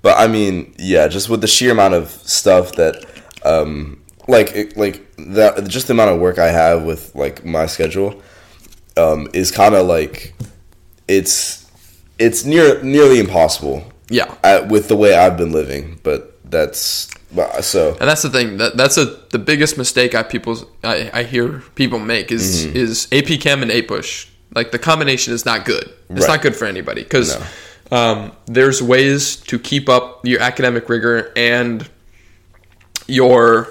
But 0.03 0.19
I 0.19 0.27
mean, 0.29 0.75
yeah, 0.79 1.09
just 1.09 1.29
with 1.29 1.41
the 1.41 1.47
sheer 1.49 1.73
amount 1.73 1.95
of 1.95 2.11
stuff 2.11 2.73
that, 2.77 3.05
um, 3.45 4.03
like, 4.29 4.53
it, 4.53 4.77
like 4.77 5.07
that, 5.17 5.67
just 5.69 5.87
the 5.89 5.93
amount 5.93 6.11
of 6.11 6.21
work 6.21 6.39
I 6.39 6.49
have 6.49 6.83
with 6.85 7.15
like 7.15 7.45
my 7.45 7.67
schedule, 7.67 8.21
um, 8.97 9.29
is 9.33 9.51
kind 9.51 9.75
of 9.75 9.87
like, 9.87 10.35
it's, 11.09 11.71
it's 12.19 12.45
near 12.45 12.83
nearly 12.83 13.19
impossible. 13.21 13.93
Yeah. 14.09 14.35
At, 14.45 14.69
with 14.69 14.89
the 14.89 14.97
way 14.97 15.15
I've 15.15 15.37
been 15.37 15.53
living, 15.53 15.99
but 16.03 16.39
that's 16.49 17.11
so. 17.61 17.91
And 18.01 18.09
that's 18.09 18.23
the 18.23 18.31
thing. 18.31 18.57
That 18.59 18.77
that's 18.77 18.97
a 18.97 19.05
the 19.31 19.39
biggest 19.39 19.77
mistake 19.77 20.15
I 20.15 20.23
people 20.23 20.57
I, 20.85 21.11
I 21.13 21.23
hear 21.25 21.61
people 21.75 21.99
make 21.99 22.31
is 22.31 22.67
Mm-hmm. 22.67 22.77
is 22.77 23.09
AP 23.13 23.41
Chem 23.41 23.63
and 23.63 23.71
APUSH. 23.71 24.29
Like 24.55 24.71
the 24.71 24.79
combination 24.79 25.35
is 25.35 25.45
not 25.45 25.65
good. 25.65 25.93
It's 26.09 26.21
Right. 26.21 26.29
not 26.29 26.43
good 26.43 26.55
for 26.55 26.67
anybody 26.67 27.03
because 27.03 27.37
No. 27.91 27.97
um, 27.99 28.33
there's 28.47 28.81
ways 28.81 29.37
to 29.37 29.59
keep 29.59 29.89
up 29.89 30.25
your 30.25 30.41
academic 30.41 30.89
rigor 30.89 31.33
and 31.37 31.87
your 33.09 33.69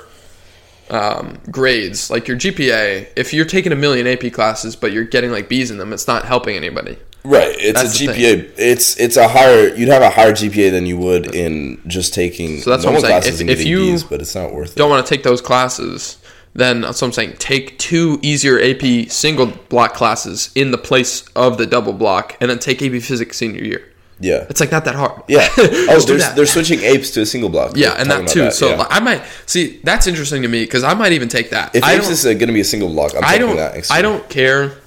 um, 0.90 1.40
grades, 1.52 2.10
like 2.10 2.28
your 2.28 2.38
GPA. 2.38 3.08
If 3.16 3.34
you're 3.34 3.46
taking 3.46 3.72
a 3.72 3.76
million 3.76 4.08
AP 4.08 4.32
classes 4.34 4.76
but 4.76 4.92
you're 4.92 5.04
getting 5.04 5.32
like 5.32 5.50
B's 5.50 5.72
in 5.72 5.78
them, 5.78 5.94
it's 5.94 6.08
not 6.08 6.26
helping 6.26 6.56
anybody. 6.56 6.98
Right, 7.24 7.56
it's 7.58 7.82
That's 7.82 8.02
a 8.02 8.06
GPA. 8.06 8.52
It's 8.56 9.00
it's 9.00 9.18
a 9.18 9.28
higher. 9.28 9.74
You'd 9.76 9.90
have 9.90 10.04
a 10.04 10.12
higher 10.12 10.32
GPA 10.32 10.70
than 10.70 10.86
you 10.86 10.98
would 10.98 11.34
in 11.34 11.82
just 11.88 12.14
taking 12.14 12.60
So 12.62 12.70
that's 12.70 12.86
what 12.86 12.94
I'm 12.94 13.02
saying. 13.02 13.12
classes 13.12 13.36
If- 13.36 13.42
and 13.42 13.50
if 13.50 13.58
getting 13.58 13.72
you 13.72 13.80
B's, 13.94 14.04
but 14.04 14.22
it's 14.22 14.36
not 14.36 14.54
worth 14.54 14.76
don't 14.76 14.92
want 14.92 15.06
to 15.06 15.10
take 15.10 15.24
those 15.24 15.42
classes, 15.42 16.18
then 16.54 16.82
that's 16.82 17.02
what 17.02 17.08
I'm 17.08 17.14
saying. 17.14 17.36
Take 17.40 17.80
two 17.80 18.20
easier 18.22 18.60
AP 18.62 19.10
single 19.10 19.48
block 19.48 19.96
classes 19.96 20.52
in 20.54 20.70
the 20.70 20.78
place 20.78 21.26
of 21.36 21.58
the 21.58 21.66
double 21.66 21.94
block, 21.94 22.38
and 22.40 22.50
then 22.50 22.60
take 22.60 22.84
AP 22.84 23.02
Physics 23.02 23.38
senior 23.38 23.64
year. 23.64 23.92
Yeah, 24.20 24.46
It's 24.50 24.62
like 24.62 24.72
not 24.72 24.86
that 24.86 24.96
hard. 24.96 25.24
Yeah. 25.28 25.48
Oh, 25.58 26.00
they're, 26.00 26.34
they're 26.36 26.46
switching 26.46 26.80
apes 26.80 27.12
to 27.12 27.22
a 27.22 27.26
single 27.26 27.50
block. 27.50 27.74
yeah, 27.76 27.90
We're 27.90 27.98
and 28.02 28.12
that 28.12 28.28
too. 28.28 28.50
so 28.52 28.70
yeah. 28.70 28.76
like, 28.78 28.88
I 28.90 29.00
might 29.00 29.22
see 29.46 29.80
that's 29.84 30.08
interesting 30.08 30.42
to 30.42 30.48
me 30.48 30.64
because 30.64 30.84
I 30.84 30.94
might 30.94 31.12
even 31.12 31.28
take 31.28 31.50
that. 31.50 31.76
if 31.76 31.84
I 31.84 31.96
apes 31.96 32.10
is 32.10 32.26
uh, 32.26 32.30
going 32.30 32.48
to 32.48 32.54
be 32.54 32.62
a 32.62 32.66
single 32.66 32.90
block, 32.90 33.14
I'm 33.16 33.24
I 33.26 33.38
don't, 33.38 33.56
that. 33.58 33.92
I 33.92 34.02
don't 34.02 34.28
care 34.30 34.78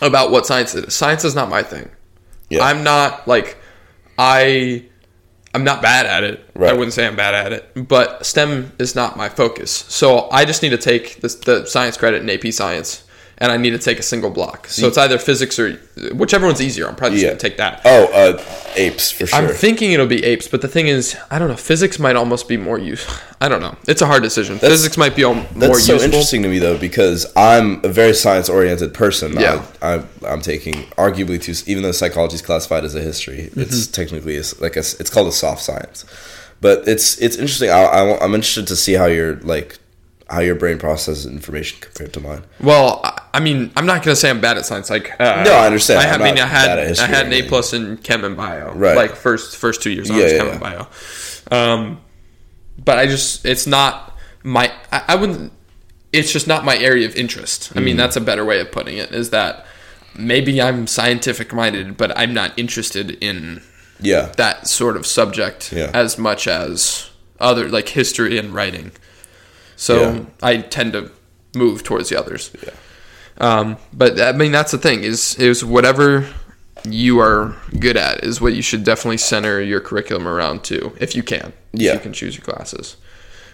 about 0.00 0.30
what 0.30 0.46
science 0.46 0.74
is. 0.74 0.94
Science 0.94 1.24
is 1.24 1.34
not 1.34 1.48
my 1.48 1.62
thing. 1.62 1.88
Yeah. 2.50 2.62
I'm 2.64 2.82
not 2.84 3.26
like 3.26 3.56
I. 4.18 4.84
I'm 5.54 5.64
not 5.64 5.82
bad 5.82 6.06
at 6.06 6.24
it. 6.24 6.44
I 6.58 6.72
wouldn't 6.72 6.94
say 6.94 7.06
I'm 7.06 7.16
bad 7.16 7.34
at 7.34 7.52
it, 7.52 7.88
but 7.88 8.24
STEM 8.24 8.72
is 8.78 8.94
not 8.94 9.18
my 9.18 9.28
focus. 9.28 9.70
So 9.70 10.30
I 10.30 10.46
just 10.46 10.62
need 10.62 10.70
to 10.70 10.78
take 10.78 11.20
this, 11.20 11.34
the 11.34 11.66
science 11.66 11.98
credit 11.98 12.22
in 12.22 12.30
AP 12.30 12.54
Science, 12.54 13.04
and 13.38 13.50
I 13.50 13.56
need 13.56 13.70
to 13.70 13.78
take 13.78 13.98
a 13.98 14.02
single 14.02 14.30
block. 14.30 14.68
So 14.68 14.86
it's 14.86 14.96
either 14.98 15.18
physics 15.18 15.58
or 15.58 15.72
whichever 16.14 16.46
one's 16.46 16.60
easier. 16.62 16.86
I'm 16.88 16.94
probably 16.94 17.16
just 17.18 17.24
Yeah. 17.24 17.30
gonna 17.30 17.40
take 17.40 17.56
that. 17.56 17.80
Oh, 17.84 18.04
uh, 18.12 18.42
apes 18.76 19.10
for 19.10 19.26
sure. 19.26 19.38
I'm 19.38 19.48
thinking 19.48 19.92
it'll 19.92 20.06
be 20.06 20.22
apes, 20.24 20.46
but 20.48 20.60
the 20.62 20.68
thing 20.68 20.86
is, 20.88 21.16
I 21.30 21.38
don't 21.38 21.48
know. 21.48 21.56
Physics 21.56 21.98
might 21.98 22.14
almost 22.16 22.46
be 22.48 22.56
more 22.56 22.78
useful. 22.78 23.14
I 23.40 23.48
don't 23.48 23.60
know. 23.60 23.76
It's 23.88 24.00
a 24.02 24.06
hard 24.06 24.22
decision. 24.22 24.58
physics 24.58 24.96
might 24.96 25.16
be 25.16 25.24
al- 25.24 25.34
more 25.34 25.44
That's 25.56 25.84
so 25.84 25.94
useful. 25.94 26.02
interesting 26.04 26.42
to 26.44 26.48
me 26.48 26.58
though 26.60 26.78
because 26.78 27.26
I'm 27.36 27.80
a 27.84 27.88
very 27.88 28.14
science 28.14 28.48
oriented 28.48 28.94
person. 28.94 29.32
Yeah. 29.38 29.64
I, 29.82 29.94
I, 29.96 30.02
I'm 30.28 30.40
taking 30.40 30.74
arguably 30.96 31.40
two, 31.42 31.54
even 31.70 31.82
though 31.82 31.92
psychology 31.92 32.36
is 32.36 32.42
classified 32.42 32.84
as 32.84 32.94
a 32.94 33.00
history, 33.00 33.50
it's 33.56 33.86
Mm-hmm. 33.86 33.92
technically 33.92 34.36
a 34.36 34.40
s 34.40 34.60
like 34.60 34.76
a, 34.76 34.80
s- 34.80 34.94
it's 35.00 35.10
called 35.10 35.26
a 35.28 35.32
soft 35.32 35.62
science. 35.62 36.04
But 36.60 36.86
it's 36.86 37.18
it's 37.20 37.34
interesting. 37.36 37.70
I, 37.70 37.82
I, 37.82 38.24
I'm 38.24 38.34
interested 38.36 38.68
to 38.68 38.76
see 38.76 38.92
how 38.92 39.06
your 39.06 39.34
like 39.40 39.78
how 40.32 40.40
your 40.40 40.54
brain 40.54 40.78
processes 40.78 41.26
information 41.26 41.78
compared 41.80 42.12
to 42.14 42.20
mine. 42.20 42.42
Well, 42.60 43.00
I- 43.04 43.18
I 43.34 43.40
mean, 43.40 43.70
I'm 43.76 43.86
not 43.86 44.02
gonna 44.02 44.16
say 44.16 44.28
I'm 44.30 44.40
bad 44.40 44.56
at 44.58 44.66
science. 44.66 44.90
Like, 44.90 45.12
uh, 45.20 45.42
No, 45.44 45.52
I 45.52 45.66
understand. 45.66 46.00
I, 46.00 46.12
I'm 46.14 46.22
mean, 46.22 46.38
I 46.42 46.46
had 46.46 46.78
I 46.98 47.06
had 47.06 47.26
an 47.26 47.32
A 47.32 47.42
plus 47.42 47.72
in 47.72 47.96
chem 47.98 48.24
and 48.24 48.36
bio. 48.36 48.72
Right. 48.74 48.96
Like 48.96 49.14
first 49.16 49.56
first 49.56 49.82
two 49.82 49.90
years, 49.90 50.10
I 50.10 50.16
Yeah, 50.16 50.22
was 50.24 50.32
yeah, 50.32 50.38
chem 50.38 50.46
yeah. 50.46 50.52
and 50.52 50.60
bio. 50.60 50.86
Um, 51.50 52.00
but 52.82 52.98
I 52.98 53.06
just 53.06 53.44
it's 53.46 53.66
not 53.66 54.18
my 54.42 54.72
I, 54.90 55.02
I 55.08 55.14
wouldn't. 55.16 55.52
It's 56.12 56.30
just 56.32 56.46
not 56.46 56.64
my 56.64 56.76
area 56.76 57.06
of 57.06 57.14
interest. 57.16 57.72
I 57.74 57.78
Mm. 57.80 57.84
mean, 57.84 57.96
that's 57.96 58.16
a 58.16 58.20
better 58.20 58.44
way 58.44 58.60
of 58.60 58.70
putting 58.70 58.98
it. 58.98 59.12
Is 59.12 59.30
that 59.30 59.64
maybe 60.14 60.60
I'm 60.60 60.86
scientific 60.86 61.54
minded, 61.54 61.96
but 61.96 62.16
I'm 62.18 62.34
not 62.34 62.52
interested 62.58 63.12
in 63.22 63.62
Yeah. 64.00 64.28
that 64.36 64.66
sort 64.68 64.96
of 64.98 65.06
subject 65.06 65.72
as 65.72 66.18
much 66.18 66.46
as 66.46 67.08
other 67.40 67.68
like 67.68 67.88
history 67.90 68.36
and 68.38 68.52
writing. 68.54 68.92
So 69.82 69.94
Yeah. 70.00 70.20
I 70.42 70.56
tend 70.58 70.92
to 70.92 71.10
move 71.56 71.82
towards 71.82 72.08
the 72.08 72.16
others. 72.16 72.50
Um, 73.38 73.76
but 73.92 74.20
I 74.20 74.30
mean 74.32 74.52
that's 74.52 74.70
the 74.70 74.78
thing 74.78 75.02
is 75.02 75.34
is 75.36 75.64
whatever 75.64 76.26
you 76.84 77.18
are 77.18 77.56
good 77.78 77.96
at 77.96 78.22
is 78.24 78.40
what 78.40 78.52
you 78.54 78.62
should 78.62 78.84
definitely 78.84 79.16
center 79.18 79.60
your 79.60 79.80
curriculum 79.80 80.26
around 80.28 80.62
too, 80.62 80.92
if 81.00 81.16
you 81.16 81.22
can. 81.22 81.52
If 81.72 81.80
Yeah. 81.80 81.94
you 81.94 81.98
can 82.00 82.12
choose 82.12 82.34
your 82.36 82.44
classes. 82.44 82.96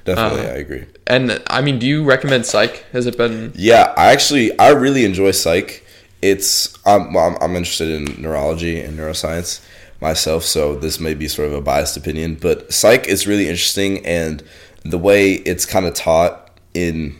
Definitely, 0.04 0.46
Uh, 0.46 0.52
I 0.54 0.58
agree. 0.66 0.84
And 1.06 1.42
I 1.46 1.60
mean, 1.62 1.78
do 1.78 1.86
you 1.86 2.02
recommend 2.04 2.44
psych? 2.46 2.84
Has 2.92 3.06
it 3.06 3.16
been? 3.16 3.52
Yeah, 3.54 3.92
I 3.96 4.06
actually 4.12 4.46
I 4.58 4.68
really 4.70 5.04
enjoy 5.04 5.30
psych. 5.32 5.84
It's 6.20 6.74
I'm 6.84 7.16
I'm, 7.16 7.36
I'm 7.40 7.56
interested 7.56 7.88
in 7.88 8.20
neurology 8.20 8.80
and 8.80 8.98
neuroscience 8.98 9.60
myself, 10.00 10.44
so 10.44 10.74
this 10.84 11.00
may 11.00 11.14
be 11.14 11.26
sort 11.28 11.48
of 11.48 11.54
a 11.54 11.60
biased 11.60 11.96
opinion, 11.96 12.36
but 12.40 12.72
psych 12.72 13.06
is 13.08 13.26
really 13.26 13.48
interesting, 13.48 14.04
and 14.06 14.42
the 14.84 14.98
way 14.98 15.32
it's 15.34 15.66
kind 15.66 15.86
of 15.86 15.94
taught 15.94 16.50
in 16.74 17.18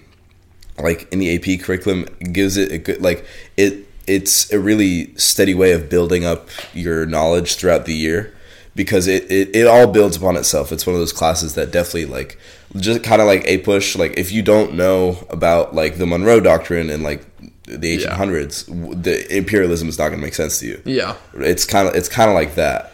like 0.79 1.11
in 1.13 1.19
the 1.19 1.35
AP 1.35 1.61
curriculum 1.61 2.05
gives 2.33 2.57
it 2.57 2.71
a 2.71 2.79
good 2.79 3.03
like 3.03 3.25
it 3.57 3.85
it's 4.07 4.51
a 4.53 4.59
really 4.59 5.15
steady 5.17 5.55
way 5.55 5.73
of 5.73 5.91
building 5.91 6.25
up 6.25 6.49
your 6.73 7.05
knowledge 7.05 7.57
throughout 7.57 7.85
the 7.85 7.93
year 7.95 8.33
because 8.75 9.07
it, 9.09 9.31
it, 9.31 9.55
it 9.55 9.67
all 9.67 9.89
builds 9.89 10.17
upon 10.17 10.37
itself. 10.37 10.71
It's 10.71 10.87
one 10.87 10.95
of 10.95 11.01
those 11.01 11.13
classes 11.13 11.55
that 11.57 11.73
definitely 11.73 12.07
like 12.07 12.39
just 12.77 13.03
kind 13.03 13.21
of 13.21 13.27
like 13.27 13.43
APUSH. 13.45 13.99
Like 13.99 14.17
if 14.17 14.31
you 14.33 14.41
don't 14.41 14.75
know 14.75 15.27
about 15.31 15.75
like 15.75 15.99
the 15.99 16.07
Monroe 16.07 16.39
Doctrine 16.41 16.89
and 16.89 17.03
like 17.03 17.27
the 17.65 17.99
1800s, 17.99 18.67
w 18.69 18.95
the 18.95 19.37
imperialism 19.37 19.89
is 19.89 19.99
not 19.99 20.09
going 20.09 20.21
to 20.21 20.25
make 20.25 20.35
sense 20.35 20.61
to 20.61 20.67
you. 20.67 20.81
Yeah. 20.85 21.17
It's 21.35 21.67
kind 21.67 21.89
of 21.89 21.95
it's 21.97 22.09
kind 22.09 22.31
of 22.31 22.35
like 22.35 22.55
that. 22.55 22.93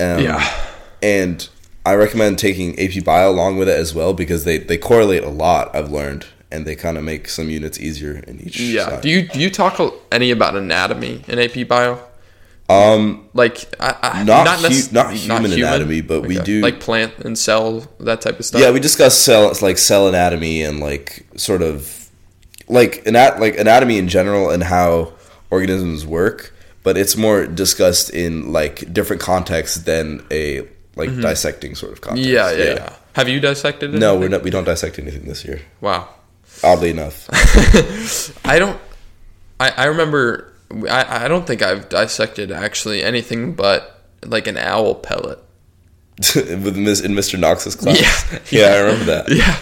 Um, 0.00 0.20
Yeah. 0.22 0.66
and 1.02 1.46
I 1.86 1.94
recommend 1.94 2.38
taking 2.38 2.78
AP 2.78 3.04
Bio 3.04 3.30
along 3.30 3.58
with 3.58 3.68
it 3.68 3.78
as 3.78 3.94
well 3.94 4.12
because 4.14 4.44
they 4.44 4.58
they 4.58 4.78
correlate 4.78 5.22
a 5.22 5.28
lot. 5.30 5.74
I've 5.76 5.90
learned, 5.90 6.26
and 6.50 6.66
they 6.66 6.74
kind 6.76 6.96
of 6.96 7.04
make 7.04 7.28
some 7.28 7.50
units 7.50 7.78
easier 7.78 8.18
in 8.26 8.40
each. 8.40 8.58
Yeah. 8.60 8.88
side. 8.88 9.02
Do 9.02 9.08
you 9.10 9.28
do 9.28 9.38
you 9.38 9.50
talk 9.50 9.78
any 10.10 10.30
about 10.30 10.56
anatomy 10.56 11.22
in 11.28 11.38
AP 11.38 11.68
Bio? 11.68 11.98
Um, 12.66 13.28
Like 13.34 13.62
I, 13.78 13.94
I, 14.02 14.22
Not 14.24 14.62
nec- 14.62 14.72
hu- 14.72 14.92
not 14.92 15.12
human 15.12 15.52
anatomy, 15.52 16.00
but 16.00 16.22
we 16.22 16.38
do- 16.38 16.62
like 16.62 16.80
plant 16.80 17.12
and 17.18 17.36
cell 17.38 17.86
that 18.00 18.22
type 18.22 18.38
of 18.38 18.46
stuff. 18.46 18.58
yeah, 18.62 18.70
we 18.70 18.80
discuss 18.80 19.14
cell 19.18 19.52
like 19.60 19.76
cell 19.76 20.08
anatomy 20.08 20.62
and 20.62 20.80
like 20.80 21.26
sort 21.36 21.60
of 21.60 22.08
like 22.66 23.02
anat 23.06 23.38
like 23.38 23.58
anatomy 23.58 23.98
in 23.98 24.08
general 24.08 24.48
and 24.48 24.62
how 24.62 25.12
organisms 25.50 26.06
work, 26.06 26.54
but 26.82 26.96
it's 26.96 27.16
more 27.18 27.44
discussed 27.46 28.08
in 28.08 28.50
like 28.50 28.90
different 28.94 29.20
contexts 29.20 29.76
than 29.84 30.24
a 30.30 30.66
like 30.96 31.10
dissecting 31.20 31.74
sort 31.74 31.92
of 31.92 32.00
context. 32.00 32.28
Mm-hmm. 32.28 32.34
yeah, 32.34 32.64
yeah, 32.64 32.74
yeah. 32.74 32.96
Have 33.14 33.28
you 33.28 33.40
dissected 33.40 33.94
it? 33.94 33.98
No, 33.98 34.18
we're 34.18 34.28
not. 34.28 34.42
We 34.42 34.50
don't 34.50 34.64
dissect 34.64 34.98
anything 34.98 35.24
this 35.24 35.44
year. 35.44 35.60
Wow. 35.80 36.08
Oddly 36.62 36.90
enough, 36.90 37.28
I 38.44 38.58
don't. 38.58 38.80
I, 39.58 39.70
I 39.70 39.84
remember. 39.86 40.52
I, 40.88 41.24
I 41.24 41.28
don't 41.28 41.46
think 41.46 41.62
I've 41.62 41.88
dissected 41.88 42.50
actually 42.52 43.02
anything 43.02 43.54
but 43.54 44.02
like 44.24 44.46
an 44.46 44.56
owl 44.56 44.94
pellet. 44.94 45.38
with 46.36 46.76
Miss 46.76 47.00
in 47.00 47.12
Mr. 47.12 47.38
Knox's 47.38 47.74
class. 47.74 48.00
Yeah. 48.00 48.38
yeah, 48.60 48.74
I 48.74 48.78
remember 48.80 49.04
that. 49.06 49.28
Yeah, 49.30 49.58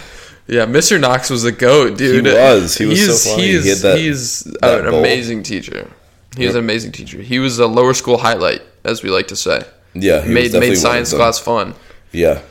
yeah. 0.47 0.65
Mr. 0.67 0.99
Knox 0.99 1.31
was 1.31 1.43
a 1.45 1.51
goat, 1.51 1.97
dude. 1.97 2.25
He 2.27 2.31
was. 2.31 2.77
He 2.77 2.85
was 2.85 2.99
so 2.99 3.11
he's, 3.11 3.25
funny. 3.31 3.47
He's, 3.47 3.63
He 3.63 3.69
had 3.69 3.77
that- 3.79 3.97
he's 3.97 4.39
that 4.61 4.79
an 4.85 4.91
bowl. 4.91 4.99
amazing 4.99 5.41
teacher. 5.43 5.89
He's 6.37 6.45
Yep. 6.47 6.53
an 6.55 6.59
amazing 6.59 6.91
teacher. 6.91 7.21
He 7.21 7.39
was 7.39 7.57
a 7.59 7.65
lower 7.67 7.93
school 7.95 8.17
highlight, 8.17 8.61
as 8.83 9.01
we 9.03 9.09
like 9.09 9.27
to 9.29 9.35
say. 9.35 9.63
Yeah, 9.93 10.23
made 10.25 10.53
made 10.53 10.75
science 10.77 11.13
class 11.13 11.39
fun. 11.39 11.73
Yeah, 12.11 12.41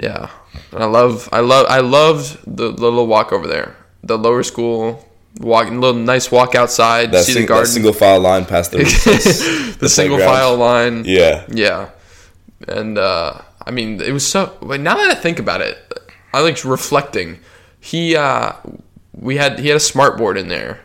Yeah, 0.00 0.30
and 0.72 0.82
I 0.82 0.86
love, 0.86 1.28
I 1.32 1.40
love, 1.40 1.66
I 1.68 1.80
loved 1.80 2.38
the, 2.46 2.70
the 2.72 2.82
little 2.82 3.06
walk 3.06 3.32
over 3.32 3.46
there. 3.46 3.76
The 4.02 4.16
lower 4.18 4.42
school 4.42 5.04
walk, 5.40 5.68
little 5.70 5.94
nice 5.94 6.30
walk 6.30 6.54
outside, 6.54 7.12
that, 7.12 7.24
see 7.24 7.32
sing- 7.32 7.42
the 7.42 7.48
garden, 7.48 7.66
single 7.72 7.92
file 7.92 8.20
line 8.20 8.44
past 8.46 8.72
the 8.72 8.78
recess. 8.84 9.76
the, 9.76 9.88
single 9.88 10.18
file 10.18 10.56
line. 10.56 11.04
Yeah, 11.04 11.44
Yeah, 11.48 11.90
and 12.68 12.98
uh, 12.98 13.40
I 13.66 13.70
mean, 13.70 14.00
it 14.00 14.12
was 14.12 14.26
so. 14.26 14.56
Wait, 14.62 14.80
now 14.80 14.94
that 14.96 15.10
I 15.10 15.14
think 15.14 15.38
about 15.38 15.60
it, 15.60 15.76
I 16.32 16.40
like 16.40 16.62
reflecting. 16.64 17.38
He, 17.80 18.16
uh, 18.16 18.52
we 19.14 19.36
had 19.36 19.58
he 19.58 19.68
had 19.68 19.76
a 19.76 19.80
smart 19.80 20.18
board 20.18 20.36
in 20.36 20.48
there, 20.48 20.80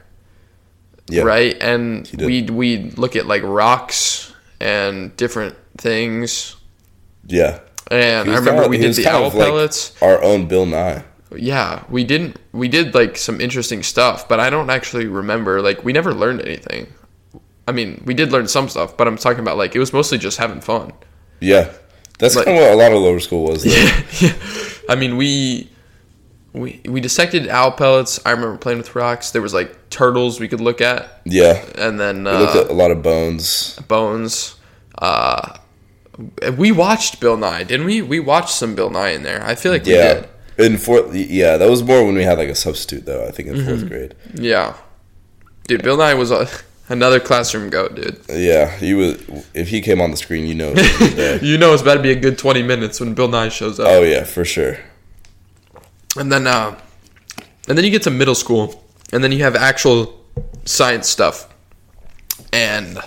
Yeah. 1.10 1.24
right? 1.24 1.56
And 1.62 2.10
we 2.18 2.44
we 2.44 2.92
look 2.98 3.16
at 3.16 3.26
like 3.28 3.44
rocks 3.44 4.34
and 4.60 5.16
different 5.18 5.56
things. 5.78 6.56
Yeah. 7.28 7.60
And 7.90 8.30
I 8.30 8.36
remember 8.36 8.64
kinda- 8.64 8.70
we 8.70 8.78
did 8.78 8.96
the 8.96 9.08
owl 9.08 9.24
like 9.24 9.34
pellets. 9.34 9.92
Our 10.02 10.22
own 10.24 10.46
Bill 10.48 10.66
Nye. 10.66 11.04
Yeah, 11.36 11.84
we 11.90 12.04
didn't. 12.04 12.38
We 12.52 12.68
did 12.68 12.94
like 12.94 13.18
some 13.18 13.40
interesting 13.40 13.84
stuff, 13.84 14.28
but 14.28 14.40
I 14.40 14.50
don't 14.50 14.70
actually 14.70 15.08
remember. 15.08 15.62
Like 15.62 15.84
we 15.84 15.94
never 15.94 16.14
learned 16.14 16.42
anything. 16.42 16.88
I 17.68 17.72
mean, 17.72 18.02
we 18.06 18.14
did 18.14 18.32
learn 18.32 18.48
some 18.48 18.68
stuff, 18.70 18.98
but 18.98 19.08
I'm 19.08 19.18
talking 19.18 19.40
about 19.40 19.58
like 19.58 19.76
it 19.76 19.80
was 19.80 19.94
mostly 19.94 20.18
just 20.18 20.38
having 20.38 20.62
fun. 20.62 20.92
Yeah. 21.40 21.70
That's 22.20 22.36
Like- 22.36 22.46
kind 22.46 22.58
of 22.58 22.64
what 22.64 22.74
a 22.74 22.76
lot 22.76 22.92
of 22.92 23.02
lower 23.02 23.20
school 23.20 23.46
was. 23.48 23.64
Though. 23.64 23.72
yeah. 24.28 24.34
I 24.90 24.96
mean, 24.96 25.16
we 25.18 25.70
we 26.54 26.82
we 26.86 27.00
dissected 27.02 27.48
owl 27.48 27.72
pellets. 27.72 28.20
I 28.26 28.32
remember 28.32 28.58
playing 28.58 28.78
with 28.80 28.94
rocks. 28.96 29.32
There 29.32 29.42
was 29.42 29.54
like 29.54 29.90
turtles 29.90 30.40
we 30.40 30.48
could 30.50 30.60
look 30.62 30.82
at, 30.82 31.22
Yeah. 31.26 31.64
and 31.78 32.00
then 32.00 32.26
We 32.26 32.32
looked 32.32 32.56
uh, 32.56 32.62
at 32.62 32.70
a 32.70 32.74
lot 32.74 32.92
of 32.92 33.02
bones. 33.02 33.80
bones. 33.88 34.56
Uh, 34.98 35.58
we 36.58 36.72
watched 36.72 37.20
Bill 37.20 37.38
Nye, 37.38 37.64
didn't 37.64 37.86
we? 37.86 38.02
We 38.02 38.20
watched 38.20 38.52
some 38.52 38.76
Bill 38.76 38.90
Nye 38.90 39.10
in 39.10 39.24
there. 39.24 39.44
I 39.44 39.56
feel 39.56 39.72
like 39.72 39.86
we 39.86 39.94
Yeah. 39.96 40.14
did. 40.14 40.28
In 40.58 40.78
fourth, 40.78 41.16
yeah, 41.16 41.58
that 41.58 41.70
was 41.70 41.82
more 41.82 42.04
when 42.06 42.14
we 42.16 42.24
had 42.24 42.38
like 42.38 42.50
a 42.50 42.56
substitute 42.56 43.06
though. 43.06 43.26
I 43.26 43.32
think 43.32 43.48
in 43.50 43.56
Mm-hmm. 43.56 43.68
fourth 43.68 43.88
grade. 43.88 44.16
Yeah, 44.36 44.74
dude, 45.68 45.82
Bill 45.82 45.98
Nye 45.98 46.14
was 46.14 46.30
a, 46.30 46.48
another 46.90 47.20
classroom 47.20 47.70
goat, 47.70 47.96
dude. 47.96 48.20
Yeah, 48.30 48.70
he 48.78 48.94
was. 48.94 49.18
If 49.54 49.70
he 49.70 49.82
came 49.82 50.02
on 50.02 50.12
the 50.12 50.18
screen, 50.18 50.46
you 50.46 50.54
know. 50.56 50.72
it 50.72 50.78
was 50.78 50.96
a 50.96 51.00
good 51.00 51.16
day. 51.16 51.40
You 51.42 51.58
know, 51.58 51.74
it's 51.74 51.82
about 51.82 51.96
to 51.96 52.02
be 52.02 52.12
a 52.12 52.16
good 52.20 52.38
twenty 52.38 52.62
minutes 52.62 53.00
when 53.00 53.14
Bill 53.16 53.30
Nye 53.30 53.50
shows 53.50 53.80
up. 53.80 53.88
oh 53.88 54.04
yeah, 54.04 54.24
for 54.26 54.44
sure. 54.46 54.78
and 56.18 56.32
then 56.32 56.46
uh, 56.46 56.78
and 57.68 57.78
then 57.78 57.86
you 57.86 57.90
get 57.92 58.04
to 58.04 58.12
middle 58.12 58.36
school, 58.36 58.84
and 59.14 59.24
then 59.24 59.32
you 59.32 59.42
have 59.44 59.56
actual 59.56 60.20
science 60.66 61.08
stuff, 61.10 61.48
and 62.54 63.00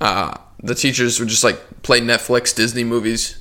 uh, 0.00 0.36
the 0.62 0.74
teachers 0.74 1.18
would 1.20 1.28
just 1.28 1.44
like 1.44 1.82
play 1.82 2.00
Netflix 2.00 2.54
Disney 2.54 2.84
movies. 2.84 3.38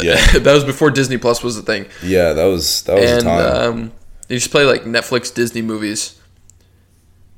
Yeah. 0.00 0.16
that 0.38 0.52
was 0.52 0.64
before 0.64 0.90
Disney 0.90 1.16
Plus 1.18 1.42
was 1.42 1.56
a 1.58 1.62
thing, 1.62 1.86
Yeah, 2.02 2.32
that 2.34 2.44
was 2.44 2.82
that 2.82 2.94
was 2.94 3.10
a 3.10 3.14
and 3.14 3.22
time. 3.24 3.56
um, 3.72 3.92
they 4.28 4.36
just 4.36 4.50
play 4.50 4.64
like 4.64 4.82
Netflix 4.82 5.32
Disney 5.34 5.62
movies. 5.62 6.18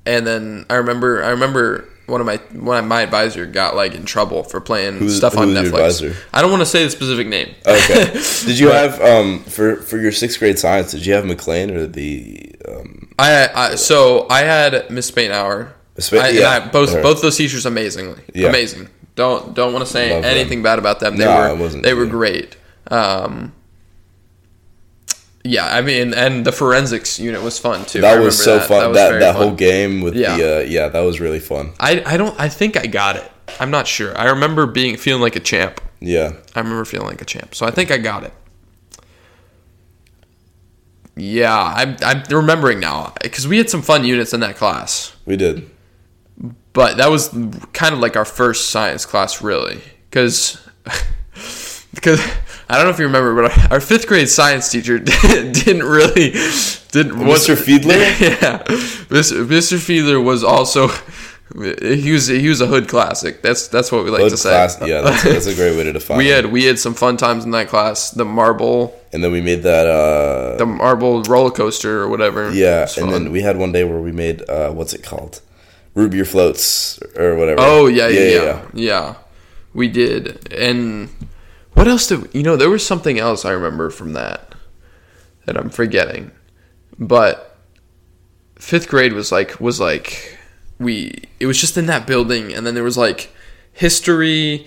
And 0.07 0.27
then 0.27 0.64
I 0.71 0.75
remember, 0.77 1.23
I 1.23 1.31
remember 1.31 1.89
one 2.07 2.21
of 2.23 2.27
my 2.27 2.37
one 2.59 2.79
of 2.79 2.85
my 2.87 3.03
advisor 3.03 3.45
got 3.45 3.77
like 3.77 3.95
in 3.95 4.07
trouble 4.07 4.43
for 4.43 4.61
playing 4.61 4.95
Who's- 4.99 5.16
stuff 5.16 5.37
on 5.37 5.49
Netflix. 5.49 6.16
I 6.33 6.41
don't 6.41 6.51
want 6.51 6.62
to 6.62 6.66
say 6.66 6.83
the 6.85 6.91
specific 6.91 7.27
name. 7.27 7.55
okay. 7.66 8.12
Did 8.47 8.59
you 8.59 8.71
have 8.71 9.01
um 9.03 9.41
for 9.45 9.77
for 9.77 9.99
your 9.99 10.12
sixth 10.12 10.39
grade 10.39 10.59
science? 10.59 10.93
Did 10.93 11.05
you 11.05 11.12
have 11.12 11.27
McLean 11.27 11.71
or 11.71 11.87
the 11.87 12.55
um? 12.66 13.09
I, 13.19 13.49
I 13.55 13.75
so 13.75 14.27
I 14.31 14.41
had 14.41 14.91
Miss 14.91 15.11
Spainhour. 15.11 15.73
Miss 15.97 16.07
Spain- 16.07 16.21
I, 16.23 16.29
yeah, 16.31 16.57
and 16.57 16.64
I, 16.64 16.73
both 16.73 16.93
both 17.03 17.21
those 17.23 17.37
teachers 17.37 17.66
amazingly 17.66 18.23
Yeah. 18.35 18.49
amazing. 18.49 18.89
Don't 19.19 19.53
don't 19.53 19.73
want 19.73 19.85
to 19.85 19.91
say 19.91 20.12
Love 20.14 20.23
them. 20.23 20.31
anything 20.37 20.62
bad 20.62 20.79
about 20.79 21.01
them. 21.01 21.16
They 21.16 21.25
No, 21.25 21.37
were 21.37 21.49
it 21.49 21.59
wasn't- 21.59 21.83
they 21.83 21.93
were 21.93 22.07
great. 22.07 22.57
Um, 22.89 23.53
yeah, 25.43 25.66
I 25.66 25.81
mean, 25.81 26.14
and 26.14 26.45
the 26.45 26.53
forensics 26.53 27.19
unit 27.19 27.43
was 27.43 27.59
fun 27.59 27.85
too. 27.85 28.01
That 28.01 28.21
was 28.21 28.41
so 28.41 28.53
remember 28.53 28.69
fun. 28.69 28.89
was 28.91 28.97
That 28.97 29.19
that, 29.19 29.35
fun. 29.35 29.43
whole 29.43 29.55
game 29.57 30.03
with 30.03 30.14
Yeah. 30.14 30.37
the 30.37 30.59
uh, 30.59 30.61
yeah, 30.61 30.87
that 30.89 31.01
was 31.01 31.19
really 31.19 31.41
fun. 31.41 31.73
I 31.81 32.01
I 32.07 32.16
don't 32.16 32.39
I 32.39 32.49
think 32.49 32.77
I 32.77 32.87
got 32.87 33.16
it. 33.16 33.29
I'm 33.59 33.73
not 33.73 33.89
sure. 33.89 34.16
I 34.16 34.27
remember 34.27 34.66
being 34.66 34.97
feeling 34.97 35.21
like 35.23 35.35
a 35.35 35.41
champ. 35.41 35.81
Yeah, 36.01 36.31
I 36.55 36.61
remember 36.61 36.85
feeling 36.85 37.09
like 37.09 37.21
a 37.21 37.25
champ. 37.25 37.57
So 37.57 37.66
I 37.66 37.73
think 37.73 37.91
I 37.91 37.99
got 37.99 38.23
it. 38.23 38.33
Yeah, 41.16 41.59
I'm 41.77 41.97
I'm 42.03 42.23
remembering 42.31 42.79
now 42.79 43.14
because 43.21 43.49
we 43.49 43.59
had 43.59 43.69
some 43.69 43.83
fun 43.83 44.05
units 44.05 44.33
in 44.33 44.39
that 44.41 44.55
class. 44.57 45.16
we 45.27 45.37
did. 45.37 45.69
But 46.79 46.97
that 46.99 47.11
was 47.11 47.31
kind 47.72 47.93
of 47.93 47.99
like 47.99 48.16
our 48.16 48.24
first 48.24 48.70
science 48.70 49.05
class 49.05 49.43
really 49.43 49.81
because 50.09 50.64
because 51.93 52.20
i 52.68 52.76
don't 52.76 52.85
know 52.85 52.91
if 52.91 53.01
you 53.01 53.07
remember 53.07 53.35
but 53.43 53.72
our, 53.72 53.81
fifth 53.81 54.07
grade 54.07 54.29
science 54.29 54.70
teacher 54.70 54.97
didn't 55.01 55.83
really 55.83 56.31
didn't 56.93 57.16
Mr. 57.16 57.57
Fiedler? 57.57 57.99
yeah 58.20 58.62
mr. 59.09 59.45
mr 59.45 59.76
fiedler 59.76 60.22
was 60.24 60.45
also 60.45 60.87
he 61.83 62.12
was 62.12 62.29
he 62.29 62.49
was 62.49 62.61
a 62.61 62.66
hood 62.68 62.87
classic 62.87 63.43
that's 63.43 63.66
that's 63.66 63.91
what 63.91 64.05
we 64.05 64.11
like 64.11 64.20
Hood 64.20 64.31
to 64.31 64.37
say 64.37 64.51
class. 64.51 64.79
Yeah, 64.81 65.01
that's, 65.01 65.24
that's 65.24 65.47
a 65.47 65.55
great 65.57 65.76
way 65.76 65.83
to 65.83 65.95
define. 65.95 66.18
we 66.18 66.31
it. 66.31 66.45
had 66.45 66.53
we 66.53 66.64
had 66.64 66.79
some 66.79 66.95
fun 66.95 67.16
times 67.16 67.45
in 67.45 67.51
that 67.53 67.68
class 67.68 68.11
the 68.12 68.24
marble 68.24 68.95
and 69.12 69.24
then 69.24 69.33
we 69.33 69.41
made 69.41 69.62
that. 69.62 69.87
uh 69.87 70.57
the 70.59 70.66
marble 70.66 71.22
roller 71.22 71.51
coaster 71.51 72.03
or 72.03 72.09
whatever 72.09 72.53
Yeah, 72.53 72.87
and 72.99 73.12
then 73.12 73.33
we 73.33 73.41
had 73.41 73.57
one 73.57 73.72
day 73.72 73.83
where 73.83 73.99
we 73.99 74.12
made 74.12 74.49
uh 74.49 74.70
what's 74.70 74.93
it 74.93 75.03
called, 75.03 75.41
root 75.99 76.12
beer 76.12 76.24
floats 76.24 77.01
or 77.16 77.34
whatever. 77.34 77.61
Oh 77.61 77.86
yeah, 77.86 78.09
yeah, 78.09 78.20
yeah, 78.30 78.66
yeah, 78.72 79.14
We 79.72 79.88
did, 79.88 80.53
and 80.53 81.09
what 81.74 81.88
else 81.88 82.07
did 82.07 82.32
you 82.32 82.42
know? 82.42 82.57
There 82.57 82.70
was 82.70 82.86
something 82.86 83.18
else 83.18 83.44
I 83.44 83.51
remember 83.51 83.90
from 83.90 84.12
that 84.12 84.55
that 85.44 85.57
I'm 85.57 85.70
forgetting, 85.70 86.30
but 86.99 87.57
fifth 88.57 88.88
grade 88.88 89.12
was 89.12 89.32
like 89.32 89.61
was 89.61 89.80
like 89.80 90.38
we. 90.78 91.24
It 91.40 91.46
was 91.46 91.61
just 91.61 91.76
in 91.76 91.86
that 91.86 92.07
building, 92.07 92.53
and 92.55 92.64
then 92.66 92.74
there 92.74 92.84
was 92.84 92.96
like 92.99 93.32
history, 93.72 94.66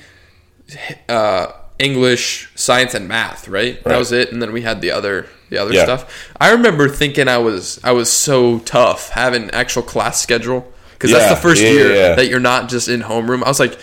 uh, 1.07 1.47
English, 1.79 2.49
science, 2.55 2.93
and 2.93 3.07
math. 3.07 3.47
Right? 3.47 3.81
That 3.85 3.97
was 3.97 4.11
it, 4.11 4.31
and 4.33 4.41
then 4.41 4.51
we 4.51 4.61
had 4.63 4.81
the 4.81 4.91
other 4.91 5.27
the 5.49 5.57
other 5.57 5.73
Yeah. 5.73 5.83
stuff. 5.83 6.29
I 6.39 6.51
remember 6.51 6.89
thinking 6.89 7.27
I 7.29 7.37
was 7.37 7.79
I 7.83 7.91
was 7.93 8.11
so 8.11 8.59
tough 8.59 9.09
having 9.09 9.49
actual 9.51 9.83
class 9.83 10.21
schedule 10.21 10.71
because 11.01 11.17
that's 11.17 11.33
the 11.33 11.41
first 11.41 11.63
yeah, 11.63 11.69
year 11.69 11.89
yeah, 11.89 12.09
yeah. 12.09 12.15
that 12.15 12.27
you're 12.27 12.39
not 12.39 12.69
just 12.69 12.87
in 12.87 13.01
homeroom. 13.01 13.43
I 13.43 13.47
was 13.47 13.59
like, 13.59 13.77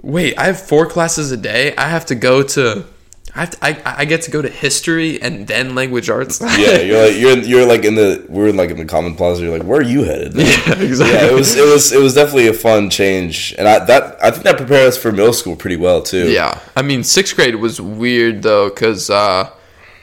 wait, 0.00 0.38
I 0.38 0.46
have 0.46 0.58
four 0.58 0.86
classes 0.86 1.30
a 1.30 1.36
day. 1.36 1.76
I 1.76 1.88
have 1.88 2.06
to 2.06 2.14
go 2.14 2.42
to, 2.42 2.86
I 3.34 3.40
have 3.40 3.50
to, 3.50 3.58
I, 3.62 3.82
I 3.84 4.04
get 4.06 4.22
to 4.22 4.30
go 4.30 4.40
to 4.40 4.48
history 4.48 5.20
and 5.20 5.46
then 5.46 5.74
language 5.74 6.08
arts. 6.08 6.40
Yeah, 6.58 6.78
you're 6.78 7.06
like 7.06 7.16
you're 7.16 7.38
you're 7.38 7.66
like 7.66 7.84
in 7.84 7.96
the 7.96 8.24
we're 8.30 8.48
in 8.48 8.56
like 8.56 8.70
in 8.70 8.78
the 8.78 8.86
common 8.86 9.14
plaza. 9.14 9.42
You're 9.42 9.58
like, 9.58 9.68
where 9.68 9.80
are 9.80 9.82
you 9.82 10.04
headed? 10.04 10.34
yeah, 10.36 10.80
exactly. 10.80 11.14
Yeah, 11.14 11.26
it 11.26 11.34
was 11.34 11.54
it 11.54 11.66
was 11.66 11.92
it 11.92 12.00
was 12.00 12.14
definitely 12.14 12.48
a 12.48 12.54
fun 12.54 12.88
change, 12.88 13.54
and 13.58 13.68
I 13.68 13.84
that 13.84 14.24
I 14.24 14.30
think 14.30 14.44
that 14.44 14.56
prepared 14.56 14.88
us 14.88 14.96
for 14.96 15.12
middle 15.12 15.34
school 15.34 15.54
pretty 15.54 15.76
well 15.76 16.00
too. 16.00 16.30
Yeah, 16.30 16.58
I 16.74 16.80
mean, 16.80 17.04
sixth 17.04 17.36
grade 17.36 17.56
was 17.56 17.78
weird 17.78 18.42
though 18.42 18.70
because 18.70 19.10
uh, 19.10 19.50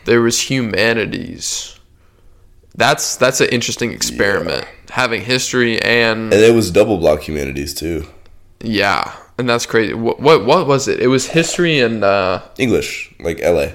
there 0.05 0.21
was 0.21 0.41
humanities. 0.41 1.74
That's 2.75 3.15
that's 3.15 3.41
an 3.41 3.49
interesting 3.49 3.91
experiment. 3.91 4.67
Having 4.89 5.21
history 5.21 5.81
and 5.81 6.33
and 6.33 6.41
it 6.41 6.53
was 6.53 6.71
double 6.71 6.97
block 6.97 7.21
humanities 7.21 7.73
too. 7.73 8.05
yeah, 8.61 9.15
and 9.37 9.47
that's 9.49 9.65
crazy. 9.65 9.93
What 9.93 10.19
what, 10.19 10.45
what 10.45 10.67
was 10.67 10.87
it? 10.87 10.99
It 10.99 11.07
was 11.07 11.27
history 11.27 11.79
and 11.79 12.03
uh, 12.03 12.41
English, 12.57 13.13
like 13.19 13.39
LA, 13.39 13.69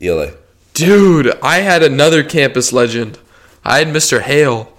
ELA. 0.00 0.32
dude. 0.72 1.38
I 1.42 1.60
had 1.60 1.82
another 1.82 2.22
campus 2.24 2.72
legend. 2.72 3.18
I 3.64 3.78
had 3.78 3.88
Mr. 3.88 4.20
Hale. 4.20 4.70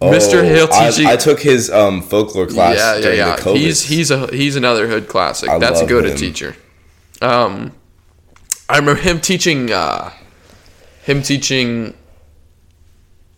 Mr. 0.00 0.40
Oh, 0.40 0.42
Hale 0.42 0.68
teaching. 0.68 1.06
I, 1.06 1.16
took 1.16 1.40
his 1.40 1.70
um, 1.70 2.02
folklore 2.02 2.46
class 2.46 2.76
yeah, 2.76 2.96
yeah, 2.98 3.14
yeah. 3.14 3.36
the 3.36 3.42
COVID. 3.42 3.56
He's 3.56 3.82
he's 3.82 4.10
a 4.10 4.26
he's 4.28 4.54
another 4.54 4.86
hood 4.88 5.08
classic. 5.08 5.48
I 5.48 5.58
That's 5.58 5.80
a 5.80 5.86
good 5.86 6.04
him. 6.04 6.16
teacher. 6.16 6.54
Um, 7.22 7.72
I 8.68 8.76
remember 8.78 9.00
him 9.00 9.20
teaching. 9.20 9.72
Uh, 9.72 10.12
him 11.02 11.22
teaching. 11.22 11.94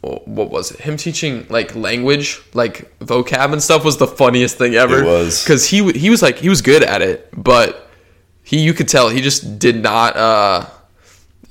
Wh- 0.02 0.26
What 0.26 0.50
was 0.50 0.70
it? 0.72 0.80
Him 0.80 0.96
teaching 0.96 1.46
like 1.48 1.74
language, 1.74 2.40
like 2.54 2.96
vocab 3.00 3.52
and 3.52 3.62
stuff, 3.62 3.84
was 3.84 3.96
the 3.98 4.06
funniest 4.06 4.58
thing 4.58 4.74
ever. 4.74 5.00
It 5.02 5.04
was. 5.06 5.42
because 5.44 5.66
he 5.68 5.92
he 5.92 6.10
was 6.10 6.22
like 6.22 6.38
he 6.38 6.48
was 6.48 6.62
good 6.62 6.82
at 6.82 7.02
it, 7.02 7.28
but 7.36 7.88
he 8.42 8.60
you 8.60 8.72
could 8.74 8.88
tell 8.88 9.08
he 9.08 9.20
just 9.20 9.58
did 9.58 9.82
not 9.82 10.16
uh 10.16 10.66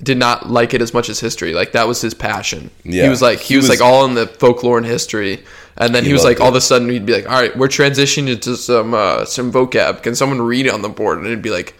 did 0.02 0.16
not 0.18 0.48
like 0.48 0.74
it 0.74 0.80
as 0.82 0.94
much 0.94 1.08
as 1.08 1.18
history. 1.20 1.52
Like 1.54 1.72
that 1.72 1.88
was 1.88 2.00
his 2.00 2.14
passion. 2.14 2.70
he 2.84 3.08
was 3.08 3.20
like 3.20 3.40
he, 3.40 3.54
He 3.54 3.56
was, 3.56 3.68
was- 3.68 3.80
like 3.80 3.86
all 3.86 4.04
in 4.04 4.14
the 4.14 4.26
folklore 4.26 4.78
and 4.78 4.86
history, 4.86 5.42
and 5.76 5.94
then 5.94 6.04
he, 6.04 6.10
He 6.10 6.12
was 6.12 6.24
like 6.24 6.40
all 6.40 6.48
of 6.48 6.54
a 6.54 6.60
sudden 6.60 6.88
he'd 6.88 7.04
be 7.06 7.12
like, 7.14 7.26
all 7.28 7.40
right, 7.40 7.56
we're 7.56 7.68
transitioning 7.68 8.28
into 8.32 8.56
some 8.56 8.94
uh, 8.94 9.24
some 9.24 9.50
vocab. 9.52 10.02
Can 10.02 10.14
someone 10.14 10.40
read 10.40 10.66
it 10.66 10.72
on 10.72 10.82
the 10.82 10.88
board? 10.88 11.18
And 11.18 11.26
it'd 11.26 11.42
be 11.42 11.50
like, 11.50 11.74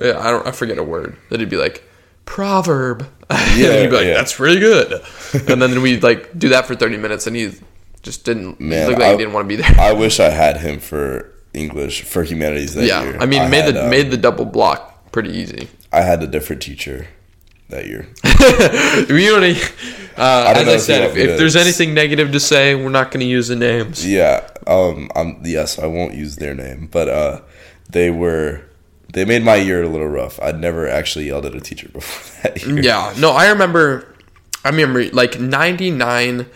I 0.00 0.30
don't 0.30 0.46
I 0.46 0.50
forget 0.52 0.78
a 0.78 0.82
word. 0.82 1.16
Then 1.28 1.40
it'd 1.40 1.48
be 1.50 1.56
like 1.56 1.84
proverb. 2.24 3.02
and 3.30 3.60
Yeah, 3.60 3.80
he'd 3.80 3.90
be 3.90 3.96
like, 3.96 4.06
yeah. 4.06 4.14
that's 4.14 4.38
really 4.40 4.60
good. 4.60 5.02
and 5.48 5.60
then 5.62 5.82
we'd 5.82 6.02
like 6.02 6.38
do 6.38 6.48
that 6.50 6.66
for 6.66 6.74
thirty 6.74 6.96
minutes, 6.96 7.26
and 7.26 7.36
he 7.36 7.52
just 8.02 8.24
didn't 8.24 8.58
Man, 8.60 8.88
look 8.88 8.98
like 8.98 9.08
I- 9.08 9.12
he 9.12 9.18
didn't 9.18 9.32
want 9.34 9.44
to 9.44 9.48
be 9.48 9.56
there. 9.62 9.74
I 9.78 9.92
wish 9.92 10.20
I 10.20 10.30
had 10.30 10.58
him 10.58 10.80
for 10.80 11.32
English 11.52 12.02
for 12.02 12.22
humanities 12.22 12.74
that 12.74 12.86
yeah, 12.86 13.02
year. 13.02 13.18
I 13.20 13.26
mean, 13.26 13.50
made 13.50 13.64
had, 13.64 13.74
the 13.74 13.84
um, 13.84 13.90
made 13.90 14.10
the 14.10 14.16
double 14.16 14.44
block 14.44 15.10
pretty 15.12 15.30
easy. 15.30 15.68
I 15.92 16.02
had 16.02 16.22
a 16.22 16.26
different 16.26 16.62
teacher 16.62 17.08
that 17.68 17.86
year. 17.86 18.06
we 19.14 19.30
only, 19.30 19.56
uh, 20.16 20.52
as 20.56 20.68
I 20.68 20.76
said, 20.76 21.10
if, 21.10 21.16
if 21.16 21.38
there's 21.38 21.56
anything 21.56 21.92
negative 21.94 22.30
to 22.32 22.40
say, 22.40 22.74
we're 22.76 22.88
not 22.90 23.10
going 23.10 23.20
to 23.20 23.26
use 23.26 23.48
the 23.48 23.56
names. 23.56 24.06
Yeah. 24.06 24.48
Um. 24.66 25.10
I'm. 25.16 25.40
Yes. 25.44 25.78
I 25.78 25.86
won't 25.86 26.14
use 26.14 26.36
their 26.36 26.54
name, 26.54 26.88
but 26.90 27.08
uh, 27.08 27.40
they 27.88 28.10
were. 28.10 28.62
They 29.12 29.24
made 29.24 29.44
my 29.44 29.56
year 29.56 29.82
a 29.82 29.88
little 29.88 30.08
rough. 30.08 30.40
I'd 30.40 30.60
never 30.60 30.88
actually 30.88 31.26
yelled 31.26 31.46
at 31.46 31.54
a 31.54 31.60
teacher 31.60 31.88
before 31.92 32.42
that 32.42 32.64
year. 32.64 32.80
Yeah, 32.80 33.12
no, 33.18 33.32
I 33.32 33.48
remember. 33.50 34.06
I 34.64 34.68
remember 34.68 35.04
like 35.12 35.32
99% 35.32 36.46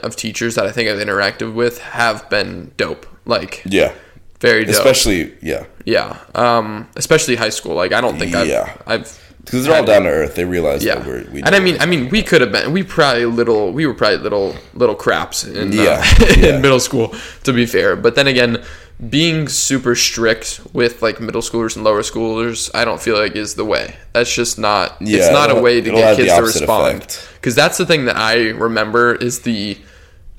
of 0.00 0.16
teachers 0.16 0.56
that 0.56 0.66
I 0.66 0.72
think 0.72 0.88
I've 0.88 0.98
interacted 0.98 1.54
with 1.54 1.78
have 1.80 2.28
been 2.28 2.72
dope. 2.76 3.06
Like 3.24 3.62
Yeah. 3.64 3.92
very 4.40 4.64
dope. 4.64 4.74
Especially 4.74 5.34
yeah. 5.40 5.64
yeah. 5.84 6.18
Um 6.34 6.88
especially 6.96 7.36
high 7.36 7.50
school. 7.50 7.74
Like 7.74 7.92
I 7.92 8.00
don't 8.00 8.18
think 8.18 8.34
I've 8.34 8.48
Yeah. 8.48 8.76
I've 8.86 9.20
Because 9.44 9.64
they're 9.64 9.76
all 9.76 9.84
down 9.84 10.02
to 10.02 10.08
earth. 10.08 10.34
They 10.34 10.44
realize 10.44 10.84
yeah. 10.84 10.96
that 10.96 11.06
we're 11.06 11.24
we 11.30 11.42
and 11.42 11.54
I 11.54 11.60
mean 11.60 11.76
I 11.80 11.86
mean 11.86 12.08
we 12.10 12.22
could 12.22 12.40
have 12.40 12.50
been 12.50 12.72
we 12.72 12.82
probably 12.82 13.26
little 13.26 13.72
we 13.72 13.86
were 13.86 13.94
probably 13.94 14.18
little 14.18 14.56
little 14.74 14.96
craps 14.96 15.44
in 15.44 15.78
uh, 15.78 15.82
Yeah, 15.82 16.04
in 16.56 16.60
middle 16.60 16.80
school 16.80 17.14
to 17.44 17.52
be 17.52 17.64
fair. 17.64 17.94
But 17.94 18.16
then 18.16 18.26
again 18.26 18.62
being 19.08 19.48
super 19.48 19.94
strict 19.94 20.60
with 20.72 21.02
like 21.02 21.20
middle 21.20 21.42
schoolers 21.42 21.74
and 21.76 21.84
lower 21.84 22.02
schoolers, 22.02 22.70
I 22.74 22.84
don't 22.84 23.00
feel 23.00 23.16
like 23.18 23.36
is 23.36 23.54
the 23.54 23.64
way. 23.64 23.96
That's 24.12 24.32
just 24.34 24.58
not. 24.58 24.96
Yeah, 25.00 25.18
it's 25.18 25.30
not 25.32 25.50
a 25.50 25.60
way 25.60 25.80
to 25.80 25.90
get 25.90 26.16
kids 26.16 26.32
to 26.34 26.42
respond. 26.42 27.18
Because 27.34 27.54
that's 27.54 27.76
the 27.78 27.86
thing 27.86 28.04
that 28.06 28.16
I 28.16 28.50
remember 28.50 29.14
is 29.14 29.40
the 29.40 29.76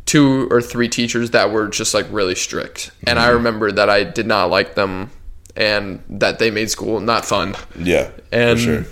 two 0.06 0.48
or 0.52 0.62
three 0.62 0.88
teachers 0.88 1.32
that 1.32 1.52
were 1.52 1.68
just 1.68 1.94
like 1.94 2.06
really 2.12 2.36
strict, 2.36 2.92
and 3.08 3.18
Mm-hmm. 3.20 3.28
I 3.28 3.32
remember 3.32 3.72
that 3.72 3.90
I 3.90 4.04
did 4.04 4.28
not 4.28 4.50
like 4.50 4.76
them, 4.76 5.12
and 5.56 6.02
that 6.10 6.40
they 6.40 6.52
made 6.52 6.70
school 6.70 7.00
not 7.00 7.26
fun. 7.26 7.56
yeah, 7.80 8.10
And 8.32 8.60
sure. 8.60 8.86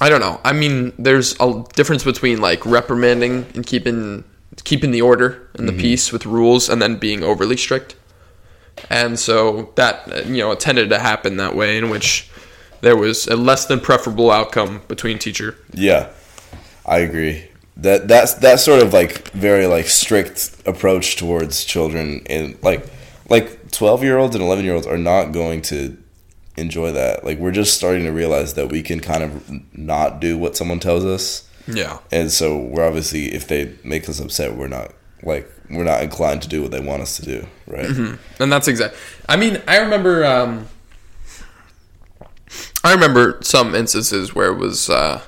I 0.00 0.08
don't 0.08 0.20
know. 0.20 0.40
I 0.44 0.52
mean, 0.52 0.92
there's 0.98 1.34
a 1.40 1.64
difference 1.74 2.04
between 2.04 2.40
like 2.40 2.64
reprimanding 2.64 3.46
and 3.54 3.66
keeping 3.66 4.24
keeping 4.64 4.90
the 4.90 5.02
order 5.02 5.48
and 5.54 5.68
the 5.68 5.72
Mm-hmm. 5.72 5.80
peace 5.80 6.12
with 6.12 6.24
rules, 6.26 6.68
and 6.68 6.80
then 6.80 6.96
being 6.96 7.22
overly 7.22 7.56
strict. 7.56 7.94
And 8.90 9.18
so 9.18 9.72
that 9.76 10.26
you 10.26 10.38
know 10.38 10.54
tended 10.54 10.90
to 10.90 10.98
happen 10.98 11.36
that 11.38 11.54
way, 11.56 11.78
in 11.78 11.90
which 11.90 12.28
there 12.80 12.96
was 12.96 13.26
a 13.26 13.36
less 13.36 13.66
than 13.66 13.80
preferable 13.80 14.30
outcome 14.30 14.82
between 14.88 15.18
teacher. 15.18 15.56
Yeah, 15.72 16.10
I 16.86 16.98
agree. 16.98 17.50
That 17.76 18.08
that's 18.08 18.34
that 18.34 18.60
sort 18.60 18.82
of 18.82 18.92
like 18.92 19.30
very 19.32 19.66
like 19.66 19.86
strict 19.86 20.56
approach 20.66 21.16
towards 21.16 21.64
children 21.64 22.22
and 22.26 22.56
like 22.62 22.86
like 23.28 23.70
twelve 23.70 24.02
year 24.02 24.18
olds 24.18 24.34
and 24.34 24.42
eleven 24.44 24.64
year 24.64 24.74
olds 24.74 24.86
are 24.86 24.98
not 24.98 25.32
going 25.32 25.62
to 25.62 25.96
enjoy 26.56 26.90
that. 26.92 27.24
Like 27.24 27.38
we're 27.38 27.52
just 27.52 27.74
starting 27.74 28.02
to 28.04 28.10
realize 28.10 28.54
that 28.54 28.68
we 28.70 28.82
can 28.82 28.98
kind 29.00 29.22
of 29.22 29.76
not 29.78 30.20
do 30.20 30.36
what 30.36 30.56
someone 30.56 30.80
tells 30.80 31.04
us, 31.04 31.48
Yeah. 31.68 31.98
and 32.10 32.32
so 32.32 32.58
we're 32.58 32.84
obviously 32.86 33.32
if 33.32 33.46
they 33.46 33.74
make 33.84 34.08
us 34.08 34.18
upset, 34.18 34.56
we're 34.56 34.66
not 34.66 34.92
like 35.22 35.48
we're 35.70 35.84
not 35.84 36.02
inclined 36.02 36.42
to 36.42 36.48
do 36.48 36.62
what 36.62 36.70
they 36.70 36.80
want 36.80 37.02
us 37.02 37.16
to 37.16 37.22
do, 37.24 37.46
right? 37.66 37.86
And 38.40 38.52
that's 38.52 38.68
exact. 38.68 38.94
I 39.28 39.36
mean, 39.36 39.62
I 39.66 39.78
remember. 39.78 40.24
Um, 40.24 40.66
I 42.84 42.92
remember 42.92 43.38
some 43.42 43.74
instances 43.74 44.34
where 44.34 44.50
it 44.52 44.56
was, 44.56 44.88
uh, 44.88 45.20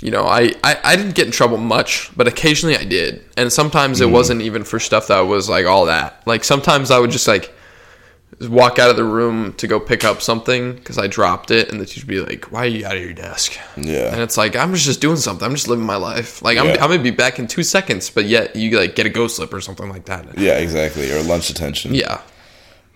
you 0.00 0.10
know, 0.10 0.24
I, 0.24 0.52
I 0.62 0.78
I 0.82 0.96
didn't 0.96 1.14
get 1.14 1.26
in 1.26 1.32
trouble 1.32 1.58
much, 1.58 2.10
but 2.16 2.26
occasionally 2.26 2.76
I 2.76 2.84
did, 2.84 3.24
and 3.36 3.52
sometimes 3.52 4.00
it 4.00 4.08
wasn't 4.10 4.40
even 4.42 4.64
for 4.64 4.80
stuff 4.80 5.08
that 5.08 5.20
was 5.20 5.48
like 5.48 5.66
all 5.66 5.86
that. 5.86 6.22
Like 6.26 6.44
sometimes 6.44 6.90
I 6.90 6.98
would 6.98 7.10
just 7.10 7.28
like 7.28 7.53
walk 8.42 8.78
out 8.78 8.90
of 8.90 8.96
the 8.96 9.04
room 9.04 9.52
to 9.54 9.66
go 9.66 9.78
pick 9.80 10.04
up 10.04 10.20
something 10.22 10.74
because 10.74 10.98
I 10.98 11.06
dropped 11.06 11.50
it, 11.50 11.70
and 11.70 11.80
the 11.80 11.86
teacher 11.86 12.06
be 12.06 12.20
like, 12.20 12.50
"Why 12.52 12.60
are 12.64 12.66
you 12.66 12.86
out 12.86 12.96
of 12.96 13.02
your 13.02 13.12
desk?" 13.12 13.58
Yeah, 13.76 14.12
and 14.12 14.20
it's 14.20 14.36
like 14.36 14.56
I'm 14.56 14.74
just 14.74 15.00
doing 15.00 15.16
something. 15.16 15.44
I'm 15.46 15.54
just 15.54 15.68
living 15.68 15.86
my 15.86 15.96
life. 15.96 16.42
Like 16.42 16.58
I'm, 16.58 16.66
Yeah. 16.66 16.72
I'm 16.82 16.90
gonna 16.90 17.02
be 17.02 17.10
back 17.10 17.38
in 17.38 17.46
two 17.46 17.62
seconds, 17.62 18.10
but 18.10 18.24
yet 18.26 18.54
you 18.56 18.78
like 18.78 18.94
get 18.96 19.06
a 19.06 19.10
ghost 19.10 19.36
slip 19.36 19.52
or 19.52 19.60
something 19.60 19.88
like 19.88 20.04
that. 20.06 20.38
yeah, 20.38 20.58
exactly. 20.58 21.10
Or 21.12 21.22
lunch 21.22 21.48
detention. 21.48 21.94
Yeah. 21.94 22.20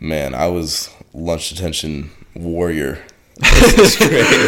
Man, 0.01 0.34
I 0.34 0.47
was 0.47 0.91
lunch 1.12 1.49
detention 1.51 2.11
warrior. 2.34 3.05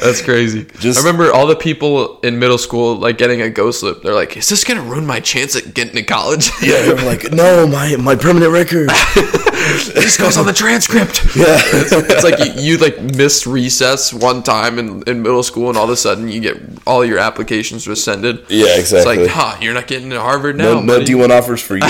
That's 0.00 0.22
crazy. 0.22 0.64
Just- 0.78 0.98
I 0.98 1.02
remember 1.02 1.32
all 1.32 1.46
the 1.46 1.56
people 1.56 2.20
in 2.20 2.38
middle 2.38 2.58
school 2.58 2.96
like 2.96 3.18
getting 3.18 3.42
a 3.42 3.50
ghost 3.50 3.80
slip. 3.80 4.02
They're 4.02 4.14
like, 4.14 4.36
"Is 4.36 4.48
this 4.48 4.64
gonna 4.64 4.82
ruin 4.82 5.04
my 5.06 5.20
chance 5.20 5.56
at 5.56 5.74
getting 5.74 5.94
to 5.96 6.02
college?" 6.02 6.50
Yeah, 6.62 6.88
were 6.88 6.94
like, 7.02 7.32
no, 7.32 7.66
my 7.66 7.96
my 7.96 8.14
permanent 8.14 8.52
record. 8.52 8.88
this 9.94 10.16
goes 10.16 10.36
on 10.36 10.46
the 10.46 10.52
transcript. 10.52 11.24
Yeah, 11.36 11.58
It's 11.60 12.22
like 12.24 12.38
you, 12.56 12.62
you 12.62 12.78
like 12.78 13.00
missed 13.00 13.46
recess 13.46 14.12
one 14.14 14.42
time 14.42 14.78
in, 14.78 15.02
in 15.08 15.22
middle 15.22 15.42
school, 15.42 15.68
and 15.68 15.76
all 15.76 15.84
of 15.84 15.90
a 15.90 15.96
sudden 15.96 16.28
you 16.28 16.40
get 16.40 16.56
all 16.86 17.04
your 17.04 17.18
applications 17.18 17.88
rescinded. 17.88 18.44
Yeah, 18.48 18.76
exactly. 18.78 19.24
It's 19.24 19.34
like, 19.34 19.36
huh, 19.36 19.58
you're 19.60 19.74
not 19.74 19.86
getting 19.88 20.10
to 20.10 20.20
Harvard 20.20 20.56
now. 20.56 20.74
no, 20.74 20.80
no 20.80 20.86
buddy." 20.94 21.04
D 21.06 21.14
one 21.16 21.32
offers 21.32 21.60
for 21.60 21.74
you. 21.76 21.82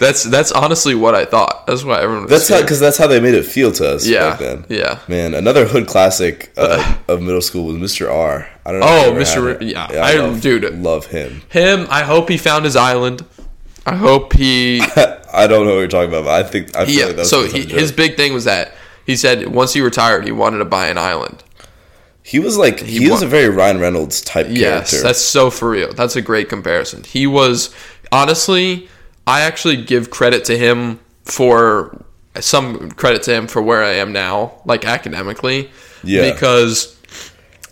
That's 0.00 0.24
that's 0.24 0.52
honestly 0.52 0.94
what 0.94 1.14
I 1.14 1.24
thought. 1.24 1.66
That's 1.66 1.84
why 1.84 2.00
everyone. 2.02 2.24
Was 2.24 2.30
that's 2.30 2.48
how 2.48 2.60
because 2.60 2.80
that's 2.80 2.98
how 2.98 3.06
they 3.06 3.20
made 3.20 3.34
it 3.34 3.44
feel 3.44 3.72
to 3.72 3.88
us 3.94 4.06
Yeah, 4.06 4.30
back 4.30 4.38
then. 4.40 4.64
Yeah. 4.90 5.00
Man, 5.08 5.34
another 5.34 5.66
hood 5.66 5.86
classic 5.86 6.52
uh, 6.56 6.96
of 7.08 7.20
middle 7.22 7.40
school 7.42 7.66
was 7.66 7.76
Mr. 7.76 8.12
R. 8.12 8.48
I 8.66 8.70
don't 8.70 8.80
know. 8.80 8.86
Oh, 8.88 8.98
if 8.98 9.04
you 9.06 9.10
ever 9.10 9.20
Mr. 9.20 9.52
had 9.54 9.62
it. 9.62 9.68
yeah. 9.72 9.86
I, 10.02 10.12
I- 10.12 10.16
love, 10.18 10.40
dude. 10.40 10.74
love 10.82 11.06
him. 11.06 11.42
him. 11.50 11.86
I 11.90 12.02
hope 12.02 12.28
he 12.28 12.36
found 12.36 12.64
his 12.64 12.76
island. 12.76 13.24
I 13.86 13.96
hope 13.96 14.34
he 14.34 14.80
I 15.32 15.46
don't 15.46 15.64
know 15.66 15.72
what 15.72 15.78
you're 15.80 15.88
talking 15.88 16.10
about, 16.10 16.24
but 16.26 16.44
I 16.44 16.48
think 16.48 16.76
I 16.76 16.84
feel 16.86 17.10
Yeah. 17.10 17.16
like 17.16 17.26
so 17.26 17.46
he, 17.46 17.62
his 17.64 17.90
big 17.92 18.16
thing 18.16 18.32
was 18.34 18.44
that 18.44 18.74
he 19.06 19.16
said 19.16 19.48
once 19.48 19.72
he 19.72 19.80
retired, 19.80 20.24
he 20.24 20.32
wanted 20.32 20.58
to 20.58 20.64
buy 20.66 20.88
an 20.88 20.98
island. 20.98 21.42
he 22.22 22.38
was 22.38 22.58
like 22.58 22.78
he, 22.80 23.08
was 23.10 23.22
wa- 23.22 23.26
a 23.26 23.30
very 23.30 23.48
Ryan 23.48 23.80
Reynolds 23.80 24.20
type 24.20 24.46
Yes, 24.50 24.90
character. 24.90 25.02
that's 25.08 25.20
so 25.20 25.50
for 25.50 25.70
real. 25.70 25.92
That's 25.94 26.14
a 26.14 26.20
great 26.22 26.48
comparison. 26.50 27.02
He 27.04 27.26
was 27.26 27.74
honestly, 28.12 28.88
I 29.26 29.40
actually 29.40 29.82
give 29.82 30.10
credit 30.10 30.44
to 30.44 30.58
him 30.58 31.00
for 31.24 32.04
some 32.38 32.90
credit 32.92 33.22
to 33.24 33.34
him 33.34 33.46
for 33.46 33.60
where 33.60 33.82
I 33.82 33.94
am 33.94 34.12
now, 34.12 34.52
like 34.64 34.84
academically. 34.84 35.70
Yeah. 36.04 36.30
Because 36.32 36.96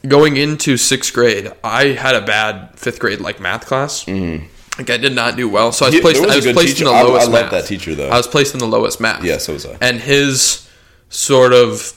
going 0.07 0.37
into 0.37 0.77
sixth 0.77 1.13
grade, 1.13 1.53
I 1.63 1.89
had 1.89 2.15
a 2.15 2.21
bad 2.23 2.71
fifth 2.79 2.99
grade 2.99 3.21
like 3.21 3.41
math 3.41 3.67
class. 3.67 4.07
Like 4.09 4.91
I 4.91 4.97
did 4.97 5.15
not 5.15 5.37
do 5.37 5.49
well, 5.49 5.73
so 5.73 5.87
I 5.87 5.89
was 5.89 5.95
He- 5.97 6.01
placed. 6.01 6.21
was 6.21 6.31
I 6.31 6.37
was 6.37 6.45
placed 6.47 6.77
teacher. 6.77 6.89
in 6.89 6.95
the 6.97 7.03
lowest. 7.05 7.27
I- 7.27 7.31
I 7.31 7.33
loved 7.33 7.43
math. 7.45 7.51
that 7.63 7.67
teacher, 7.67 7.95
though. 7.97 8.09
I 8.09 8.17
was 8.17 8.29
placed 8.29 8.55
in 8.55 8.61
the 8.61 8.67
lowest 8.67 9.01
math. 9.01 9.25
Yeah, 9.25 9.39
so 9.39 9.53
was 9.55 9.67
I. 9.67 9.77
And 9.81 10.01
his 10.01 10.69
sort 11.09 11.53
of, 11.53 11.95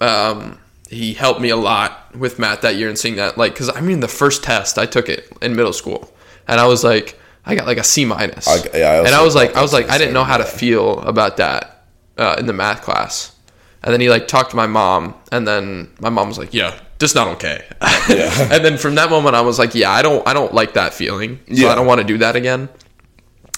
um, 0.00 0.58
he 0.88 1.12
helped 1.14 1.40
me 1.40 1.50
a 1.50 1.56
lot 1.56 2.14
with 2.16 2.38
math 2.38 2.62
that 2.62 2.76
year 2.76 2.88
and 2.88 2.98
seeing 2.98 3.16
that, 3.16 3.36
like, 3.36 3.52
because 3.52 3.68
I 3.74 3.80
mean, 3.80 4.00
the 4.00 4.08
first 4.08 4.42
test 4.42 4.78
I 4.78 4.86
took 4.86 5.08
it 5.10 5.30
in 5.42 5.54
middle 5.56 5.72
school, 5.74 6.10
and 6.48 6.60
I 6.60 6.66
was 6.66 6.82
like, 6.84 7.18
I 7.44 7.54
got 7.56 7.66
like 7.66 7.76
a 7.78 7.84
C 7.84 8.04
minus. 8.06 8.48
I- 8.48 8.78
yeah, 8.78 8.90
I 8.90 8.96
and 9.00 9.08
I 9.08 9.22
was 9.22 9.34
like, 9.34 9.54
I 9.56 9.60
was 9.60 9.72
like, 9.74 9.90
I 9.90 9.98
didn't 9.98 10.14
know 10.14 10.24
how 10.24 10.38
to 10.38 10.44
feel 10.44 11.00
about 11.00 11.36
that 11.38 11.73
uh, 12.18 12.36
in 12.38 12.46
the 12.46 12.52
math 12.52 12.82
class. 12.82 13.32
And 13.82 13.92
then 13.92 14.00
he 14.00 14.08
like 14.08 14.28
talked 14.28 14.50
to 14.50 14.56
my 14.56 14.66
mom, 14.66 15.14
and 15.30 15.46
then 15.46 15.90
my 16.00 16.08
mom 16.08 16.28
was 16.28 16.38
like, 16.38 16.54
"Yeah, 16.54 16.78
just 16.98 17.14
not 17.14 17.28
okay." 17.36 17.64
Yeah. 18.08 18.48
and 18.52 18.64
then 18.64 18.78
from 18.78 18.94
that 18.94 19.10
moment, 19.10 19.36
I 19.36 19.42
was 19.42 19.58
like, 19.58 19.74
"Yeah, 19.74 19.90
I 19.90 20.00
don't, 20.00 20.26
I 20.26 20.32
don't 20.32 20.54
like 20.54 20.72
that 20.74 20.94
feeling. 20.94 21.36
So 21.48 21.54
Yeah. 21.54 21.68
I 21.68 21.74
don't 21.74 21.86
want 21.86 22.00
to 22.00 22.06
do 22.06 22.16
that 22.18 22.34
again." 22.34 22.68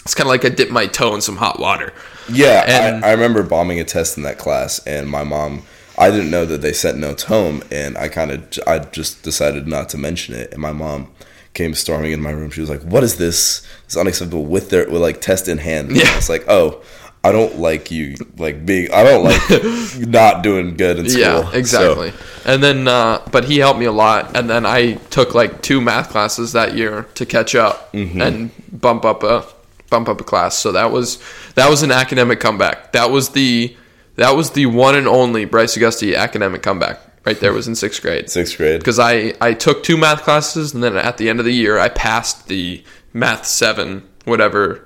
It's 0.03 0.15
kind 0.15 0.27
of 0.27 0.31
like 0.31 0.45
I 0.45 0.49
dipped 0.51 0.71
my 0.73 0.87
toe 0.87 1.15
in 1.15 1.21
some 1.21 1.37
hot 1.37 1.59
water. 1.61 1.93
Yeah, 2.29 2.65
And- 2.67 3.05
I, 3.05 3.09
I 3.09 3.13
remember 3.13 3.43
bombing 3.43 3.79
a 3.81 3.85
test 3.85 4.17
in 4.17 4.23
that 4.25 4.39
class, 4.39 4.79
and 4.87 5.09
my 5.09 5.23
mom. 5.25 5.63
I 5.99 6.11
didn't 6.11 6.31
know 6.31 6.45
that 6.45 6.61
they 6.61 6.75
sent 6.75 6.99
notes 6.99 7.23
home, 7.23 7.63
and 7.71 7.97
I 7.97 8.09
kind 8.09 8.31
of 8.31 8.47
I 8.67 8.81
just 8.81 9.23
decided 9.23 9.67
not 9.67 9.89
to 9.91 9.97
mention 9.99 10.35
it. 10.35 10.53
And 10.53 10.61
my 10.61 10.73
mom 10.73 11.09
came 11.55 11.73
storming 11.73 12.13
in 12.13 12.21
my 12.21 12.33
room. 12.33 12.51
She 12.51 12.61
was 12.61 12.69
like, 12.69 12.83
"What 12.83 13.03
is 13.05 13.17
this? 13.17 13.67
It's 13.87 13.97
unacceptable." 13.97 14.45
With 14.45 14.69
their 14.71 14.89
with 14.91 15.01
like 15.01 15.21
test 15.23 15.49
in 15.49 15.57
hand. 15.59 15.89
And 15.89 15.97
Yeah. 15.97 16.11
I 16.13 16.17
was 16.17 16.29
like, 16.29 16.45
"Oh, 16.49 16.83
I 17.29 17.33
don't 17.33 17.59
like 17.59 17.91
you 17.91 18.15
like 18.39 18.65
being. 18.65 18.91
I 18.93 19.03
don't 19.05 19.25
like 19.25 19.99
not 20.09 20.43
doing 20.43 20.77
good 20.77 20.99
in 20.99 21.09
school." 21.09 21.23
Yeah, 21.23 21.51
exactly. 21.53 22.13
And 22.45 22.63
then, 22.63 22.87
uh, 22.89 23.21
but 23.33 23.45
he 23.45 23.59
helped 23.59 23.81
me 23.81 23.87
a 23.87 23.93
lot. 23.93 24.37
And 24.37 24.49
then 24.49 24.65
I 24.65 24.95
took 25.11 25.35
like 25.35 25.63
two 25.63 25.81
math 25.81 26.11
classes 26.11 26.53
that 26.53 26.77
year 26.77 27.07
to 27.15 27.27
catch 27.27 27.55
up 27.55 27.93
Mm-hmm. 27.93 28.21
and 28.21 28.51
bump 28.81 29.05
up 29.05 29.23
a 29.23 29.45
bump 29.91 30.09
up 30.09 30.21
a 30.21 30.25
class. 30.25 30.57
So 30.59 30.73
that 30.73 30.91
was 30.93 31.19
that 31.55 31.69
was 31.69 31.83
an 31.83 31.91
academic 31.91 32.41
comeback. 32.41 32.93
That 32.93 33.11
was 33.11 33.31
the 33.31 33.77
that 34.17 34.37
was 34.37 34.51
the 34.53 34.67
one 34.67 34.95
and 34.95 35.07
only 35.09 35.45
Bryce 35.45 35.77
Auguste 35.77 36.05
academic 36.05 36.63
comeback. 36.63 37.01
Right 37.25 37.39
there 37.41 37.53
was 37.53 37.67
in 37.67 37.75
sixth 37.75 38.03
grade. 38.03 38.31
Sixth 38.31 38.57
grade. 38.57 38.79
Because 38.81 38.99
I 39.01 39.35
I 39.41 39.53
took 39.55 39.83
two 39.83 39.97
math 39.97 40.23
classes 40.23 40.73
and 40.75 40.83
then 40.85 40.97
at 40.97 41.17
the 41.19 41.29
end 41.29 41.41
of 41.41 41.45
the 41.45 41.53
year 41.53 41.79
I 41.79 41.89
passed 41.89 42.47
the 42.49 42.85
math 43.13 43.47
seven 43.47 44.03
whatever 44.25 44.86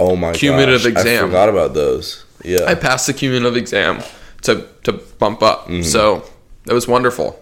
Oh 0.00 0.16
my 0.16 0.32
cumulative 0.32 0.94
gosh, 0.94 1.06
I 1.06 1.18
forgot 1.18 1.48
about 1.48 1.74
those. 1.74 2.24
Yeah. 2.42 2.64
I 2.66 2.74
passed 2.74 3.06
the 3.06 3.12
cumulative 3.12 3.56
exam 3.56 4.02
to 4.42 4.66
to 4.84 4.92
bump 4.92 5.42
up. 5.42 5.66
Mm-hmm. 5.66 5.82
So 5.82 6.24
it 6.66 6.72
was 6.72 6.88
wonderful. 6.88 7.36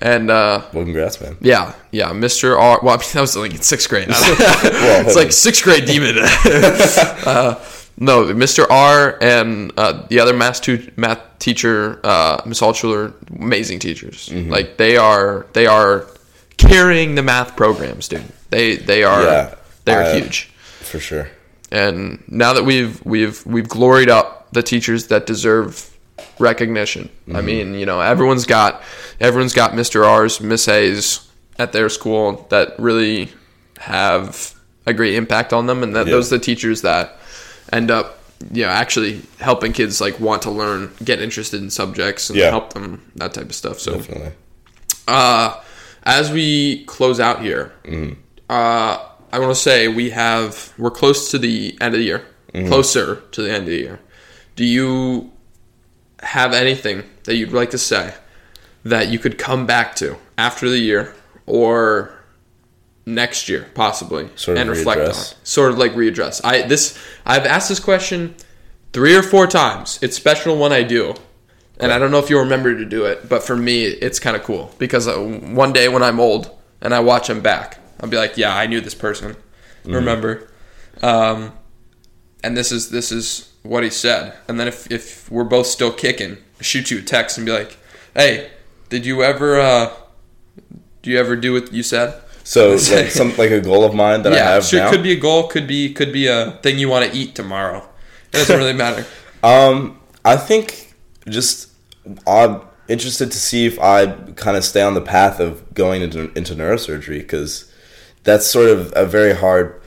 And 0.00 0.30
uh, 0.30 0.62
well, 0.72 0.84
congrats, 0.84 1.20
man. 1.20 1.36
yeah, 1.40 1.74
yeah, 1.90 2.10
Mr. 2.12 2.56
R. 2.56 2.78
Well, 2.82 2.94
I 2.96 2.98
mean, 2.98 3.08
that 3.14 3.20
was 3.20 3.36
like 3.36 3.50
in 3.52 3.62
sixth 3.62 3.88
grade. 3.88 4.08
Well, 4.10 5.06
it's 5.06 5.16
like 5.16 5.32
sixth 5.32 5.64
grade 5.64 5.86
demon. 5.86 6.16
uh, 6.22 7.54
no, 8.00 8.26
Mr. 8.26 8.64
R. 8.70 9.18
and 9.20 9.72
uh, 9.76 10.06
the 10.08 10.20
other 10.20 10.34
math 10.34 10.62
tu- 10.62 10.88
math 10.96 11.18
teacher, 11.40 11.98
uh, 12.04 12.40
Miss 12.46 12.60
Altschuler, 12.60 13.12
amazing 13.40 13.80
teachers. 13.80 14.28
Mm-hmm. 14.28 14.50
Like 14.52 14.76
they 14.76 14.96
are, 14.96 15.46
they 15.52 15.66
are 15.66 16.06
carrying 16.58 17.16
the 17.16 17.22
math 17.24 17.56
programs, 17.56 18.06
dude. 18.06 18.22
They 18.50 18.76
they 18.76 19.02
are 19.02 19.22
Yeah, 19.24 19.54
they 19.84 19.94
are 19.94 20.14
huge. 20.14 20.44
for 20.80 21.00
sure. 21.00 21.28
And 21.70 22.22
now 22.28 22.52
that 22.54 22.64
we've 22.64 23.04
we've 23.04 23.44
we've 23.46 23.68
gloried 23.68 24.08
up 24.08 24.50
the 24.52 24.62
teachers 24.62 25.08
that 25.08 25.26
deserve 25.26 25.94
recognition. 26.38 27.08
Mm-hmm. 27.26 27.36
I 27.36 27.40
mean, 27.42 27.74
you 27.74 27.84
know, 27.86 28.00
everyone's 28.00 28.46
got 28.46 28.82
everyone's 29.20 29.52
got 29.52 29.72
Mr. 29.72 30.06
R's, 30.06 30.40
Miss 30.40 30.68
A's, 30.68 31.28
at 31.58 31.72
their 31.72 31.88
school 31.88 32.46
that 32.50 32.78
really 32.78 33.30
have 33.78 34.54
a 34.86 34.94
great 34.94 35.14
impact 35.14 35.52
on 35.52 35.66
them, 35.66 35.82
and 35.82 35.94
that 35.94 36.06
Yeah. 36.06 36.12
those 36.12 36.32
are 36.32 36.38
the 36.38 36.44
teachers 36.44 36.82
that 36.82 37.18
end 37.72 37.90
up, 37.90 38.18
you 38.52 38.62
know, 38.62 38.70
actually 38.70 39.20
helping 39.40 39.72
kids 39.72 40.00
like 40.00 40.18
want 40.18 40.42
to 40.42 40.50
learn, 40.50 40.90
get 41.04 41.20
interested 41.20 41.60
in 41.60 41.68
subjects, 41.70 42.30
and 42.30 42.38
Yeah. 42.38 42.50
help 42.50 42.72
them 42.72 43.02
that 43.16 43.34
type 43.34 43.46
of 43.50 43.54
stuff. 43.54 43.78
So, 43.80 43.96
Definitely. 43.96 44.30
uh, 45.06 45.54
as 46.04 46.30
we 46.30 46.84
close 46.86 47.20
out 47.20 47.42
here, 47.42 47.72
Mm-hmm. 47.84 48.12
uh, 48.48 48.98
I 49.32 49.38
want 49.38 49.50
to 49.54 49.60
say 49.60 49.88
we 49.88 50.10
have 50.10 50.72
we're 50.78 50.90
close 50.90 51.30
to 51.32 51.38
the 51.38 51.76
end 51.80 51.94
of 51.94 51.98
the 52.00 52.04
year, 52.06 52.24
Mm-hmm. 52.54 52.68
closer 52.68 53.16
to 53.32 53.42
the 53.42 53.50
end 53.50 53.64
of 53.64 53.66
the 53.66 53.76
year. 53.76 54.00
Do 54.56 54.64
you 54.64 55.30
have 56.20 56.54
anything 56.54 57.02
that 57.24 57.36
you'd 57.36 57.52
like 57.52 57.70
to 57.70 57.78
say 57.78 58.14
that 58.84 59.08
you 59.08 59.18
could 59.18 59.36
come 59.38 59.66
back 59.66 59.94
to 59.96 60.16
after 60.38 60.68
the 60.70 60.78
year 60.78 61.14
or 61.44 62.14
next 63.04 63.48
year, 63.48 63.68
possibly, 63.74 64.30
Sort 64.34 64.56
and 64.56 64.70
reflect 64.70 65.00
on? 65.02 65.14
Sort 65.44 65.72
of 65.72 65.78
like 65.78 65.92
readdress. 65.92 66.40
I 66.42 66.62
this 66.62 66.98
I've 67.26 67.44
asked 67.44 67.68
this 67.68 67.80
question 67.80 68.34
three 68.94 69.14
or 69.14 69.22
four 69.22 69.46
times. 69.46 69.98
It's 70.02 70.16
special 70.16 70.58
when 70.58 70.72
I 70.72 70.82
do. 70.82 71.14
And 71.80 71.92
I 71.92 71.98
don't 72.00 72.10
know 72.10 72.18
if 72.18 72.28
you'll 72.28 72.42
remember 72.42 72.74
to 72.76 72.84
do 72.84 73.04
it, 73.04 73.28
but 73.28 73.44
for 73.44 73.54
me, 73.54 73.84
it's 73.84 74.18
kind 74.18 74.34
of 74.34 74.42
cool 74.42 74.74
because 74.78 75.06
uh, 75.06 75.16
one 75.16 75.72
day 75.72 75.88
when 75.88 76.02
I'm 76.02 76.18
old 76.18 76.50
and 76.80 76.92
I 76.92 76.98
watch 76.98 77.28
them 77.28 77.40
back, 77.40 77.78
I'll 78.00 78.08
be 78.08 78.16
like, 78.16 78.36
"Yeah, 78.36 78.54
I 78.54 78.66
knew 78.66 78.80
this 78.80 78.94
person. 78.94 79.36
Remember?" 79.84 80.48
Um, 81.02 81.52
and 82.42 82.56
this 82.56 82.72
is 82.72 82.90
this 82.90 83.10
is 83.12 83.52
what 83.62 83.82
he 83.82 83.90
said. 83.90 84.34
And 84.48 84.58
then 84.58 84.68
if 84.68 84.90
if 84.90 85.30
we're 85.30 85.44
both 85.44 85.66
still 85.66 85.92
kicking, 85.92 86.38
I 86.60 86.62
shoot 86.62 86.90
you 86.90 86.98
a 86.98 87.02
text 87.02 87.38
and 87.38 87.46
be 87.46 87.52
like, 87.52 87.76
"Hey, 88.14 88.50
did 88.88 89.06
you 89.06 89.22
ever 89.22 89.60
uh, 89.60 89.92
do 91.02 91.10
you 91.10 91.18
ever 91.18 91.36
do 91.36 91.52
what 91.52 91.72
you 91.72 91.82
said?" 91.82 92.20
So 92.44 92.70
like 92.92 93.10
some 93.10 93.36
like 93.36 93.50
a 93.50 93.60
goal 93.60 93.84
of 93.84 93.94
mine 93.94 94.22
that 94.22 94.32
I 94.32 94.36
yeah, 94.36 94.50
have 94.52 94.64
sure, 94.64 94.80
now. 94.80 94.90
could 94.90 95.02
be 95.02 95.12
a 95.12 95.20
goal, 95.20 95.48
could 95.48 95.66
be 95.66 95.92
could 95.92 96.12
be 96.12 96.26
a 96.26 96.52
thing 96.62 96.78
you 96.78 96.88
want 96.88 97.10
to 97.10 97.16
eat 97.16 97.34
tomorrow. 97.34 97.88
It 98.32 98.38
doesn't 98.38 98.58
really 98.58 98.72
matter. 98.84 99.04
Um, 99.42 100.00
I 100.24 100.36
think 100.36 100.94
just 101.28 101.70
I'm 102.26 102.62
interested 102.88 103.30
to 103.30 103.38
see 103.38 103.66
if 103.66 103.78
I 103.78 104.06
kind 104.32 104.56
of 104.56 104.64
stay 104.64 104.82
on 104.82 104.94
the 104.94 105.00
path 105.00 105.40
of 105.40 105.74
going 105.74 106.02
into 106.02 106.32
into 106.36 106.54
neurosurgery 106.54 107.18
because 107.18 107.67
that's 108.24 108.46
sort 108.46 108.68
of 108.68 108.92
a 108.96 109.04
very 109.06 109.34
hard 109.34 109.80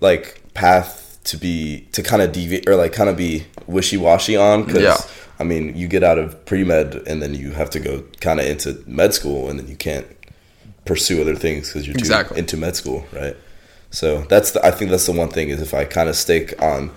like 0.00 0.42
path 0.54 1.18
to 1.24 1.36
be 1.36 1.86
to 1.92 2.02
kind 2.02 2.22
of 2.22 2.32
deviate 2.32 2.68
or 2.68 2.76
like 2.76 2.92
kind 2.92 3.08
of 3.08 3.16
be 3.16 3.46
wishy 3.66 3.96
washy 3.96 4.36
on. 4.36 4.64
Cause, 4.66 4.82
Yeah. 4.82 4.96
I 5.40 5.42
mean, 5.44 5.76
you 5.76 5.88
get 5.88 6.04
out 6.04 6.18
of 6.18 6.44
pre 6.46 6.62
med 6.64 7.02
and 7.06 7.20
then 7.22 7.34
you 7.34 7.50
have 7.52 7.68
to 7.70 7.80
go 7.80 8.04
kind 8.20 8.38
of 8.40 8.46
into 8.46 8.82
med 8.86 9.14
school 9.14 9.48
and 9.50 9.58
then 9.58 9.66
you 9.68 9.76
can't 9.76 10.06
pursue 10.84 11.20
other 11.20 11.34
things 11.34 11.68
because 11.68 11.86
you're 11.86 11.94
too 11.94 11.98
Exactly. 12.00 12.38
into 12.38 12.56
med 12.56 12.76
school, 12.76 13.04
right? 13.12 13.36
So 13.90 14.22
that's 14.28 14.52
the, 14.52 14.64
I 14.64 14.70
think 14.70 14.90
that's 14.90 15.06
the 15.06 15.12
one 15.12 15.30
thing 15.30 15.48
is 15.48 15.60
if 15.62 15.72
I 15.74 15.84
kind 15.84 16.08
of 16.08 16.16
stick 16.16 16.60
on 16.62 16.90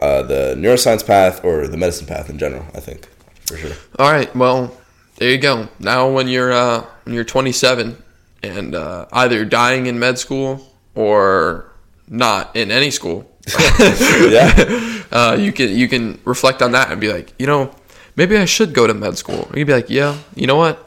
uh, 0.00 0.22
the 0.22 0.54
neuroscience 0.56 1.04
path 1.06 1.44
or 1.44 1.66
the 1.68 1.76
medicine 1.76 2.06
path 2.06 2.28
in 2.30 2.38
general. 2.38 2.64
I 2.74 2.80
think 2.80 3.08
for 3.46 3.56
sure. 3.56 3.72
All 3.98 4.10
right, 4.12 4.34
well, 4.36 4.76
there 5.16 5.30
you 5.30 5.38
go. 5.38 5.68
Now, 5.78 6.08
when 6.10 6.28
you're 6.28 6.52
uh, 6.52 6.84
when 7.04 7.14
you're 7.14 7.24
27 7.24 7.96
and 8.42 8.74
uh, 8.74 9.06
either 9.12 9.44
dying 9.44 9.86
in 9.86 9.98
med 9.98 10.18
school 10.18 10.66
or 10.94 11.70
not 12.08 12.54
in 12.56 12.70
any 12.70 12.90
school, 12.90 13.26
Yeah, 13.78 15.02
uh, 15.12 15.36
you 15.38 15.52
can 15.52 15.70
you 15.76 15.88
can 15.88 16.18
reflect 16.24 16.62
on 16.62 16.72
that 16.72 16.90
and 16.90 17.00
be 17.00 17.12
like, 17.12 17.32
you 17.38 17.46
know, 17.46 17.74
maybe 18.16 18.36
I 18.36 18.44
should 18.44 18.72
go 18.74 18.86
to 18.86 18.94
med 18.94 19.16
school. 19.18 19.48
Or 19.50 19.58
you'd 19.58 19.66
be 19.66 19.72
like, 19.74 19.90
yeah, 19.90 20.18
you 20.34 20.46
know 20.46 20.56
what? 20.56 20.86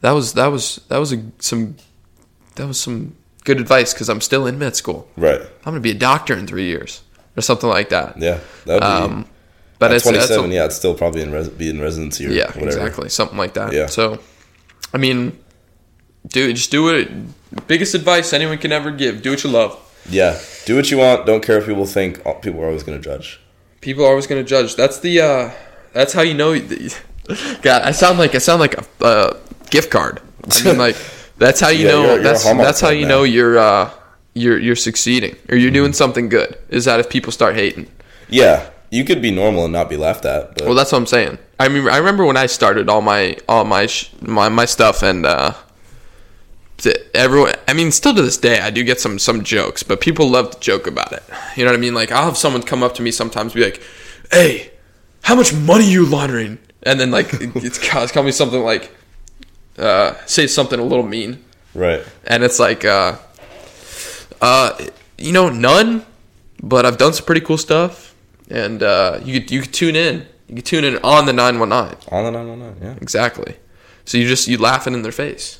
That 0.00 0.12
was 0.12 0.34
that 0.34 0.48
was 0.48 0.80
that 0.88 0.98
was 0.98 1.12
a, 1.12 1.22
some 1.38 1.76
that 2.56 2.66
was 2.66 2.80
some 2.80 3.14
good 3.44 3.60
advice 3.60 3.92
because 3.92 4.08
I'm 4.08 4.20
still 4.20 4.46
in 4.46 4.58
med 4.58 4.74
school. 4.76 5.08
right. 5.16 5.40
I'm 5.40 5.72
gonna 5.72 5.80
be 5.80 5.90
a 5.90 5.94
doctor 5.94 6.34
in 6.36 6.46
three 6.46 6.66
years 6.66 7.02
or 7.36 7.42
something 7.42 7.68
like 7.68 7.90
that. 7.90 8.18
Yeah, 8.20 8.40
that 8.66 8.74
would 8.74 8.80
be. 8.80 8.86
Um, 8.86 9.26
but 9.78 9.90
at 9.90 9.96
it's 9.96 10.04
that's 10.04 10.30
a- 10.30 10.40
27, 10.40 10.52
yeah, 10.52 10.64
it's 10.64 10.76
still 10.76 10.94
probably 10.94 11.22
in 11.22 11.32
res- 11.32 11.48
be 11.50 11.68
in 11.68 11.80
residency 11.80 12.26
or 12.26 12.30
Yeah, 12.30 12.46
whatever. 12.46 12.66
exactly. 12.66 13.08
Something 13.10 13.36
like 13.36 13.52
that. 13.54 13.72
Yeah. 13.74 13.86
So, 13.86 14.18
I 14.94 14.96
mean, 14.98 15.38
dude, 16.28 16.56
just 16.56 16.70
do 16.70 16.88
it. 16.88 17.08
Biggest 17.66 17.94
advice 17.94 18.32
anyone 18.32 18.58
can 18.58 18.72
ever 18.72 18.90
give: 18.90 19.22
do 19.22 19.30
what 19.30 19.42
you 19.44 19.50
love. 19.50 19.78
Yeah, 20.08 20.38
do 20.66 20.76
what 20.76 20.90
you 20.90 20.98
want. 20.98 21.26
Don't 21.26 21.42
care 21.44 21.58
if 21.58 21.66
people 21.66 21.86
think. 21.86 22.22
People 22.42 22.60
are 22.62 22.66
always 22.66 22.82
going 22.82 22.98
to 23.00 23.04
judge. 23.04 23.40
People 23.80 24.04
are 24.04 24.08
always 24.10 24.26
going 24.26 24.42
to 24.42 24.48
judge. 24.48 24.76
That's 24.76 25.00
the. 25.00 25.20
uh 25.20 25.50
That's 25.92 26.12
how 26.12 26.22
you 26.22 26.34
know. 26.34 26.58
God, 27.62 27.82
I 27.82 27.90
sound 27.92 28.18
like 28.18 28.34
I 28.34 28.38
sound 28.38 28.60
like 28.60 28.74
a 28.74 28.84
uh, 29.04 29.36
gift 29.70 29.90
card. 29.90 30.20
I 30.50 30.62
mean, 30.64 30.78
like 30.86 30.96
that's 31.38 31.60
how 31.60 31.68
you 31.70 31.84
Yeah, 31.86 31.90
know. 31.92 32.02
you're- 32.02 32.22
you're 32.22 32.54
that's 32.62 32.80
how 32.80 32.90
you 32.90 33.02
now. 33.02 33.08
know 33.08 33.22
you're 33.24 33.58
uh 33.58 33.90
you're 34.34 34.58
you're 34.58 34.76
succeeding 34.76 35.34
or 35.48 35.56
you're 35.56 35.70
doing 35.72 35.92
something 35.92 36.28
good. 36.28 36.56
Is 36.68 36.84
that 36.84 37.00
if 37.00 37.08
people 37.08 37.32
start 37.32 37.54
hating? 37.56 37.88
Yeah, 38.28 38.70
you 38.90 39.04
could 39.04 39.20
be 39.22 39.30
normal 39.30 39.64
and 39.64 39.72
not 39.72 39.88
be 39.88 39.96
laughed 39.96 40.24
at. 40.24 40.54
But 40.54 40.66
Well, 40.66 40.74
that's 40.74 40.92
what 40.92 40.98
I'm 40.98 41.06
saying. 41.06 41.38
I 41.58 41.68
mean, 41.68 41.88
I 41.88 41.96
remember 41.96 42.24
when 42.26 42.36
I 42.36 42.46
started 42.46 42.88
all 42.88 43.00
my 43.00 43.36
all 43.48 43.64
my 43.64 43.86
sh- 43.86 44.10
my, 44.20 44.48
my 44.48 44.66
stuff, 44.66 45.02
and 45.02 45.24
uh, 45.26 45.54
everyone. 47.14 47.54
I 47.66 47.72
mean, 47.72 47.90
still 47.90 48.14
to 48.14 48.22
this 48.22 48.36
day, 48.36 48.60
I 48.60 48.70
do 48.70 48.84
get 48.84 49.00
some 49.00 49.18
some 49.18 49.42
jokes, 49.44 49.82
but 49.82 50.00
people 50.00 50.28
love 50.28 50.50
to 50.50 50.60
joke 50.60 50.86
about 50.86 51.12
it. 51.12 51.22
You 51.56 51.64
know 51.64 51.70
what 51.70 51.78
I 51.78 51.80
mean? 51.80 51.94
Like, 51.94 52.12
I'll 52.12 52.24
have 52.26 52.36
someone 52.36 52.62
come 52.62 52.82
up 52.82 52.94
to 52.96 53.02
me 53.02 53.10
sometimes, 53.10 53.54
be 53.54 53.64
like, 53.64 53.82
"Hey, 54.30 54.70
how 55.22 55.34
much 55.34 55.54
money 55.54 55.90
you 55.90 56.04
laundering?" 56.06 56.58
And 56.82 57.00
then 57.00 57.10
like 57.10 57.32
it's 57.32 57.78
it's 57.78 58.12
call 58.12 58.22
me 58.22 58.32
something 58.32 58.62
like, 58.62 58.90
uh, 59.78 60.14
say 60.26 60.46
something 60.46 60.78
a 60.78 60.84
little 60.84 61.06
mean, 61.06 61.44
right. 61.74 62.02
and 62.26 62.44
it's 62.44 62.58
like, 62.58 62.84
uh, 62.84 63.16
uh, 64.40 64.78
you 65.18 65.32
know, 65.32 65.48
none, 65.48 66.04
but 66.62 66.86
I've 66.86 66.98
done 66.98 67.12
some 67.12 67.24
pretty 67.24 67.40
cool 67.40 67.58
stuff, 67.58 68.14
and 68.50 68.82
uh, 68.82 69.20
you 69.24 69.40
could 69.40 69.50
you 69.50 69.62
could 69.62 69.74
tune 69.74 69.96
in. 69.96 70.26
You 70.48 70.56
could 70.56 70.66
tune 70.66 70.84
in 70.84 70.98
on 70.98 71.26
the 71.26 71.32
nine 71.32 71.58
one 71.58 71.70
nine. 71.70 71.96
On 72.12 72.24
the 72.24 72.30
919, 72.30 72.82
yeah. 72.82 72.94
Exactly. 73.02 73.56
So 74.04 74.16
you 74.16 74.28
just 74.28 74.46
you 74.46 74.58
laughing 74.58 74.94
in 74.94 75.02
their 75.02 75.10
face, 75.10 75.58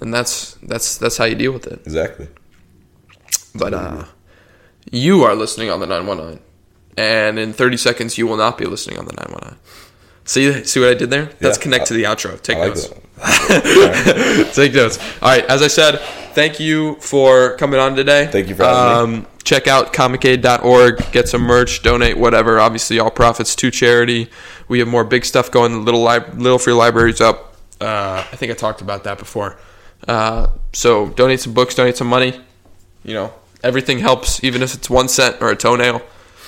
and 0.00 0.12
that's 0.12 0.54
that's 0.62 0.96
that's 0.98 1.16
how 1.16 1.24
you 1.24 1.34
deal 1.34 1.52
with 1.52 1.66
it. 1.66 1.80
Exactly. 1.84 2.28
But 3.54 3.74
uh, 3.74 4.04
you 4.90 5.22
are 5.24 5.34
listening 5.34 5.70
on 5.70 5.80
the 5.80 5.86
nine 5.86 6.06
one 6.06 6.18
nine, 6.18 6.40
and 6.96 7.38
in 7.38 7.52
thirty 7.52 7.76
seconds 7.76 8.16
you 8.18 8.26
will 8.26 8.36
not 8.36 8.56
be 8.58 8.64
listening 8.64 8.98
on 8.98 9.04
the 9.06 9.12
nine 9.12 9.30
one 9.32 9.40
nine. 9.44 9.58
See 10.24 10.64
see 10.64 10.80
what 10.80 10.88
I 10.88 10.94
did 10.94 11.10
there? 11.10 11.26
That's 11.40 11.58
Yeah, 11.58 11.62
connect 11.62 11.82
I- 11.82 11.86
to 11.86 11.94
the 11.94 12.04
outro. 12.04 12.40
Take 12.40 12.58
like 12.58 12.68
notes. 12.68 12.88
Take 14.54 14.74
notes. 14.74 14.98
All 15.20 15.28
right. 15.28 15.44
As 15.46 15.62
I 15.62 15.68
said, 15.68 15.98
thank 16.34 16.58
you 16.60 16.96
for 17.00 17.56
coming 17.56 17.78
on 17.80 17.94
today. 17.96 18.26
Thank 18.26 18.48
you 18.48 18.54
for 18.54 18.64
having 18.64 19.14
um, 19.16 19.26
Check 19.44 19.66
out 19.66 19.92
comicaid.org. 19.92 21.10
Get 21.12 21.28
some 21.28 21.42
merch. 21.42 21.82
Donate 21.82 22.16
whatever. 22.16 22.60
Obviously, 22.60 22.98
all 23.00 23.10
profits 23.10 23.56
to 23.56 23.70
charity. 23.72 24.30
We 24.68 24.78
have 24.78 24.86
more 24.88 25.02
big 25.04 25.24
stuff 25.24 25.50
going. 25.50 25.72
The 25.72 25.78
little 25.78 26.02
li- 26.04 26.20
little 26.36 26.58
free 26.58 26.72
libraries 26.72 27.20
up. 27.20 27.56
Uh, 27.80 28.24
I 28.30 28.36
think 28.36 28.52
I 28.52 28.54
talked 28.54 28.80
about 28.80 29.02
that 29.04 29.18
before. 29.18 29.58
Uh, 30.08 30.48
so 30.72 31.08
donate 31.10 31.40
some 31.40 31.54
books. 31.54 31.74
Donate 31.74 31.96
some 31.96 32.08
money. 32.08 32.40
You 33.04 33.14
know, 33.14 33.32
everything 33.62 33.98
helps, 33.98 34.42
even 34.44 34.62
if 34.62 34.74
it's 34.74 34.88
one 34.90 35.08
cent 35.08 35.36
or 35.40 35.50
a 35.50 35.56
toenail. 35.56 36.02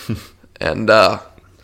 and 0.61 0.89
uh, 0.91 1.21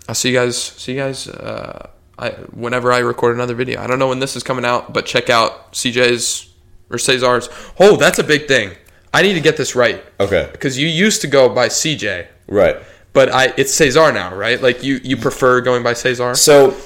I'll 0.09 0.15
see 0.15 0.31
you 0.31 0.37
guys. 0.37 0.61
See 0.61 0.93
you 0.93 0.99
guys. 0.99 1.29
Uh, 1.29 1.89
I, 2.19 2.31
whenever 2.53 2.93
I 2.93 2.99
record 2.99 3.35
another 3.35 3.55
video. 3.55 3.81
I 3.81 3.87
don't 3.87 3.99
know 3.99 4.09
when 4.09 4.19
this 4.19 4.37
is 4.37 4.43
coming 4.43 4.65
out, 4.65 4.93
but 4.93 5.07
check 5.07 5.31
out 5.31 5.73
CJ's 5.73 6.49
or 6.91 6.99
Cesar's. 6.99 7.49
Oh, 7.79 7.97
that's 7.97 8.19
a 8.19 8.25
big 8.25 8.47
thing. 8.47 8.73
I 9.15 9.23
need 9.23 9.35
to 9.35 9.41
get 9.41 9.57
this 9.57 9.75
right 9.75 10.05
Okay. 10.21 10.49
because 10.53 10.79
you 10.79 10.87
used 10.87 11.21
to 11.23 11.27
go 11.29 11.49
by 11.49 11.69
CJ, 11.69 12.27
Right. 12.47 12.77
but 13.13 13.33
I 13.33 13.53
it's 13.57 13.73
Cesar 13.75 14.13
now, 14.13 14.35
right? 14.35 14.61
Like 14.61 14.85
you 14.85 15.01
you 15.03 15.17
prefer 15.17 15.61
going 15.63 15.83
by 15.83 15.95
Cesar? 15.95 16.35
So 16.35 16.77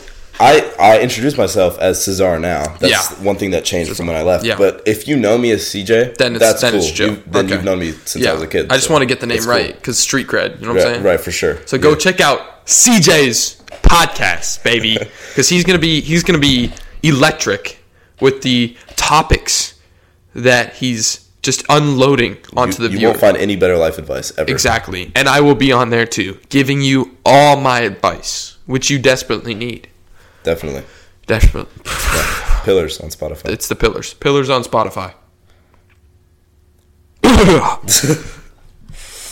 I 0.40 0.72
I 0.78 1.00
introduced 1.00 1.38
myself 1.38 1.78
as 1.78 2.02
Cesar 2.04 2.38
now. 2.38 2.76
That's 2.80 2.90
Yeah. 2.92 3.24
one 3.24 3.36
thing 3.36 3.50
that 3.52 3.64
changed 3.64 3.96
from 3.96 4.06
when 4.08 4.16
I 4.16 4.22
left. 4.22 4.44
Yeah. 4.44 4.56
But 4.56 4.82
if 4.84 5.06
you 5.06 5.16
know 5.16 5.38
me 5.38 5.52
as 5.52 5.66
CJ, 5.66 6.14
Then 6.18 6.34
it's- 6.36 6.40
that's 6.50 6.60
then 6.62 6.72
cool. 6.72 6.80
it's 6.82 6.90
Joe. 6.90 7.04
You- 7.06 7.22
then 7.30 7.44
Okay. 7.46 7.54
you've 7.54 7.64
known 7.64 7.78
me 7.78 7.94
since 8.04 8.26
I 8.26 8.32
was 8.32 8.42
a 8.42 8.46
kid. 8.46 8.66
I 8.70 8.74
just 8.76 8.88
so 8.88 8.92
want 8.92 9.02
to 9.02 9.06
get 9.06 9.20
the 9.20 9.26
name 9.26 9.44
right 9.46 9.74
because 9.74 9.98
street 9.98 10.26
cred. 10.26 10.60
You 10.60 10.66
know 10.66 10.72
what 10.74 10.82
I'm 10.82 10.92
saying? 10.94 11.02
right, 11.04 11.20
for 11.20 11.30
sure. 11.30 11.58
So 11.66 11.78
go 11.78 11.90
Yeah. 11.90 11.96
check 11.96 12.20
out 12.20 12.66
CJ's 12.66 13.56
podcast, 13.82 14.62
baby, 14.64 14.98
because 15.28 15.48
he's 15.48 15.62
gonna 15.64 15.78
be 15.78 16.00
he's 16.00 16.22
gonna 16.24 16.38
be 16.38 16.72
electric 17.02 17.78
with 18.20 18.42
the 18.42 18.74
topics 18.96 19.74
that 20.34 20.74
he's 20.80 21.20
just 21.42 21.62
unloading 21.68 22.38
onto 22.56 22.82
You, 22.82 22.88
the 22.88 22.92
you 22.94 22.98
viewer. 23.00 23.10
won't 23.10 23.20
find 23.20 23.36
any 23.36 23.54
better 23.54 23.76
life 23.76 23.98
advice 23.98 24.32
ever. 24.38 24.50
exactly, 24.50 25.12
and 25.14 25.28
I 25.28 25.40
will 25.40 25.54
be 25.54 25.70
on 25.72 25.90
there 25.90 26.06
too, 26.06 26.38
giving 26.48 26.80
you 26.80 27.10
all 27.24 27.56
my 27.56 27.80
advice, 27.80 28.54
which 28.66 28.88
you 28.90 28.98
desperately 28.98 29.54
need. 29.54 29.88
Definitely. 30.44 30.84
Desperately, 31.26 31.72
Pillars 32.64 33.00
on 33.00 33.08
Spotify. 33.08 33.48
it's 33.48 33.66
the 33.66 33.74
pillars. 33.74 34.14
Pillars 34.14 34.50
on 34.50 34.62
Spotify. 34.62 35.14